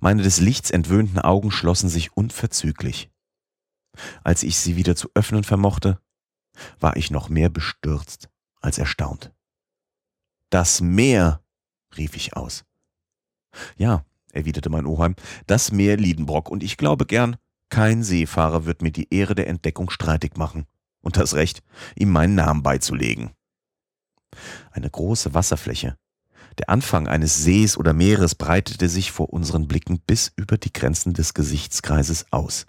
Meine 0.00 0.22
des 0.22 0.40
Lichts 0.40 0.70
entwöhnten 0.70 1.18
Augen 1.18 1.50
schlossen 1.50 1.88
sich 1.88 2.16
unverzüglich. 2.16 3.10
Als 4.22 4.42
ich 4.42 4.58
sie 4.58 4.76
wieder 4.76 4.94
zu 4.94 5.10
öffnen 5.14 5.44
vermochte, 5.44 6.00
war 6.78 6.96
ich 6.96 7.10
noch 7.10 7.28
mehr 7.28 7.48
bestürzt 7.48 8.28
als 8.60 8.78
erstaunt. 8.78 9.32
Das 10.50 10.80
Meer, 10.80 11.42
rief 11.96 12.16
ich 12.16 12.36
aus. 12.36 12.64
Ja, 13.76 14.04
erwiderte 14.32 14.70
mein 14.70 14.86
Oheim, 14.86 15.14
das 15.46 15.72
Meer 15.72 15.96
Liedenbrock, 15.96 16.50
und 16.50 16.62
ich 16.62 16.76
glaube 16.76 17.06
gern, 17.06 17.36
kein 17.68 18.02
Seefahrer 18.02 18.66
wird 18.66 18.82
mir 18.82 18.92
die 18.92 19.12
Ehre 19.12 19.34
der 19.34 19.48
Entdeckung 19.48 19.90
streitig 19.90 20.36
machen 20.36 20.66
und 21.02 21.16
das 21.16 21.34
Recht, 21.34 21.62
ihm 21.96 22.10
meinen 22.10 22.34
Namen 22.34 22.62
beizulegen. 22.62 23.30
Eine 24.70 24.90
große 24.90 25.34
Wasserfläche, 25.34 25.96
der 26.58 26.68
Anfang 26.68 27.08
eines 27.08 27.42
Sees 27.42 27.78
oder 27.78 27.92
Meeres 27.92 28.34
breitete 28.34 28.88
sich 28.88 29.12
vor 29.12 29.32
unseren 29.32 29.68
Blicken 29.68 30.00
bis 30.00 30.32
über 30.36 30.58
die 30.58 30.72
Grenzen 30.72 31.14
des 31.14 31.34
Gesichtskreises 31.34 32.26
aus. 32.32 32.66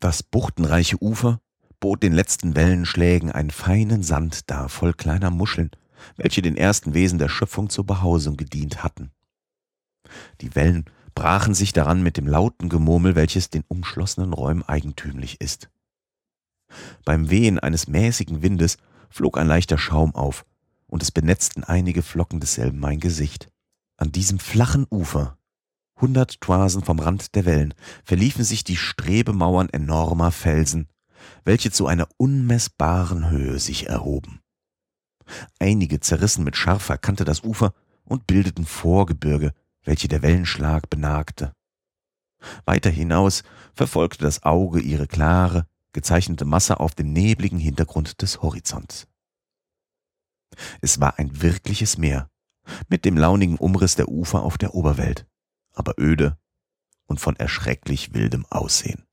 Das 0.00 0.22
buchtenreiche 0.22 1.02
Ufer 1.02 1.40
bot 1.80 2.02
den 2.02 2.12
letzten 2.12 2.56
Wellenschlägen 2.56 3.30
einen 3.30 3.50
feinen 3.50 4.02
Sand 4.02 4.50
dar, 4.50 4.68
voll 4.68 4.94
kleiner 4.94 5.30
Muscheln, 5.30 5.70
welche 6.16 6.42
den 6.42 6.56
ersten 6.56 6.94
Wesen 6.94 7.18
der 7.18 7.28
Schöpfung 7.28 7.70
zur 7.70 7.84
Behausung 7.84 8.36
gedient 8.36 8.82
hatten. 8.82 9.10
Die 10.40 10.54
Wellen 10.54 10.84
brachen 11.14 11.54
sich 11.54 11.72
daran 11.72 12.02
mit 12.02 12.16
dem 12.16 12.26
lauten 12.26 12.68
Gemurmel, 12.68 13.16
welches 13.16 13.50
den 13.50 13.64
umschlossenen 13.68 14.32
Räumen 14.32 14.62
eigentümlich 14.62 15.40
ist. 15.40 15.68
Beim 17.04 17.30
Wehen 17.30 17.58
eines 17.58 17.88
mäßigen 17.88 18.42
Windes 18.42 18.76
flog 19.10 19.38
ein 19.38 19.46
leichter 19.46 19.78
Schaum 19.78 20.14
auf, 20.14 20.44
und 20.86 21.02
es 21.02 21.10
benetzten 21.10 21.64
einige 21.64 22.02
Flocken 22.02 22.40
desselben 22.40 22.78
mein 22.78 23.00
Gesicht. 23.00 23.50
An 23.96 24.12
diesem 24.12 24.38
flachen 24.38 24.86
Ufer, 24.90 25.36
hundert 26.00 26.40
Toisen 26.40 26.82
vom 26.82 26.98
Rand 26.98 27.34
der 27.34 27.44
Wellen, 27.44 27.74
verliefen 28.04 28.44
sich 28.44 28.64
die 28.64 28.76
Strebemauern 28.76 29.68
enormer 29.70 30.30
Felsen, 30.30 30.88
welche 31.44 31.70
zu 31.70 31.86
einer 31.86 32.08
unmessbaren 32.16 33.28
Höhe 33.30 33.58
sich 33.58 33.88
erhoben. 33.88 34.40
Einige 35.58 36.00
zerrissen 36.00 36.44
mit 36.44 36.56
scharfer 36.56 36.98
Kante 36.98 37.24
das 37.24 37.42
Ufer 37.42 37.72
und 38.04 38.26
bildeten 38.26 38.64
Vorgebirge, 38.64 39.52
welche 39.84 40.08
der 40.08 40.22
Wellenschlag 40.22 40.88
benagte. 40.90 41.52
Weiter 42.64 42.90
hinaus 42.90 43.42
verfolgte 43.74 44.24
das 44.24 44.42
Auge 44.42 44.80
ihre 44.80 45.06
klare, 45.06 45.66
gezeichnete 45.92 46.44
Masse 46.44 46.80
auf 46.80 46.94
dem 46.94 47.12
nebligen 47.12 47.58
Hintergrund 47.58 48.22
des 48.22 48.42
Horizonts. 48.42 49.08
Es 50.80 51.00
war 51.00 51.18
ein 51.18 51.42
wirkliches 51.42 51.98
Meer, 51.98 52.30
mit 52.88 53.04
dem 53.04 53.16
launigen 53.16 53.56
Umriss 53.56 53.96
der 53.96 54.08
Ufer 54.08 54.42
auf 54.42 54.58
der 54.58 54.74
Oberwelt, 54.74 55.26
aber 55.74 55.94
öde 55.98 56.38
und 57.06 57.20
von 57.20 57.36
erschrecklich 57.36 58.14
wildem 58.14 58.46
Aussehen. 58.46 59.04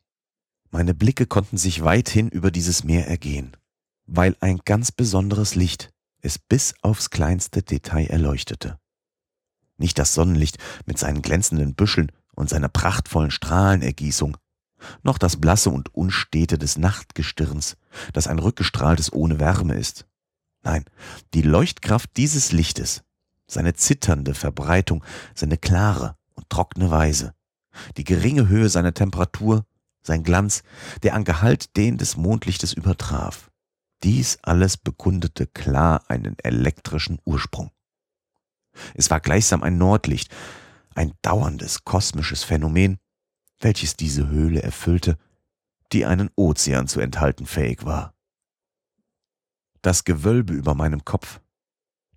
Meine 0.71 0.93
Blicke 0.93 1.25
konnten 1.25 1.57
sich 1.57 1.83
weithin 1.83 2.27
über 2.29 2.51
dieses 2.51 2.83
Meer 2.83 3.07
ergehen, 3.07 3.55
weil 4.05 4.35
ein 4.41 4.59
ganz 4.65 4.91
besonderes 4.91 5.55
Licht 5.55 5.93
es 6.25 6.39
bis 6.39 6.73
aufs 6.81 7.09
kleinste 7.09 7.61
Detail 7.61 8.07
erleuchtete. 8.07 8.79
Nicht 9.77 9.99
das 9.99 10.13
Sonnenlicht 10.13 10.57
mit 10.85 10.97
seinen 10.97 11.21
glänzenden 11.21 11.75
Büscheln 11.75 12.11
und 12.35 12.49
seiner 12.49 12.69
prachtvollen 12.69 13.31
Strahlenergießung, 13.31 14.37
noch 15.03 15.17
das 15.17 15.39
Blasse 15.39 15.69
und 15.69 15.93
Unstete 15.93 16.57
des 16.57 16.77
Nachtgestirns, 16.77 17.77
das 18.13 18.27
ein 18.27 18.39
rückgestrahltes 18.39 19.13
ohne 19.13 19.39
Wärme 19.39 19.75
ist. 19.75 20.05
Nein, 20.63 20.85
die 21.33 21.41
Leuchtkraft 21.41 22.09
dieses 22.17 22.51
Lichtes, 22.51 23.03
seine 23.47 23.73
zitternde 23.75 24.33
Verbreitung, 24.33 25.03
seine 25.33 25.57
klare 25.57 26.17
und 26.33 26.49
trockene 26.49 26.89
Weise, 26.89 27.33
die 27.97 28.03
geringe 28.03 28.47
Höhe 28.47 28.69
seiner 28.69 28.93
Temperatur, 28.93 29.65
sein 30.01 30.23
Glanz, 30.23 30.63
der 31.03 31.13
an 31.13 31.23
Gehalt 31.23 31.77
den 31.77 31.97
des 31.97 32.17
Mondlichtes 32.17 32.73
übertraf. 32.73 33.51
Dies 34.03 34.37
alles 34.41 34.77
bekundete 34.77 35.47
klar 35.47 36.03
einen 36.07 36.37
elektrischen 36.39 37.19
Ursprung. 37.25 37.71
Es 38.93 39.09
war 39.09 39.19
gleichsam 39.19 39.63
ein 39.63 39.77
Nordlicht, 39.77 40.33
ein 40.95 41.13
dauerndes 41.21 41.83
kosmisches 41.83 42.43
Phänomen, 42.43 42.99
welches 43.59 43.95
diese 43.95 44.27
Höhle 44.27 44.61
erfüllte, 44.61 45.17
die 45.91 46.05
einen 46.05 46.29
Ozean 46.35 46.87
zu 46.87 46.99
enthalten 46.99 47.45
fähig 47.45 47.85
war. 47.85 48.13
Das 49.81 50.03
Gewölbe 50.03 50.53
über 50.53 50.73
meinem 50.73 51.05
Kopf, 51.05 51.39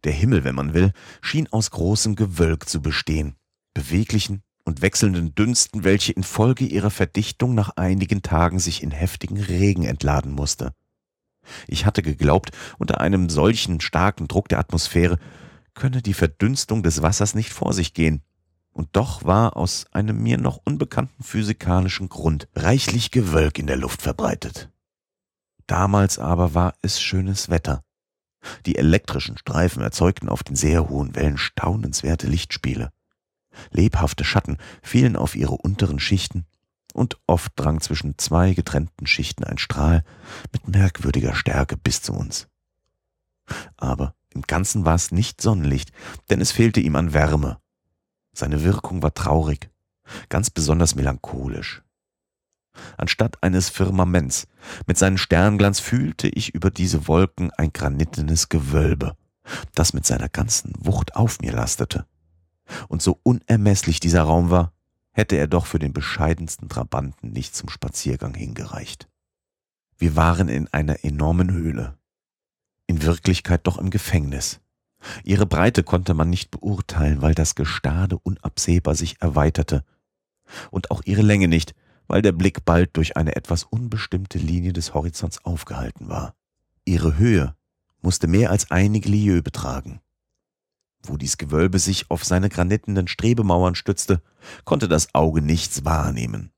der 0.04 0.12
Himmel, 0.12 0.44
wenn 0.44 0.54
man 0.54 0.74
will, 0.74 0.92
schien 1.20 1.48
aus 1.52 1.70
großem 1.70 2.16
Gewölk 2.16 2.68
zu 2.68 2.80
bestehen, 2.80 3.36
beweglichen 3.74 4.42
und 4.64 4.82
wechselnden 4.82 5.34
Dünsten, 5.34 5.84
welche 5.84 6.12
infolge 6.12 6.64
ihrer 6.64 6.90
Verdichtung 6.90 7.54
nach 7.54 7.70
einigen 7.76 8.22
Tagen 8.22 8.58
sich 8.58 8.82
in 8.82 8.90
heftigen 8.90 9.38
Regen 9.40 9.84
entladen 9.84 10.32
musste. 10.32 10.72
Ich 11.66 11.86
hatte 11.86 12.02
geglaubt, 12.02 12.50
unter 12.78 13.00
einem 13.00 13.28
solchen 13.28 13.80
starken 13.80 14.28
Druck 14.28 14.48
der 14.48 14.58
Atmosphäre 14.58 15.18
könne 15.74 16.02
die 16.02 16.14
Verdünstung 16.14 16.82
des 16.82 17.02
Wassers 17.02 17.34
nicht 17.34 17.52
vor 17.52 17.72
sich 17.72 17.94
gehen, 17.94 18.22
und 18.72 18.90
doch 18.92 19.24
war 19.24 19.56
aus 19.56 19.86
einem 19.92 20.22
mir 20.22 20.38
noch 20.38 20.60
unbekannten 20.64 21.22
physikalischen 21.22 22.08
Grund 22.08 22.48
reichlich 22.54 23.10
Gewölk 23.10 23.58
in 23.58 23.66
der 23.66 23.76
Luft 23.76 24.02
verbreitet. 24.02 24.70
Damals 25.66 26.18
aber 26.18 26.54
war 26.54 26.74
es 26.82 27.00
schönes 27.00 27.50
Wetter. 27.50 27.82
Die 28.66 28.76
elektrischen 28.76 29.36
Streifen 29.36 29.82
erzeugten 29.82 30.28
auf 30.28 30.42
den 30.42 30.56
sehr 30.56 30.88
hohen 30.88 31.14
Wellen 31.14 31.38
staunenswerte 31.38 32.26
Lichtspiele. 32.26 32.90
Lebhafte 33.70 34.24
Schatten 34.24 34.58
fielen 34.82 35.16
auf 35.16 35.34
ihre 35.34 35.56
unteren 35.56 35.98
Schichten, 35.98 36.46
und 36.98 37.18
oft 37.26 37.52
drang 37.56 37.80
zwischen 37.80 38.18
zwei 38.18 38.52
getrennten 38.52 39.06
Schichten 39.06 39.44
ein 39.44 39.58
Strahl 39.58 40.04
mit 40.52 40.68
merkwürdiger 40.68 41.34
Stärke 41.34 41.76
bis 41.76 42.02
zu 42.02 42.12
uns. 42.12 42.48
Aber 43.76 44.14
im 44.34 44.42
Ganzen 44.42 44.84
war 44.84 44.96
es 44.96 45.12
nicht 45.12 45.40
Sonnenlicht, 45.40 45.92
denn 46.28 46.40
es 46.40 46.52
fehlte 46.52 46.80
ihm 46.80 46.96
an 46.96 47.14
Wärme. 47.14 47.58
Seine 48.32 48.62
Wirkung 48.64 49.02
war 49.02 49.14
traurig, 49.14 49.70
ganz 50.28 50.50
besonders 50.50 50.94
melancholisch. 50.94 51.82
Anstatt 52.96 53.42
eines 53.42 53.68
Firmaments 53.68 54.46
mit 54.86 54.98
seinem 54.98 55.18
Sternglanz 55.18 55.80
fühlte 55.80 56.28
ich 56.28 56.54
über 56.54 56.70
diese 56.70 57.08
Wolken 57.08 57.50
ein 57.52 57.72
granitenes 57.72 58.48
Gewölbe, 58.48 59.16
das 59.74 59.94
mit 59.94 60.04
seiner 60.04 60.28
ganzen 60.28 60.72
Wucht 60.78 61.16
auf 61.16 61.40
mir 61.40 61.52
lastete. 61.52 62.06
Und 62.88 63.02
so 63.02 63.18
unermesslich 63.22 63.98
dieser 63.98 64.22
Raum 64.22 64.50
war, 64.50 64.72
hätte 65.18 65.34
er 65.34 65.48
doch 65.48 65.66
für 65.66 65.80
den 65.80 65.92
bescheidensten 65.92 66.68
Trabanten 66.68 67.32
nicht 67.32 67.56
zum 67.56 67.68
Spaziergang 67.68 68.34
hingereicht. 68.34 69.08
Wir 69.96 70.14
waren 70.14 70.48
in 70.48 70.68
einer 70.68 71.04
enormen 71.04 71.50
Höhle, 71.50 71.98
in 72.86 73.02
Wirklichkeit 73.02 73.66
doch 73.66 73.78
im 73.78 73.90
Gefängnis. 73.90 74.60
Ihre 75.24 75.44
Breite 75.44 75.82
konnte 75.82 76.14
man 76.14 76.30
nicht 76.30 76.52
beurteilen, 76.52 77.20
weil 77.20 77.34
das 77.34 77.56
Gestade 77.56 78.16
unabsehbar 78.16 78.94
sich 78.94 79.20
erweiterte, 79.20 79.84
und 80.70 80.92
auch 80.92 81.02
ihre 81.04 81.22
Länge 81.22 81.48
nicht, 81.48 81.74
weil 82.06 82.22
der 82.22 82.32
Blick 82.32 82.64
bald 82.64 82.96
durch 82.96 83.16
eine 83.16 83.34
etwas 83.34 83.64
unbestimmte 83.64 84.38
Linie 84.38 84.72
des 84.72 84.94
Horizonts 84.94 85.44
aufgehalten 85.44 86.08
war. 86.08 86.36
Ihre 86.84 87.18
Höhe 87.18 87.56
musste 88.02 88.28
mehr 88.28 88.52
als 88.52 88.70
einige 88.70 89.08
Lieues 89.08 89.42
betragen. 89.42 90.00
Wo 91.02 91.16
dies 91.16 91.38
Gewölbe 91.38 91.78
sich 91.78 92.10
auf 92.10 92.24
seine 92.24 92.48
granitenden 92.48 93.08
Strebemauern 93.08 93.74
stützte, 93.74 94.22
konnte 94.64 94.88
das 94.88 95.14
Auge 95.14 95.42
nichts 95.42 95.84
wahrnehmen. 95.84 96.52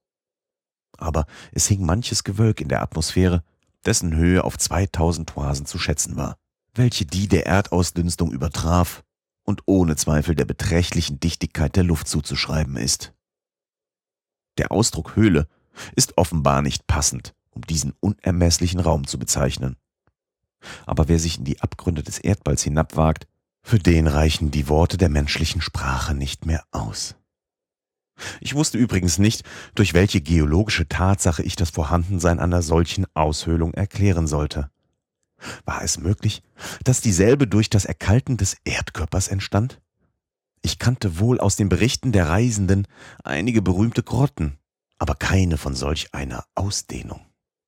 Aber 0.96 1.26
es 1.52 1.66
hing 1.66 1.84
manches 1.84 2.24
Gewölk 2.24 2.60
in 2.60 2.68
der 2.68 2.82
Atmosphäre, 2.82 3.42
dessen 3.84 4.14
Höhe 4.16 4.44
auf 4.44 4.58
2000 4.58 5.28
Toisen 5.28 5.66
zu 5.66 5.78
schätzen 5.78 6.16
war, 6.16 6.36
welche 6.74 7.06
die 7.06 7.28
der 7.28 7.46
Erdausdünstung 7.46 8.32
übertraf 8.32 9.02
und 9.44 9.62
ohne 9.66 9.96
Zweifel 9.96 10.34
der 10.34 10.44
beträchtlichen 10.44 11.20
Dichtigkeit 11.20 11.76
der 11.76 11.84
Luft 11.84 12.08
zuzuschreiben 12.08 12.76
ist. 12.76 13.14
Der 14.58 14.72
Ausdruck 14.72 15.16
Höhle 15.16 15.48
ist 15.96 16.18
offenbar 16.18 16.62
nicht 16.62 16.86
passend, 16.86 17.34
um 17.50 17.62
diesen 17.62 17.94
unermesslichen 18.00 18.80
Raum 18.80 19.06
zu 19.06 19.18
bezeichnen. 19.18 19.76
Aber 20.84 21.08
wer 21.08 21.18
sich 21.18 21.38
in 21.38 21.44
die 21.44 21.60
Abgründe 21.60 22.02
des 22.02 22.18
Erdballs 22.18 22.62
hinabwagt, 22.62 23.26
für 23.62 23.78
den 23.78 24.06
reichen 24.06 24.50
die 24.50 24.68
Worte 24.68 24.96
der 24.96 25.08
menschlichen 25.08 25.60
Sprache 25.60 26.14
nicht 26.14 26.46
mehr 26.46 26.64
aus. 26.70 27.16
Ich 28.40 28.54
wusste 28.54 28.78
übrigens 28.78 29.18
nicht, 29.18 29.44
durch 29.74 29.94
welche 29.94 30.20
geologische 30.20 30.88
Tatsache 30.88 31.42
ich 31.42 31.56
das 31.56 31.70
Vorhandensein 31.70 32.38
einer 32.38 32.62
solchen 32.62 33.06
Aushöhlung 33.14 33.74
erklären 33.74 34.26
sollte. 34.26 34.70
War 35.64 35.82
es 35.82 35.98
möglich, 35.98 36.42
dass 36.84 37.00
dieselbe 37.00 37.46
durch 37.46 37.70
das 37.70 37.86
Erkalten 37.86 38.36
des 38.36 38.56
Erdkörpers 38.64 39.28
entstand? 39.28 39.80
Ich 40.62 40.78
kannte 40.78 41.18
wohl 41.18 41.40
aus 41.40 41.56
den 41.56 41.70
Berichten 41.70 42.12
der 42.12 42.28
Reisenden 42.28 42.86
einige 43.24 43.62
berühmte 43.62 44.02
Grotten, 44.02 44.58
aber 44.98 45.14
keine 45.14 45.56
von 45.56 45.74
solch 45.74 46.12
einer 46.12 46.44
Ausdehnung. 46.54 47.24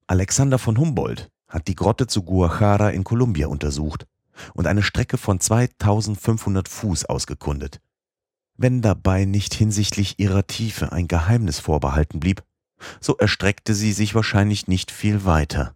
Alexander 0.06 0.58
von 0.58 0.76
Humboldt 0.76 1.30
hat 1.48 1.68
die 1.68 1.74
Grotte 1.74 2.06
zu 2.06 2.22
Guajara 2.22 2.90
in 2.90 3.04
Kolumbia 3.04 3.46
untersucht 3.46 4.06
und 4.54 4.66
eine 4.66 4.82
Strecke 4.82 5.18
von 5.18 5.40
2500 5.40 6.68
Fuß 6.68 7.04
ausgekundet. 7.06 7.80
Wenn 8.56 8.82
dabei 8.82 9.24
nicht 9.24 9.54
hinsichtlich 9.54 10.18
ihrer 10.18 10.46
Tiefe 10.46 10.92
ein 10.92 11.08
Geheimnis 11.08 11.58
vorbehalten 11.58 12.20
blieb, 12.20 12.42
so 13.00 13.16
erstreckte 13.16 13.74
sie 13.74 13.92
sich 13.92 14.14
wahrscheinlich 14.14 14.68
nicht 14.68 14.90
viel 14.90 15.24
weiter. 15.24 15.74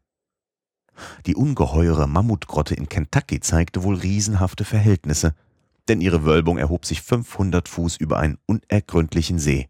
Die 1.27 1.35
ungeheure 1.35 2.07
Mammutgrotte 2.07 2.75
in 2.75 2.89
Kentucky 2.89 3.41
zeigte 3.41 3.83
wohl 3.83 3.97
riesenhafte 3.97 4.65
Verhältnisse, 4.65 5.35
denn 5.89 6.01
ihre 6.01 6.25
Wölbung 6.25 6.59
erhob 6.59 6.85
sich 6.85 7.03
500 7.03 7.69
Fuß 7.69 7.97
über 7.97 8.19
einen 8.19 8.39
unergründlichen 8.47 9.39
See. 9.39 9.69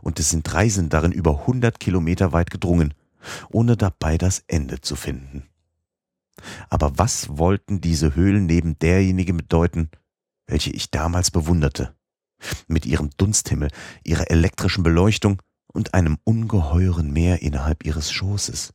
Und 0.00 0.18
es 0.18 0.30
sind 0.30 0.52
Reisen 0.52 0.88
darin 0.88 1.12
über 1.12 1.40
100 1.40 1.78
Kilometer 1.78 2.32
weit 2.32 2.50
gedrungen, 2.50 2.94
ohne 3.50 3.76
dabei 3.76 4.18
das 4.18 4.44
Ende 4.46 4.80
zu 4.80 4.96
finden. 4.96 5.48
Aber 6.70 6.98
was 6.98 7.36
wollten 7.36 7.80
diese 7.80 8.14
Höhlen 8.14 8.46
neben 8.46 8.78
derjenigen 8.78 9.36
bedeuten, 9.36 9.90
welche 10.46 10.70
ich 10.70 10.90
damals 10.90 11.30
bewunderte? 11.30 11.94
Mit 12.66 12.86
ihrem 12.86 13.10
Dunsthimmel, 13.16 13.70
ihrer 14.04 14.30
elektrischen 14.30 14.82
Beleuchtung 14.82 15.40
und 15.72 15.94
einem 15.94 16.18
ungeheuren 16.24 17.12
Meer 17.12 17.42
innerhalb 17.42 17.84
ihres 17.84 18.12
Schoßes. 18.12 18.74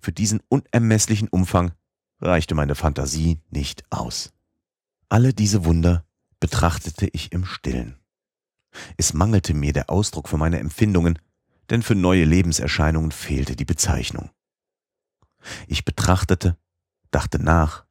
Für 0.00 0.12
diesen 0.12 0.40
unermesslichen 0.48 1.28
Umfang 1.28 1.72
reichte 2.20 2.54
meine 2.54 2.74
Fantasie 2.74 3.40
nicht 3.50 3.84
aus. 3.90 4.32
Alle 5.08 5.32
diese 5.32 5.64
Wunder 5.64 6.04
betrachtete 6.40 7.06
ich 7.06 7.32
im 7.32 7.44
stillen. 7.44 7.96
Es 8.96 9.14
mangelte 9.14 9.54
mir 9.54 9.72
der 9.72 9.90
Ausdruck 9.90 10.28
für 10.28 10.36
meine 10.36 10.58
Empfindungen, 10.58 11.18
denn 11.70 11.82
für 11.82 11.94
neue 11.94 12.24
Lebenserscheinungen 12.24 13.12
fehlte 13.12 13.56
die 13.56 13.64
Bezeichnung. 13.64 14.30
Ich 15.66 15.84
betrachtete, 15.84 16.56
dachte 17.10 17.42
nach, 17.42 17.84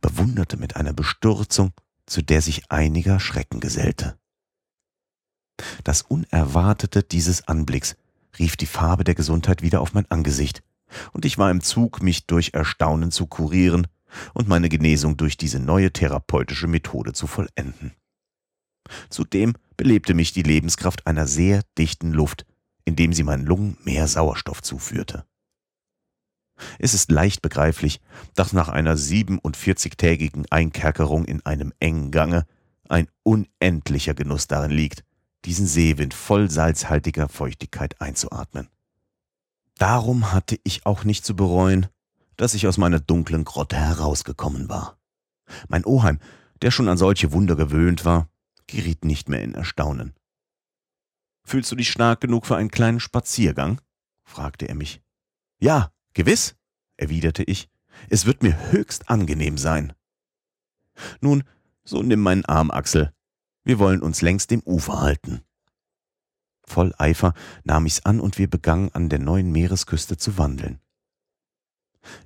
bewunderte 0.00 0.56
mit 0.56 0.76
einer 0.76 0.92
Bestürzung, 0.92 1.72
zu 2.06 2.22
der 2.22 2.42
sich 2.42 2.70
einiger 2.70 3.20
Schrecken 3.20 3.60
gesellte. 3.60 4.18
Das 5.84 6.02
Unerwartete 6.02 7.02
dieses 7.02 7.46
Anblicks 7.48 7.96
rief 8.38 8.56
die 8.56 8.66
Farbe 8.66 9.04
der 9.04 9.14
Gesundheit 9.14 9.62
wieder 9.62 9.80
auf 9.80 9.92
mein 9.92 10.10
Angesicht, 10.10 10.62
und 11.12 11.24
ich 11.24 11.38
war 11.38 11.50
im 11.50 11.60
Zug, 11.60 12.02
mich 12.02 12.26
durch 12.26 12.52
Erstaunen 12.54 13.12
zu 13.12 13.26
kurieren 13.26 13.86
und 14.34 14.48
meine 14.48 14.68
Genesung 14.68 15.16
durch 15.16 15.36
diese 15.36 15.60
neue 15.60 15.92
therapeutische 15.92 16.66
Methode 16.66 17.12
zu 17.12 17.26
vollenden. 17.26 17.92
Zudem 19.08 19.54
belebte 19.76 20.14
mich 20.14 20.32
die 20.32 20.42
Lebenskraft 20.42 21.06
einer 21.06 21.26
sehr 21.26 21.62
dichten 21.78 22.12
Luft, 22.12 22.44
indem 22.84 23.12
sie 23.12 23.22
meinen 23.22 23.46
Lungen 23.46 23.76
mehr 23.84 24.08
Sauerstoff 24.08 24.62
zuführte. 24.62 25.24
Es 26.78 26.94
ist 26.94 27.10
leicht 27.10 27.42
begreiflich, 27.42 28.00
dass 28.34 28.52
nach 28.52 28.68
einer 28.68 28.96
47-tägigen 28.96 30.46
Einkerkerung 30.50 31.24
in 31.24 31.44
einem 31.44 31.72
engen 31.80 32.10
Gange 32.10 32.46
ein 32.88 33.08
unendlicher 33.22 34.14
Genuss 34.14 34.46
darin 34.46 34.70
liegt, 34.70 35.04
diesen 35.44 35.66
Seewind 35.66 36.14
voll 36.14 36.50
salzhaltiger 36.50 37.28
Feuchtigkeit 37.28 38.00
einzuatmen. 38.00 38.68
Darum 39.78 40.32
hatte 40.32 40.58
ich 40.64 40.84
auch 40.84 41.04
nicht 41.04 41.24
zu 41.24 41.34
bereuen, 41.34 41.86
dass 42.36 42.54
ich 42.54 42.66
aus 42.66 42.78
meiner 42.78 43.00
dunklen 43.00 43.44
Grotte 43.44 43.76
herausgekommen 43.76 44.68
war. 44.68 44.98
Mein 45.68 45.84
Oheim, 45.84 46.18
der 46.62 46.70
schon 46.70 46.88
an 46.88 46.98
solche 46.98 47.32
Wunder 47.32 47.56
gewöhnt 47.56 48.04
war, 48.04 48.28
geriet 48.66 49.04
nicht 49.04 49.28
mehr 49.28 49.42
in 49.42 49.54
Erstaunen. 49.54 50.14
Fühlst 51.44 51.72
du 51.72 51.76
dich 51.76 51.90
stark 51.90 52.20
genug 52.20 52.46
für 52.46 52.56
einen 52.56 52.70
kleinen 52.70 53.00
Spaziergang? 53.00 53.80
fragte 54.22 54.68
er 54.68 54.74
mich. 54.74 55.02
Ja, 55.58 55.90
gewiss, 56.14 56.56
erwiderte 56.96 57.42
ich. 57.44 57.68
Es 58.08 58.26
wird 58.26 58.42
mir 58.42 58.70
höchst 58.70 59.10
angenehm 59.10 59.58
sein. 59.58 59.92
Nun, 61.20 61.44
so 61.84 62.02
nimm 62.02 62.20
meinen 62.20 62.44
Arm, 62.44 62.70
Axel. 62.70 63.12
Wir 63.64 63.78
wollen 63.78 64.02
uns 64.02 64.22
längs 64.22 64.46
dem 64.46 64.62
Ufer 64.64 65.00
halten. 65.00 65.42
Voll 66.64 66.94
Eifer 66.98 67.34
nahm 67.64 67.86
ich's 67.86 68.04
an 68.04 68.20
und 68.20 68.38
wir 68.38 68.48
begannen 68.48 68.90
an 68.92 69.08
der 69.08 69.18
neuen 69.18 69.50
Meeresküste 69.50 70.16
zu 70.16 70.38
wandeln. 70.38 70.80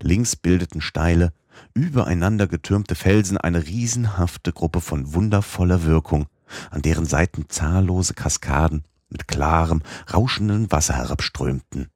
Links 0.00 0.36
bildeten 0.36 0.80
steile, 0.80 1.32
übereinander 1.72 2.46
getürmte 2.46 2.94
Felsen 2.94 3.38
eine 3.38 3.66
riesenhafte 3.66 4.52
Gruppe 4.52 4.80
von 4.80 5.14
wundervoller 5.14 5.84
Wirkung, 5.84 6.26
an 6.70 6.82
deren 6.82 7.06
Seiten 7.06 7.48
zahllose 7.48 8.14
Kaskaden 8.14 8.84
mit 9.08 9.28
klarem, 9.28 9.82
rauschendem 10.12 10.70
Wasser 10.70 10.94
herabströmten. 10.94 11.88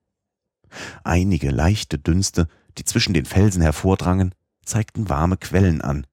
Einige 1.04 1.50
leichte 1.50 1.98
Dünste, 1.98 2.48
die 2.76 2.84
zwischen 2.84 3.14
den 3.14 3.24
Felsen 3.24 3.62
hervordrangen, 3.62 4.34
zeigten 4.64 5.08
warme 5.08 5.36
Quellen 5.36 5.80
an, 5.80 6.06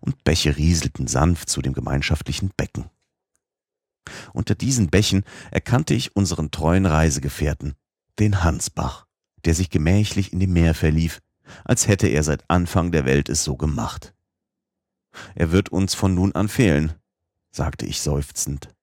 und 0.00 0.24
Bäche 0.24 0.56
rieselten 0.56 1.06
sanft 1.06 1.48
zu 1.48 1.62
dem 1.62 1.72
gemeinschaftlichen 1.72 2.50
Becken. 2.56 2.90
Unter 4.32 4.54
diesen 4.54 4.88
Bächen 4.88 5.24
erkannte 5.50 5.94
ich 5.94 6.14
unseren 6.16 6.50
treuen 6.50 6.86
Reisegefährten, 6.86 7.74
den 8.18 8.42
Hansbach, 8.42 9.06
der 9.44 9.54
sich 9.54 9.70
gemächlich 9.70 10.32
in 10.32 10.40
dem 10.40 10.52
Meer 10.52 10.74
verlief, 10.74 11.20
als 11.64 11.88
hätte 11.88 12.08
er 12.08 12.22
seit 12.22 12.48
Anfang 12.48 12.92
der 12.92 13.04
Welt 13.04 13.28
es 13.28 13.44
so 13.44 13.56
gemacht. 13.56 14.14
Er 15.34 15.52
wird 15.52 15.68
uns 15.70 15.94
von 15.94 16.14
nun 16.14 16.34
an 16.34 16.48
fehlen, 16.48 16.94
sagte 17.50 17.86
ich 17.86 18.00
seufzend. 18.00 18.74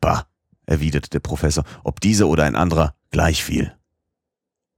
Bah, 0.00 0.26
erwiderte 0.66 1.10
der 1.10 1.20
Professor, 1.20 1.64
ob 1.84 2.00
dieser 2.00 2.28
oder 2.28 2.44
ein 2.44 2.56
anderer, 2.56 2.94
gleich 3.10 3.42
viel. 3.42 3.76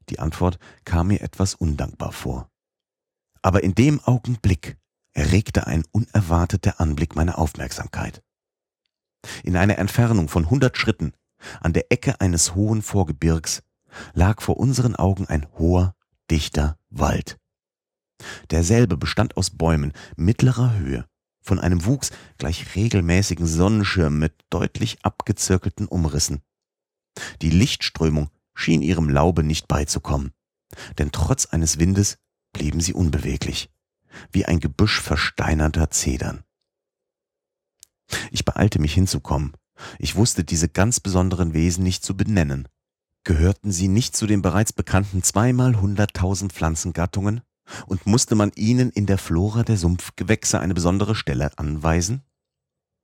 Die 0.08 0.18
Antwort 0.18 0.58
kam 0.84 1.08
mir 1.08 1.20
etwas 1.20 1.54
undankbar 1.54 2.12
vor. 2.12 2.48
Aber 3.42 3.62
in 3.62 3.74
dem 3.74 4.00
Augenblick 4.00 4.76
erregte 5.12 5.66
ein 5.66 5.84
unerwarteter 5.92 6.80
Anblick 6.80 7.16
meine 7.16 7.38
Aufmerksamkeit. 7.38 8.22
In 9.44 9.56
einer 9.56 9.78
Entfernung 9.78 10.28
von 10.28 10.50
hundert 10.50 10.76
Schritten, 10.76 11.12
an 11.60 11.72
der 11.72 11.90
Ecke 11.90 12.20
eines 12.20 12.54
hohen 12.54 12.82
Vorgebirgs, 12.82 13.62
lag 14.14 14.40
vor 14.40 14.56
unseren 14.56 14.96
Augen 14.96 15.26
ein 15.26 15.46
hoher, 15.58 15.94
dichter 16.30 16.78
Wald. 16.90 17.38
Derselbe 18.50 18.96
bestand 18.96 19.36
aus 19.36 19.50
Bäumen 19.50 19.92
mittlerer 20.16 20.74
Höhe, 20.74 21.06
von 21.40 21.58
einem 21.58 21.84
Wuchs 21.84 22.10
gleich 22.38 22.74
regelmäßigen 22.76 23.46
Sonnenschirmen 23.46 24.18
mit 24.18 24.34
deutlich 24.50 25.04
abgezirkelten 25.04 25.88
Umrissen. 25.88 26.40
Die 27.42 27.50
Lichtströmung 27.50 28.30
schien 28.54 28.82
ihrem 28.82 29.08
Laube 29.08 29.42
nicht 29.42 29.68
beizukommen, 29.68 30.32
denn 30.98 31.12
trotz 31.12 31.46
eines 31.46 31.78
Windes 31.78 32.18
blieben 32.52 32.80
sie 32.80 32.92
unbeweglich, 32.92 33.70
wie 34.30 34.44
ein 34.44 34.60
Gebüsch 34.60 35.00
versteinerter 35.00 35.90
Zedern. 35.90 36.44
Ich 38.30 38.44
beeilte 38.44 38.78
mich 38.78 38.94
hinzukommen. 38.94 39.52
Ich 39.98 40.16
wusste 40.16 40.44
diese 40.44 40.68
ganz 40.68 41.00
besonderen 41.00 41.54
Wesen 41.54 41.82
nicht 41.82 42.04
zu 42.04 42.16
benennen. 42.16 42.68
Gehörten 43.24 43.72
sie 43.72 43.88
nicht 43.88 44.16
zu 44.16 44.26
den 44.26 44.42
bereits 44.42 44.72
bekannten 44.72 45.22
zweimal 45.22 45.80
hunderttausend 45.80 46.52
Pflanzengattungen? 46.52 47.42
Und 47.86 48.06
musste 48.06 48.34
man 48.34 48.50
ihnen 48.56 48.90
in 48.90 49.06
der 49.06 49.18
Flora 49.18 49.62
der 49.62 49.76
Sumpfgewächse 49.76 50.58
eine 50.58 50.74
besondere 50.74 51.14
Stelle 51.14 51.56
anweisen? 51.58 52.22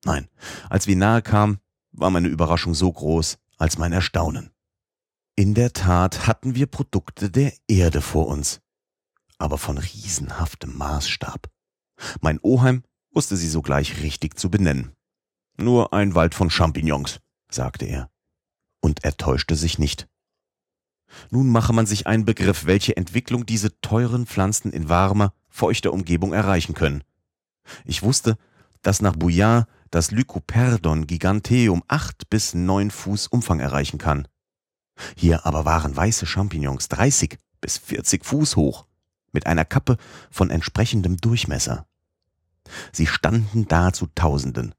Nein, 0.05 0.29
als 0.69 0.87
wir 0.87 0.97
nahe 0.97 1.23
kamen, 1.23 1.59
war 1.93 2.11
meine 2.11 2.29
Überraschung 2.29 2.75
so 2.75 2.93
groß 2.93 3.39
als 3.57 3.79
mein 3.79 3.93
Erstaunen. 3.93 4.51
In 5.39 5.55
der 5.55 5.73
Tat 5.73 6.27
hatten 6.27 6.57
wir 6.57 6.67
Produkte 6.67 7.31
der 7.31 7.53
Erde 7.69 8.01
vor 8.01 8.27
uns, 8.27 8.61
aber 9.39 9.57
von 9.57 9.79
riesenhaftem 9.79 10.77
Maßstab. 10.77 11.49
Mein 12.21 12.41
Oheim 12.43 12.83
wusste 13.13 13.37
sie 13.37 13.49
sogleich 13.49 14.03
richtig 14.03 14.37
zu 14.37 14.51
benennen. 14.51 14.97
Nur 15.57 15.93
ein 15.93 16.17
Wald 16.17 16.35
von 16.35 16.51
Champignons, 16.51 17.21
sagte 17.49 17.85
er. 17.85 18.11
Und 18.81 19.05
er 19.05 19.17
täuschte 19.17 19.55
sich 19.55 19.79
nicht. 19.79 20.09
Nun 21.31 21.49
mache 21.49 21.73
man 21.73 21.87
sich 21.87 22.09
einen 22.09 22.25
Begriff, 22.25 22.67
welche 22.67 22.97
Entwicklung 22.97 23.47
diese 23.47 23.81
teuren 23.81 24.27
Pflanzen 24.27 24.73
in 24.73 24.89
warmer, 24.89 25.33
feuchter 25.49 25.93
Umgebung 25.93 26.33
erreichen 26.33 26.75
können. 26.75 27.05
Ich 27.85 28.03
wusste, 28.03 28.39
dass 28.83 29.03
nach 29.03 29.15
Bouillard 29.15 29.69
das 29.93 30.11
Lycoperdon 30.11 31.07
giganteum 31.07 31.85
acht 31.87 32.29
bis 32.29 32.55
neun 32.55 32.91
Fuß 32.91 33.29
Umfang 33.29 33.61
erreichen 33.61 33.99
kann. 33.99 34.27
Hier 35.17 35.47
aber 35.47 35.65
waren 35.65 35.97
weiße 35.97 36.27
Champignons 36.27 36.89
30 36.89 37.39
bis 37.61 37.79
40 37.79 38.25
Fuß 38.25 38.57
hoch, 38.57 38.87
mit 39.33 39.47
einer 39.47 39.65
Kappe 39.65 39.97
von 40.31 40.51
entsprechendem 40.51 41.17
Durchmesser. 41.17 41.87
Sie 42.93 43.07
standen 43.07 43.67
da 43.67 43.93
zu 43.93 44.07
Tausenden. 44.15 44.75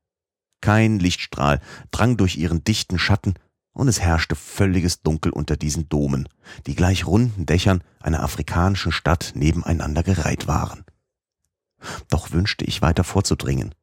Kein 0.62 1.00
Lichtstrahl 1.00 1.62
drang 1.92 2.18
durch 2.18 2.38
ihren 2.38 2.64
dichten 2.64 3.00
Schatten 3.00 3.36
und 3.72 3.88
es 3.88 4.02
herrschte 4.02 4.36
völliges 4.36 5.02
Dunkel 5.02 5.32
unter 5.32 5.56
diesen 5.56 5.88
Domen, 5.88 6.28
die 6.68 6.76
gleich 6.76 7.06
runden 7.06 7.46
Dächern 7.46 7.84
einer 8.00 8.24
afrikanischen 8.24 8.92
Stadt 8.92 9.32
nebeneinander 9.36 10.04
gereiht 10.04 10.48
waren. 10.48 10.84
Doch 12.10 12.32
wünschte 12.32 12.66
ich 12.66 12.82
weiter 12.82 13.04
vorzudringen. 13.04 13.74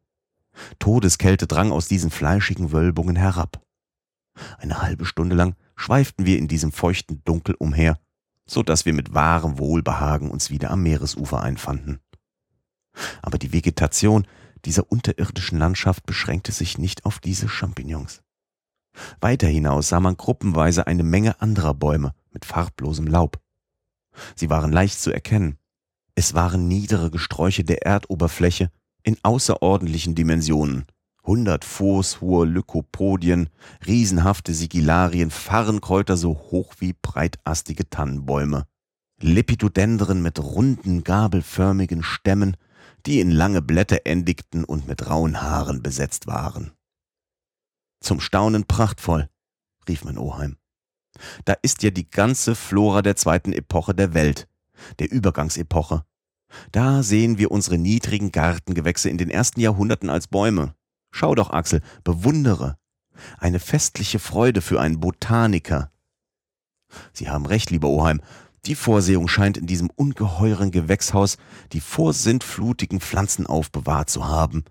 Todeskälte 0.79 1.47
drang 1.47 1.73
aus 1.73 1.89
diesen 1.89 2.11
fleischigen 2.11 2.73
Wölbungen 2.73 3.17
herab. 3.17 3.63
Eine 4.59 4.83
halbe 4.83 5.07
Stunde 5.07 5.35
lang 5.35 5.55
schweiften 5.77 6.27
wir 6.27 6.39
in 6.39 6.49
diesem 6.49 6.73
feuchten 6.73 7.23
Dunkel 7.25 7.55
umher, 7.59 7.99
so 8.47 8.63
dass 8.63 8.87
wir 8.87 8.93
mit 8.93 9.15
wahrem 9.15 9.59
Wohlbehagen 9.59 10.31
uns 10.31 10.51
wieder 10.51 10.71
am 10.71 10.83
Meeresufer 10.83 11.43
einfanden. 11.43 12.01
Aber 13.23 13.39
die 13.39 13.53
Vegetation 13.53 14.27
dieser 14.65 14.91
unterirdischen 14.91 15.59
Landschaft 15.59 16.07
beschränkte 16.07 16.53
sich 16.53 16.79
nicht 16.79 17.05
auf 17.05 17.19
diese 17.21 17.49
Champignons. 17.49 18.23
Weiter 19.21 19.47
hinaus 19.47 19.89
sah 19.89 20.01
man 20.01 20.17
gruppenweise 20.17 20.87
eine 20.87 21.03
Menge 21.03 21.41
anderer 21.41 21.75
Bäume 21.75 22.15
mit 22.33 22.45
farblosem 22.45 23.07
Laub. 23.07 23.39
Sie 24.35 24.49
waren 24.49 24.73
leicht 24.73 25.01
zu 25.01 25.13
erkennen. 25.13 25.59
Es 26.15 26.33
waren 26.33 26.67
niedere 26.67 27.11
Gesträuche 27.11 27.63
der 27.63 27.85
Erdoberfläche, 27.85 28.71
in 29.03 29.19
außerordentlichen 29.23 30.15
Dimensionen. 30.15 30.87
Hundert 31.27 31.65
Fuß 31.65 32.21
hohe 32.21 32.47
Lykopodien, 32.47 33.51
riesenhafte 33.85 34.55
Sigillarien, 34.55 35.33
Farrenkräuter 35.33 36.17
so 36.17 36.35
hoch 36.35 36.75
wie 36.79 36.95
breitastige 37.03 37.91
Tannenbäume. 37.91 38.67
Lepidodendren 39.21 40.23
mit 40.23 40.39
runden, 40.39 41.03
gabelförmigen 41.03 42.05
Stämmen, 42.05 42.57
die 43.07 43.21
in 43.21 43.33
lange 43.33 43.61
Blätter 43.61 44.01
endigten 44.05 44.63
und 44.63 44.87
mit 44.87 45.11
rauen 45.11 45.43
Haaren 45.43 45.83
besetzt 45.83 46.29
waren. 46.29 46.73
Zum 48.01 48.21
Staunen 48.21 48.65
prachtvoll, 48.65 49.29
rief 49.89 50.05
mein 50.05 50.19
Oheim. 50.19 50.57
Da 51.45 51.55
ist 51.63 51.83
ja 51.83 51.91
die 51.91 52.09
ganze 52.09 52.55
Flora 52.55 53.03
der 53.03 53.17
zweiten 53.17 53.53
Epoche 53.53 53.95
der 53.95 54.15
Welt, 54.15 54.47
der 55.01 55.11
Übergangsepoche. 55.11 56.05
Da 56.71 57.03
sehen 57.03 57.39
wir 57.39 57.51
unsere 57.51 57.79
niedrigen 57.79 58.31
Gartengewächse 58.31 59.09
in 59.09 59.19
den 59.19 59.31
ersten 59.31 59.61
Jahrhunderten 59.61 60.11
als 60.11 60.29
Bäume. 60.29 60.75
Schau 61.11 61.35
doch, 61.35 61.51
Axel, 61.51 61.83
bewundere. 62.05 62.77
Eine 63.39 63.59
festliche 63.61 64.19
Freude 64.19 64.61
für 64.61 64.81
einen 64.81 65.01
Botaniker. 65.01 65.91
Sie 67.13 67.29
haben 67.29 67.47
recht, 67.47 67.71
lieber 67.71 67.89
Oheim. 67.89 68.21
Die 68.67 68.75
Vorsehung 68.75 69.29
scheint 69.29 69.57
in 69.57 69.67
diesem 69.67 69.91
ungeheuren 69.91 70.71
Gewächshaus 70.71 71.37
die 71.73 71.81
vorsintflutigen 71.81 73.01
Pflanzen 73.01 73.47
aufbewahrt 73.47 74.11
zu 74.11 74.27
haben, 74.27 74.65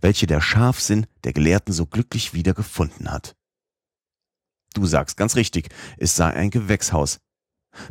welche 0.00 0.26
der 0.26 0.40
Scharfsinn 0.40 1.06
der 1.24 1.32
Gelehrten 1.32 1.72
so 1.72 1.86
glücklich 1.86 2.34
wiedergefunden 2.34 3.10
hat. 3.10 3.36
Du 4.74 4.84
sagst 4.84 5.16
ganz 5.16 5.36
richtig, 5.36 5.68
es 5.96 6.16
sei 6.16 6.32
ein 6.34 6.50
Gewächshaus. 6.50 7.20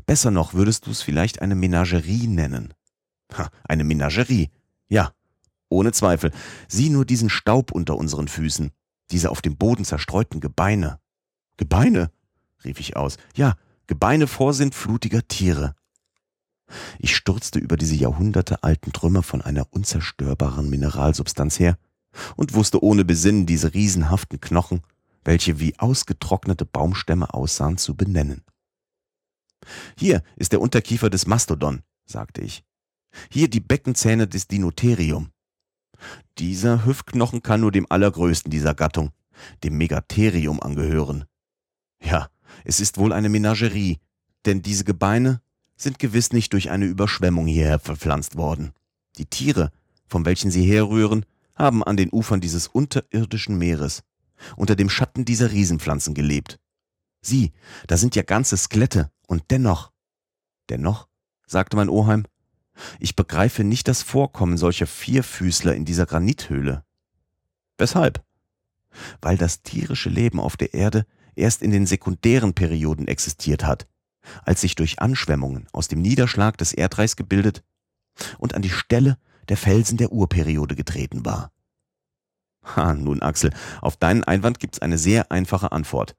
Besser 0.06 0.30
noch 0.30 0.54
würdest 0.54 0.88
du 0.88 0.92
es 0.92 1.02
vielleicht 1.02 1.42
eine 1.42 1.56
Menagerie 1.56 2.28
nennen. 2.28 2.74
Ha, 3.38 3.50
eine 3.64 3.84
Menagerie. 3.84 4.52
Ja, 4.88 5.14
ohne 5.70 5.92
Zweifel. 5.92 6.32
Sieh 6.68 6.90
nur 6.90 7.06
diesen 7.06 7.30
Staub 7.30 7.72
unter 7.72 7.98
unseren 7.98 8.28
Füßen, 8.28 8.72
diese 9.12 9.32
auf 9.32 9.42
dem 9.42 9.58
Boden 9.58 9.86
zerstreuten 9.86 10.40
Gebeine. 10.40 11.00
Gebeine? 11.58 12.12
rief 12.64 12.80
ich 12.80 12.96
aus. 12.96 13.18
Ja, 13.36 13.56
Gebeine 13.88 14.28
vorsintflutiger 14.28 15.28
Tiere. 15.28 15.76
Ich 16.98 17.16
stürzte 17.16 17.60
über 17.60 17.78
diese 17.78 17.96
jahrhundertealten 17.96 18.92
Trümmer 18.92 19.22
von 19.22 19.42
einer 19.42 19.68
unzerstörbaren 19.72 20.70
Mineralsubstanz 20.70 21.60
her 21.60 21.78
und 22.36 22.54
wusste 22.54 22.82
ohne 22.84 23.06
Besinnen 23.06 23.46
diese 23.46 23.74
riesenhaften 23.74 24.40
Knochen, 24.40 24.82
welche 25.24 25.60
wie 25.60 25.78
ausgetrocknete 25.78 26.66
Baumstämme 26.66 27.34
aussahen, 27.34 27.78
zu 27.78 27.96
benennen. 27.96 28.44
Hier 29.98 30.24
ist 30.36 30.52
der 30.52 30.62
Unterkiefer 30.62 31.10
des 31.10 31.28
Mastodon, 31.28 31.82
sagte 32.06 32.42
ich. 32.42 32.64
Hier 33.32 33.50
die 33.50 33.60
Beckenzähne 33.60 34.28
des 34.28 34.48
Dinotherium. 34.48 35.32
Dieser 36.38 36.86
Hüftknochen 36.86 37.42
kann 37.44 37.62
nur 37.62 37.72
dem 37.72 37.86
allergrößten 37.90 38.52
dieser 38.52 38.74
Gattung, 38.74 39.12
dem 39.64 39.78
Megatherium, 39.78 40.62
angehören. 40.62 41.26
Ja, 42.02 42.30
es 42.64 42.80
ist 42.80 42.98
wohl 42.98 43.14
eine 43.14 43.30
Menagerie, 43.30 44.00
denn 44.46 44.62
diese 44.62 44.84
Gebeine 44.84 45.42
sind 45.76 46.00
gewiss 46.00 46.32
nicht 46.32 46.54
durch 46.54 46.70
eine 46.70 46.86
Überschwemmung 46.86 47.48
hierher 47.48 47.80
verpflanzt 47.80 48.36
worden. 48.36 48.72
Die 49.18 49.26
Tiere, 49.26 49.72
von 50.08 50.26
welchen 50.26 50.52
sie 50.52 50.64
herrühren, 50.64 51.26
haben 51.56 51.84
an 51.84 51.98
den 51.98 52.12
Ufern 52.12 52.42
dieses 52.42 52.68
unterirdischen 52.68 53.58
Meeres, 53.58 54.04
unter 54.56 54.76
dem 54.76 54.90
Schatten 54.90 55.26
dieser 55.26 55.52
Riesenpflanzen 55.52 56.14
gelebt. 56.14 56.60
Sieh, 57.22 57.54
da 57.88 57.98
sind 57.98 58.16
ja 58.16 58.24
ganze 58.24 58.58
Skelette, 58.58 59.12
und 59.28 59.46
dennoch, 59.50 59.92
dennoch, 60.70 61.08
sagte 61.48 61.78
mein 61.78 61.90
Oheim, 61.90 62.26
ich 63.00 63.16
begreife 63.16 63.64
nicht 63.64 63.88
das 63.88 64.02
Vorkommen 64.02 64.58
solcher 64.58 64.88
Vierfüßler 64.88 65.76
in 65.76 65.86
dieser 65.86 66.06
Granithöhle. 66.06 66.84
Weshalb? 67.78 68.24
Weil 69.22 69.38
das 69.38 69.62
tierische 69.62 70.10
Leben 70.10 70.40
auf 70.40 70.58
der 70.58 70.74
Erde 70.74 71.06
erst 71.36 71.62
in 71.62 71.72
den 71.72 71.86
sekundären 71.86 72.54
Perioden 72.54 73.08
existiert 73.08 73.66
hat, 73.66 73.88
als 74.44 74.62
sich 74.62 74.76
durch 74.76 75.00
Anschwemmungen 75.00 75.68
aus 75.74 75.88
dem 75.88 76.02
Niederschlag 76.02 76.58
des 76.58 76.74
Erdreichs 76.74 77.16
gebildet 77.16 77.64
und 78.38 78.54
an 78.54 78.62
die 78.62 78.70
Stelle 78.70 79.18
der 79.50 79.58
Felsen 79.58 79.98
der 79.98 80.12
Urperiode 80.12 80.76
getreten 80.76 81.26
war. 81.26 81.52
Ha, 82.76 82.94
nun 82.94 83.22
Axel, 83.22 83.52
auf 83.82 83.98
deinen 83.98 84.24
Einwand 84.24 84.60
gibt's 84.60 84.80
eine 84.80 84.98
sehr 84.98 85.32
einfache 85.32 85.72
Antwort. 85.72 86.16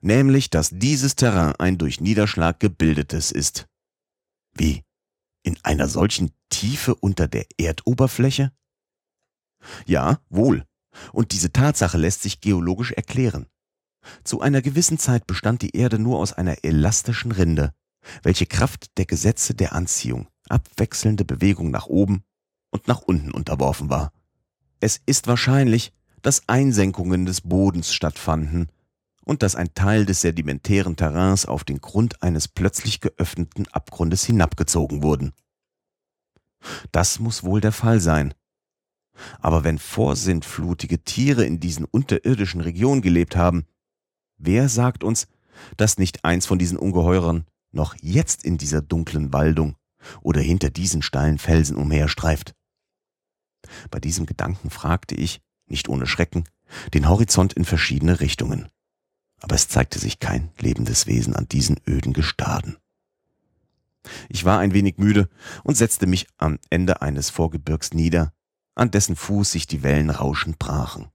Nämlich, 0.00 0.48
dass 0.48 0.70
dieses 0.72 1.14
Terrain 1.14 1.54
ein 1.58 1.76
durch 1.76 2.00
Niederschlag 2.00 2.58
gebildetes 2.58 3.32
ist. 3.32 3.66
Wie? 4.54 4.82
In 5.42 5.56
einer 5.62 5.88
solchen 5.88 6.32
Tiefe 6.50 6.94
unter 6.94 7.28
der 7.28 7.46
Erdoberfläche? 7.58 8.52
Ja, 9.86 10.20
wohl. 10.28 10.64
Und 11.12 11.32
diese 11.32 11.52
Tatsache 11.52 11.98
lässt 11.98 12.22
sich 12.22 12.40
geologisch 12.40 12.92
erklären. 12.92 13.46
Zu 14.24 14.40
einer 14.40 14.62
gewissen 14.62 14.98
Zeit 14.98 15.26
bestand 15.26 15.62
die 15.62 15.76
Erde 15.76 15.98
nur 15.98 16.18
aus 16.18 16.32
einer 16.32 16.64
elastischen 16.64 17.32
Rinde, 17.32 17.72
welche 18.22 18.46
Kraft 18.46 18.96
der 18.98 19.06
Gesetze 19.06 19.54
der 19.54 19.74
Anziehung, 19.74 20.28
abwechselnde 20.48 21.24
Bewegung 21.24 21.70
nach 21.70 21.86
oben 21.86 22.24
und 22.70 22.88
nach 22.88 23.02
unten 23.02 23.30
unterworfen 23.30 23.90
war. 23.90 24.12
Es 24.80 25.00
ist 25.04 25.26
wahrscheinlich, 25.26 25.92
dass 26.22 26.48
Einsenkungen 26.48 27.26
des 27.26 27.42
Bodens 27.42 27.92
stattfanden 27.92 28.70
und 29.24 29.42
dass 29.42 29.56
ein 29.56 29.74
Teil 29.74 30.06
des 30.06 30.20
sedimentären 30.22 30.96
Terrains 30.96 31.46
auf 31.46 31.64
den 31.64 31.80
Grund 31.80 32.22
eines 32.22 32.48
plötzlich 32.48 33.00
geöffneten 33.00 33.66
Abgrundes 33.68 34.24
hinabgezogen 34.24 35.02
wurden. 35.02 35.32
Das 36.92 37.18
muss 37.18 37.44
wohl 37.44 37.60
der 37.60 37.72
Fall 37.72 38.00
sein. 38.00 38.34
Aber 39.40 39.64
wenn 39.64 39.78
vorsintflutige 39.78 41.04
Tiere 41.04 41.44
in 41.44 41.60
diesen 41.60 41.84
unterirdischen 41.84 42.60
Regionen 42.60 43.02
gelebt 43.02 43.36
haben, 43.36 43.66
Wer 44.42 44.70
sagt 44.70 45.04
uns, 45.04 45.28
dass 45.76 45.98
nicht 45.98 46.24
eins 46.24 46.46
von 46.46 46.58
diesen 46.58 46.78
Ungeheuren 46.78 47.44
noch 47.72 47.94
jetzt 48.00 48.42
in 48.42 48.56
dieser 48.56 48.80
dunklen 48.80 49.34
Waldung 49.34 49.76
oder 50.22 50.40
hinter 50.40 50.70
diesen 50.70 51.02
steilen 51.02 51.36
Felsen 51.36 51.76
umherstreift? 51.76 52.54
Bei 53.90 54.00
diesem 54.00 54.24
Gedanken 54.24 54.70
fragte 54.70 55.14
ich, 55.14 55.42
nicht 55.66 55.90
ohne 55.90 56.06
Schrecken, 56.06 56.44
den 56.94 57.06
Horizont 57.06 57.52
in 57.52 57.66
verschiedene 57.66 58.20
Richtungen. 58.20 58.70
Aber 59.40 59.54
es 59.54 59.68
zeigte 59.68 59.98
sich 59.98 60.18
kein 60.18 60.50
lebendes 60.58 61.06
Wesen 61.06 61.34
an 61.34 61.48
diesen 61.48 61.80
öden 61.86 62.12
Gestaden. 62.12 62.76
Ich 64.28 64.44
war 64.44 64.58
ein 64.58 64.72
wenig 64.72 64.98
müde 64.98 65.28
und 65.62 65.76
setzte 65.76 66.06
mich 66.06 66.26
am 66.38 66.58
Ende 66.70 67.02
eines 67.02 67.30
Vorgebirgs 67.30 67.92
nieder, 67.92 68.32
an 68.74 68.90
dessen 68.90 69.16
Fuß 69.16 69.52
sich 69.52 69.66
die 69.66 69.82
Wellen 69.82 70.10
rauschend 70.10 70.58
brachen. 70.58 71.10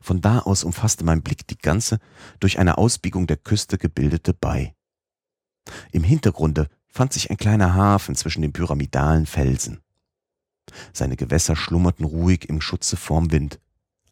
Von 0.00 0.20
da 0.20 0.38
aus 0.40 0.64
umfasste 0.64 1.04
mein 1.04 1.22
Blick 1.22 1.46
die 1.48 1.58
ganze, 1.58 1.98
durch 2.40 2.58
eine 2.58 2.78
Ausbiegung 2.78 3.26
der 3.26 3.36
Küste 3.36 3.78
gebildete 3.78 4.32
Bei. 4.32 4.74
Im 5.92 6.04
Hintergrunde 6.04 6.68
fand 6.86 7.12
sich 7.12 7.30
ein 7.30 7.36
kleiner 7.36 7.74
Hafen 7.74 8.14
zwischen 8.14 8.42
den 8.42 8.52
pyramidalen 8.52 9.26
Felsen. 9.26 9.80
Seine 10.92 11.16
Gewässer 11.16 11.56
schlummerten 11.56 12.04
ruhig 12.04 12.48
im 12.48 12.60
Schutze 12.60 12.96
vorm 12.96 13.32
Wind. 13.32 13.60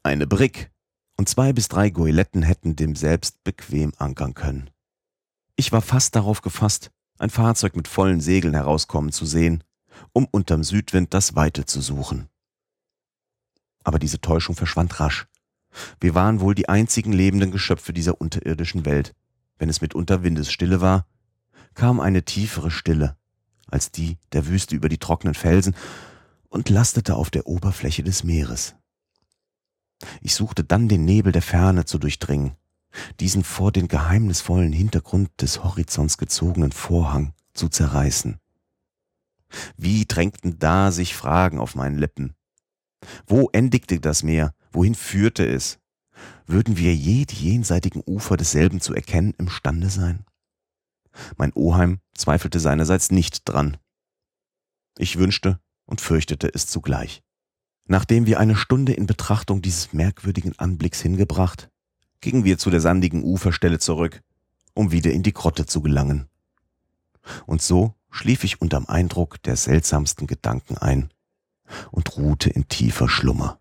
Eine 0.03 0.27
Brick 0.27 0.72
und 1.23 1.29
zwei 1.29 1.53
bis 1.53 1.69
drei 1.69 1.89
Goeletten 1.89 2.43
hätten 2.43 2.75
dem 2.75 2.97
selbst 2.97 3.45
bequem 3.45 3.93
ankern 3.97 4.35
können. 4.35 4.71
Ich 5.55 5.71
war 5.71 5.81
fast 5.81 6.17
darauf 6.17 6.43
gefasst, 6.43 6.91
ein 7.17 7.31
Fahrzeug 7.31 7.77
mit 7.77 7.87
vollen 7.87 8.21
Segeln 8.21 8.55
herauskommen 8.55 9.13
zu 9.13 9.25
sehen, 9.25 9.63
um 10.13 10.27
unterm 10.29 10.65
Südwind 10.65 11.15
das 11.15 11.37
Weite 11.37 11.65
zu 11.65 11.81
suchen. 11.81 12.27
Aber 13.85 14.01
diese 14.01 14.21
Täuschung 14.21 14.57
verschwand 14.57 14.99
rasch. 14.99 15.29
Wir 16.01 16.17
waren 16.17 16.41
wohl 16.41 16.57
die 16.57 16.69
einzigen 16.69 17.13
lebenden 17.13 17.53
Geschöpfe 17.53 17.93
dieser 17.93 18.21
unterirdischen 18.21 18.85
Welt. 18.85 19.15
Wenn 19.59 19.69
es 19.69 19.81
mitunter 19.81 20.25
Windesstille 20.25 20.81
war, 20.81 21.07
kam 21.75 22.01
eine 22.01 22.25
tiefere 22.25 22.73
Stille 22.73 23.17
als 23.69 23.93
die 23.93 24.19
der 24.33 24.49
Wüste 24.49 24.75
über 24.75 24.89
die 24.89 24.99
trockenen 24.99 25.35
Felsen 25.35 25.77
und 26.49 26.69
lastete 26.69 27.15
auf 27.15 27.31
der 27.31 27.47
Oberfläche 27.47 28.03
des 28.03 28.25
Meeres. 28.25 28.75
Ich 30.21 30.35
suchte 30.35 30.65
dann 30.65 30.89
den 30.89 31.05
Nebel 31.05 31.33
der 31.33 31.43
Ferne 31.43 31.85
zu 31.85 31.99
durchdringen, 31.99 32.57
diesen 33.21 33.45
vor 33.45 33.73
den 33.73 33.89
geheimnisvollen 33.89 34.73
Hintergrund 34.73 35.31
des 35.41 35.63
Horizonts 35.63 36.19
gezogenen 36.19 36.73
Vorhang 36.73 37.35
zu 37.55 37.69
zerreißen. 37.69 38.39
Wie 39.77 40.07
drängten 40.07 40.59
da 40.59 40.91
sich 40.93 41.15
Fragen 41.15 41.59
auf 41.59 41.75
meinen 41.75 41.99
Lippen. 41.99 42.35
Wo 43.27 43.51
endigte 43.53 44.01
das 44.01 44.23
Meer 44.23 44.55
Wohin 44.73 44.95
führte 44.95 45.47
es? 45.47 45.79
Würden 46.47 46.77
wir 46.77 46.95
je 46.95 47.27
die 47.27 47.51
jenseitigen 47.51 48.03
Ufer 48.07 48.37
desselben 48.37 48.81
zu 48.81 48.95
erkennen 48.95 49.35
imstande 49.37 49.91
sein? 49.91 50.25
Mein 51.37 51.53
Oheim 51.53 52.01
zweifelte 52.15 52.59
seinerseits 52.59 53.11
nicht 53.11 53.49
dran. 53.49 53.77
Ich 54.97 55.19
wünschte 55.19 55.61
und 55.85 56.01
fürchtete 56.01 56.53
es 56.53 56.67
zugleich. 56.67 57.23
Nachdem 57.87 58.27
wir 58.27 58.39
eine 58.39 58.57
Stunde 58.57 58.93
in 58.93 59.07
Betrachtung 59.07 59.63
dieses 59.63 59.93
merkwürdigen 59.93 60.59
Anblicks 60.59 61.01
hingebracht, 61.01 61.69
gingen 62.21 62.45
wir 62.45 62.59
zu 62.59 62.71
der 62.71 62.81
sandigen 62.81 63.23
Uferstelle 63.25 63.79
zurück, 63.79 64.23
um 64.75 64.93
wieder 64.93 65.13
in 65.13 65.23
die 65.23 65.33
Grotte 65.33 65.67
zu 65.67 65.83
gelangen. 65.83 66.29
Und 67.47 67.63
so 67.63 67.95
schlief 68.11 68.45
ich 68.45 68.61
unterm 68.61 68.87
Eindruck 68.87 69.43
der 69.43 69.57
seltsamsten 69.57 70.27
Gedanken 70.27 70.79
ein, 70.79 71.11
und 71.91 72.17
ruhte 72.17 72.51
in 72.51 72.69
tiefer 72.69 73.09
Schlummer. 73.09 73.59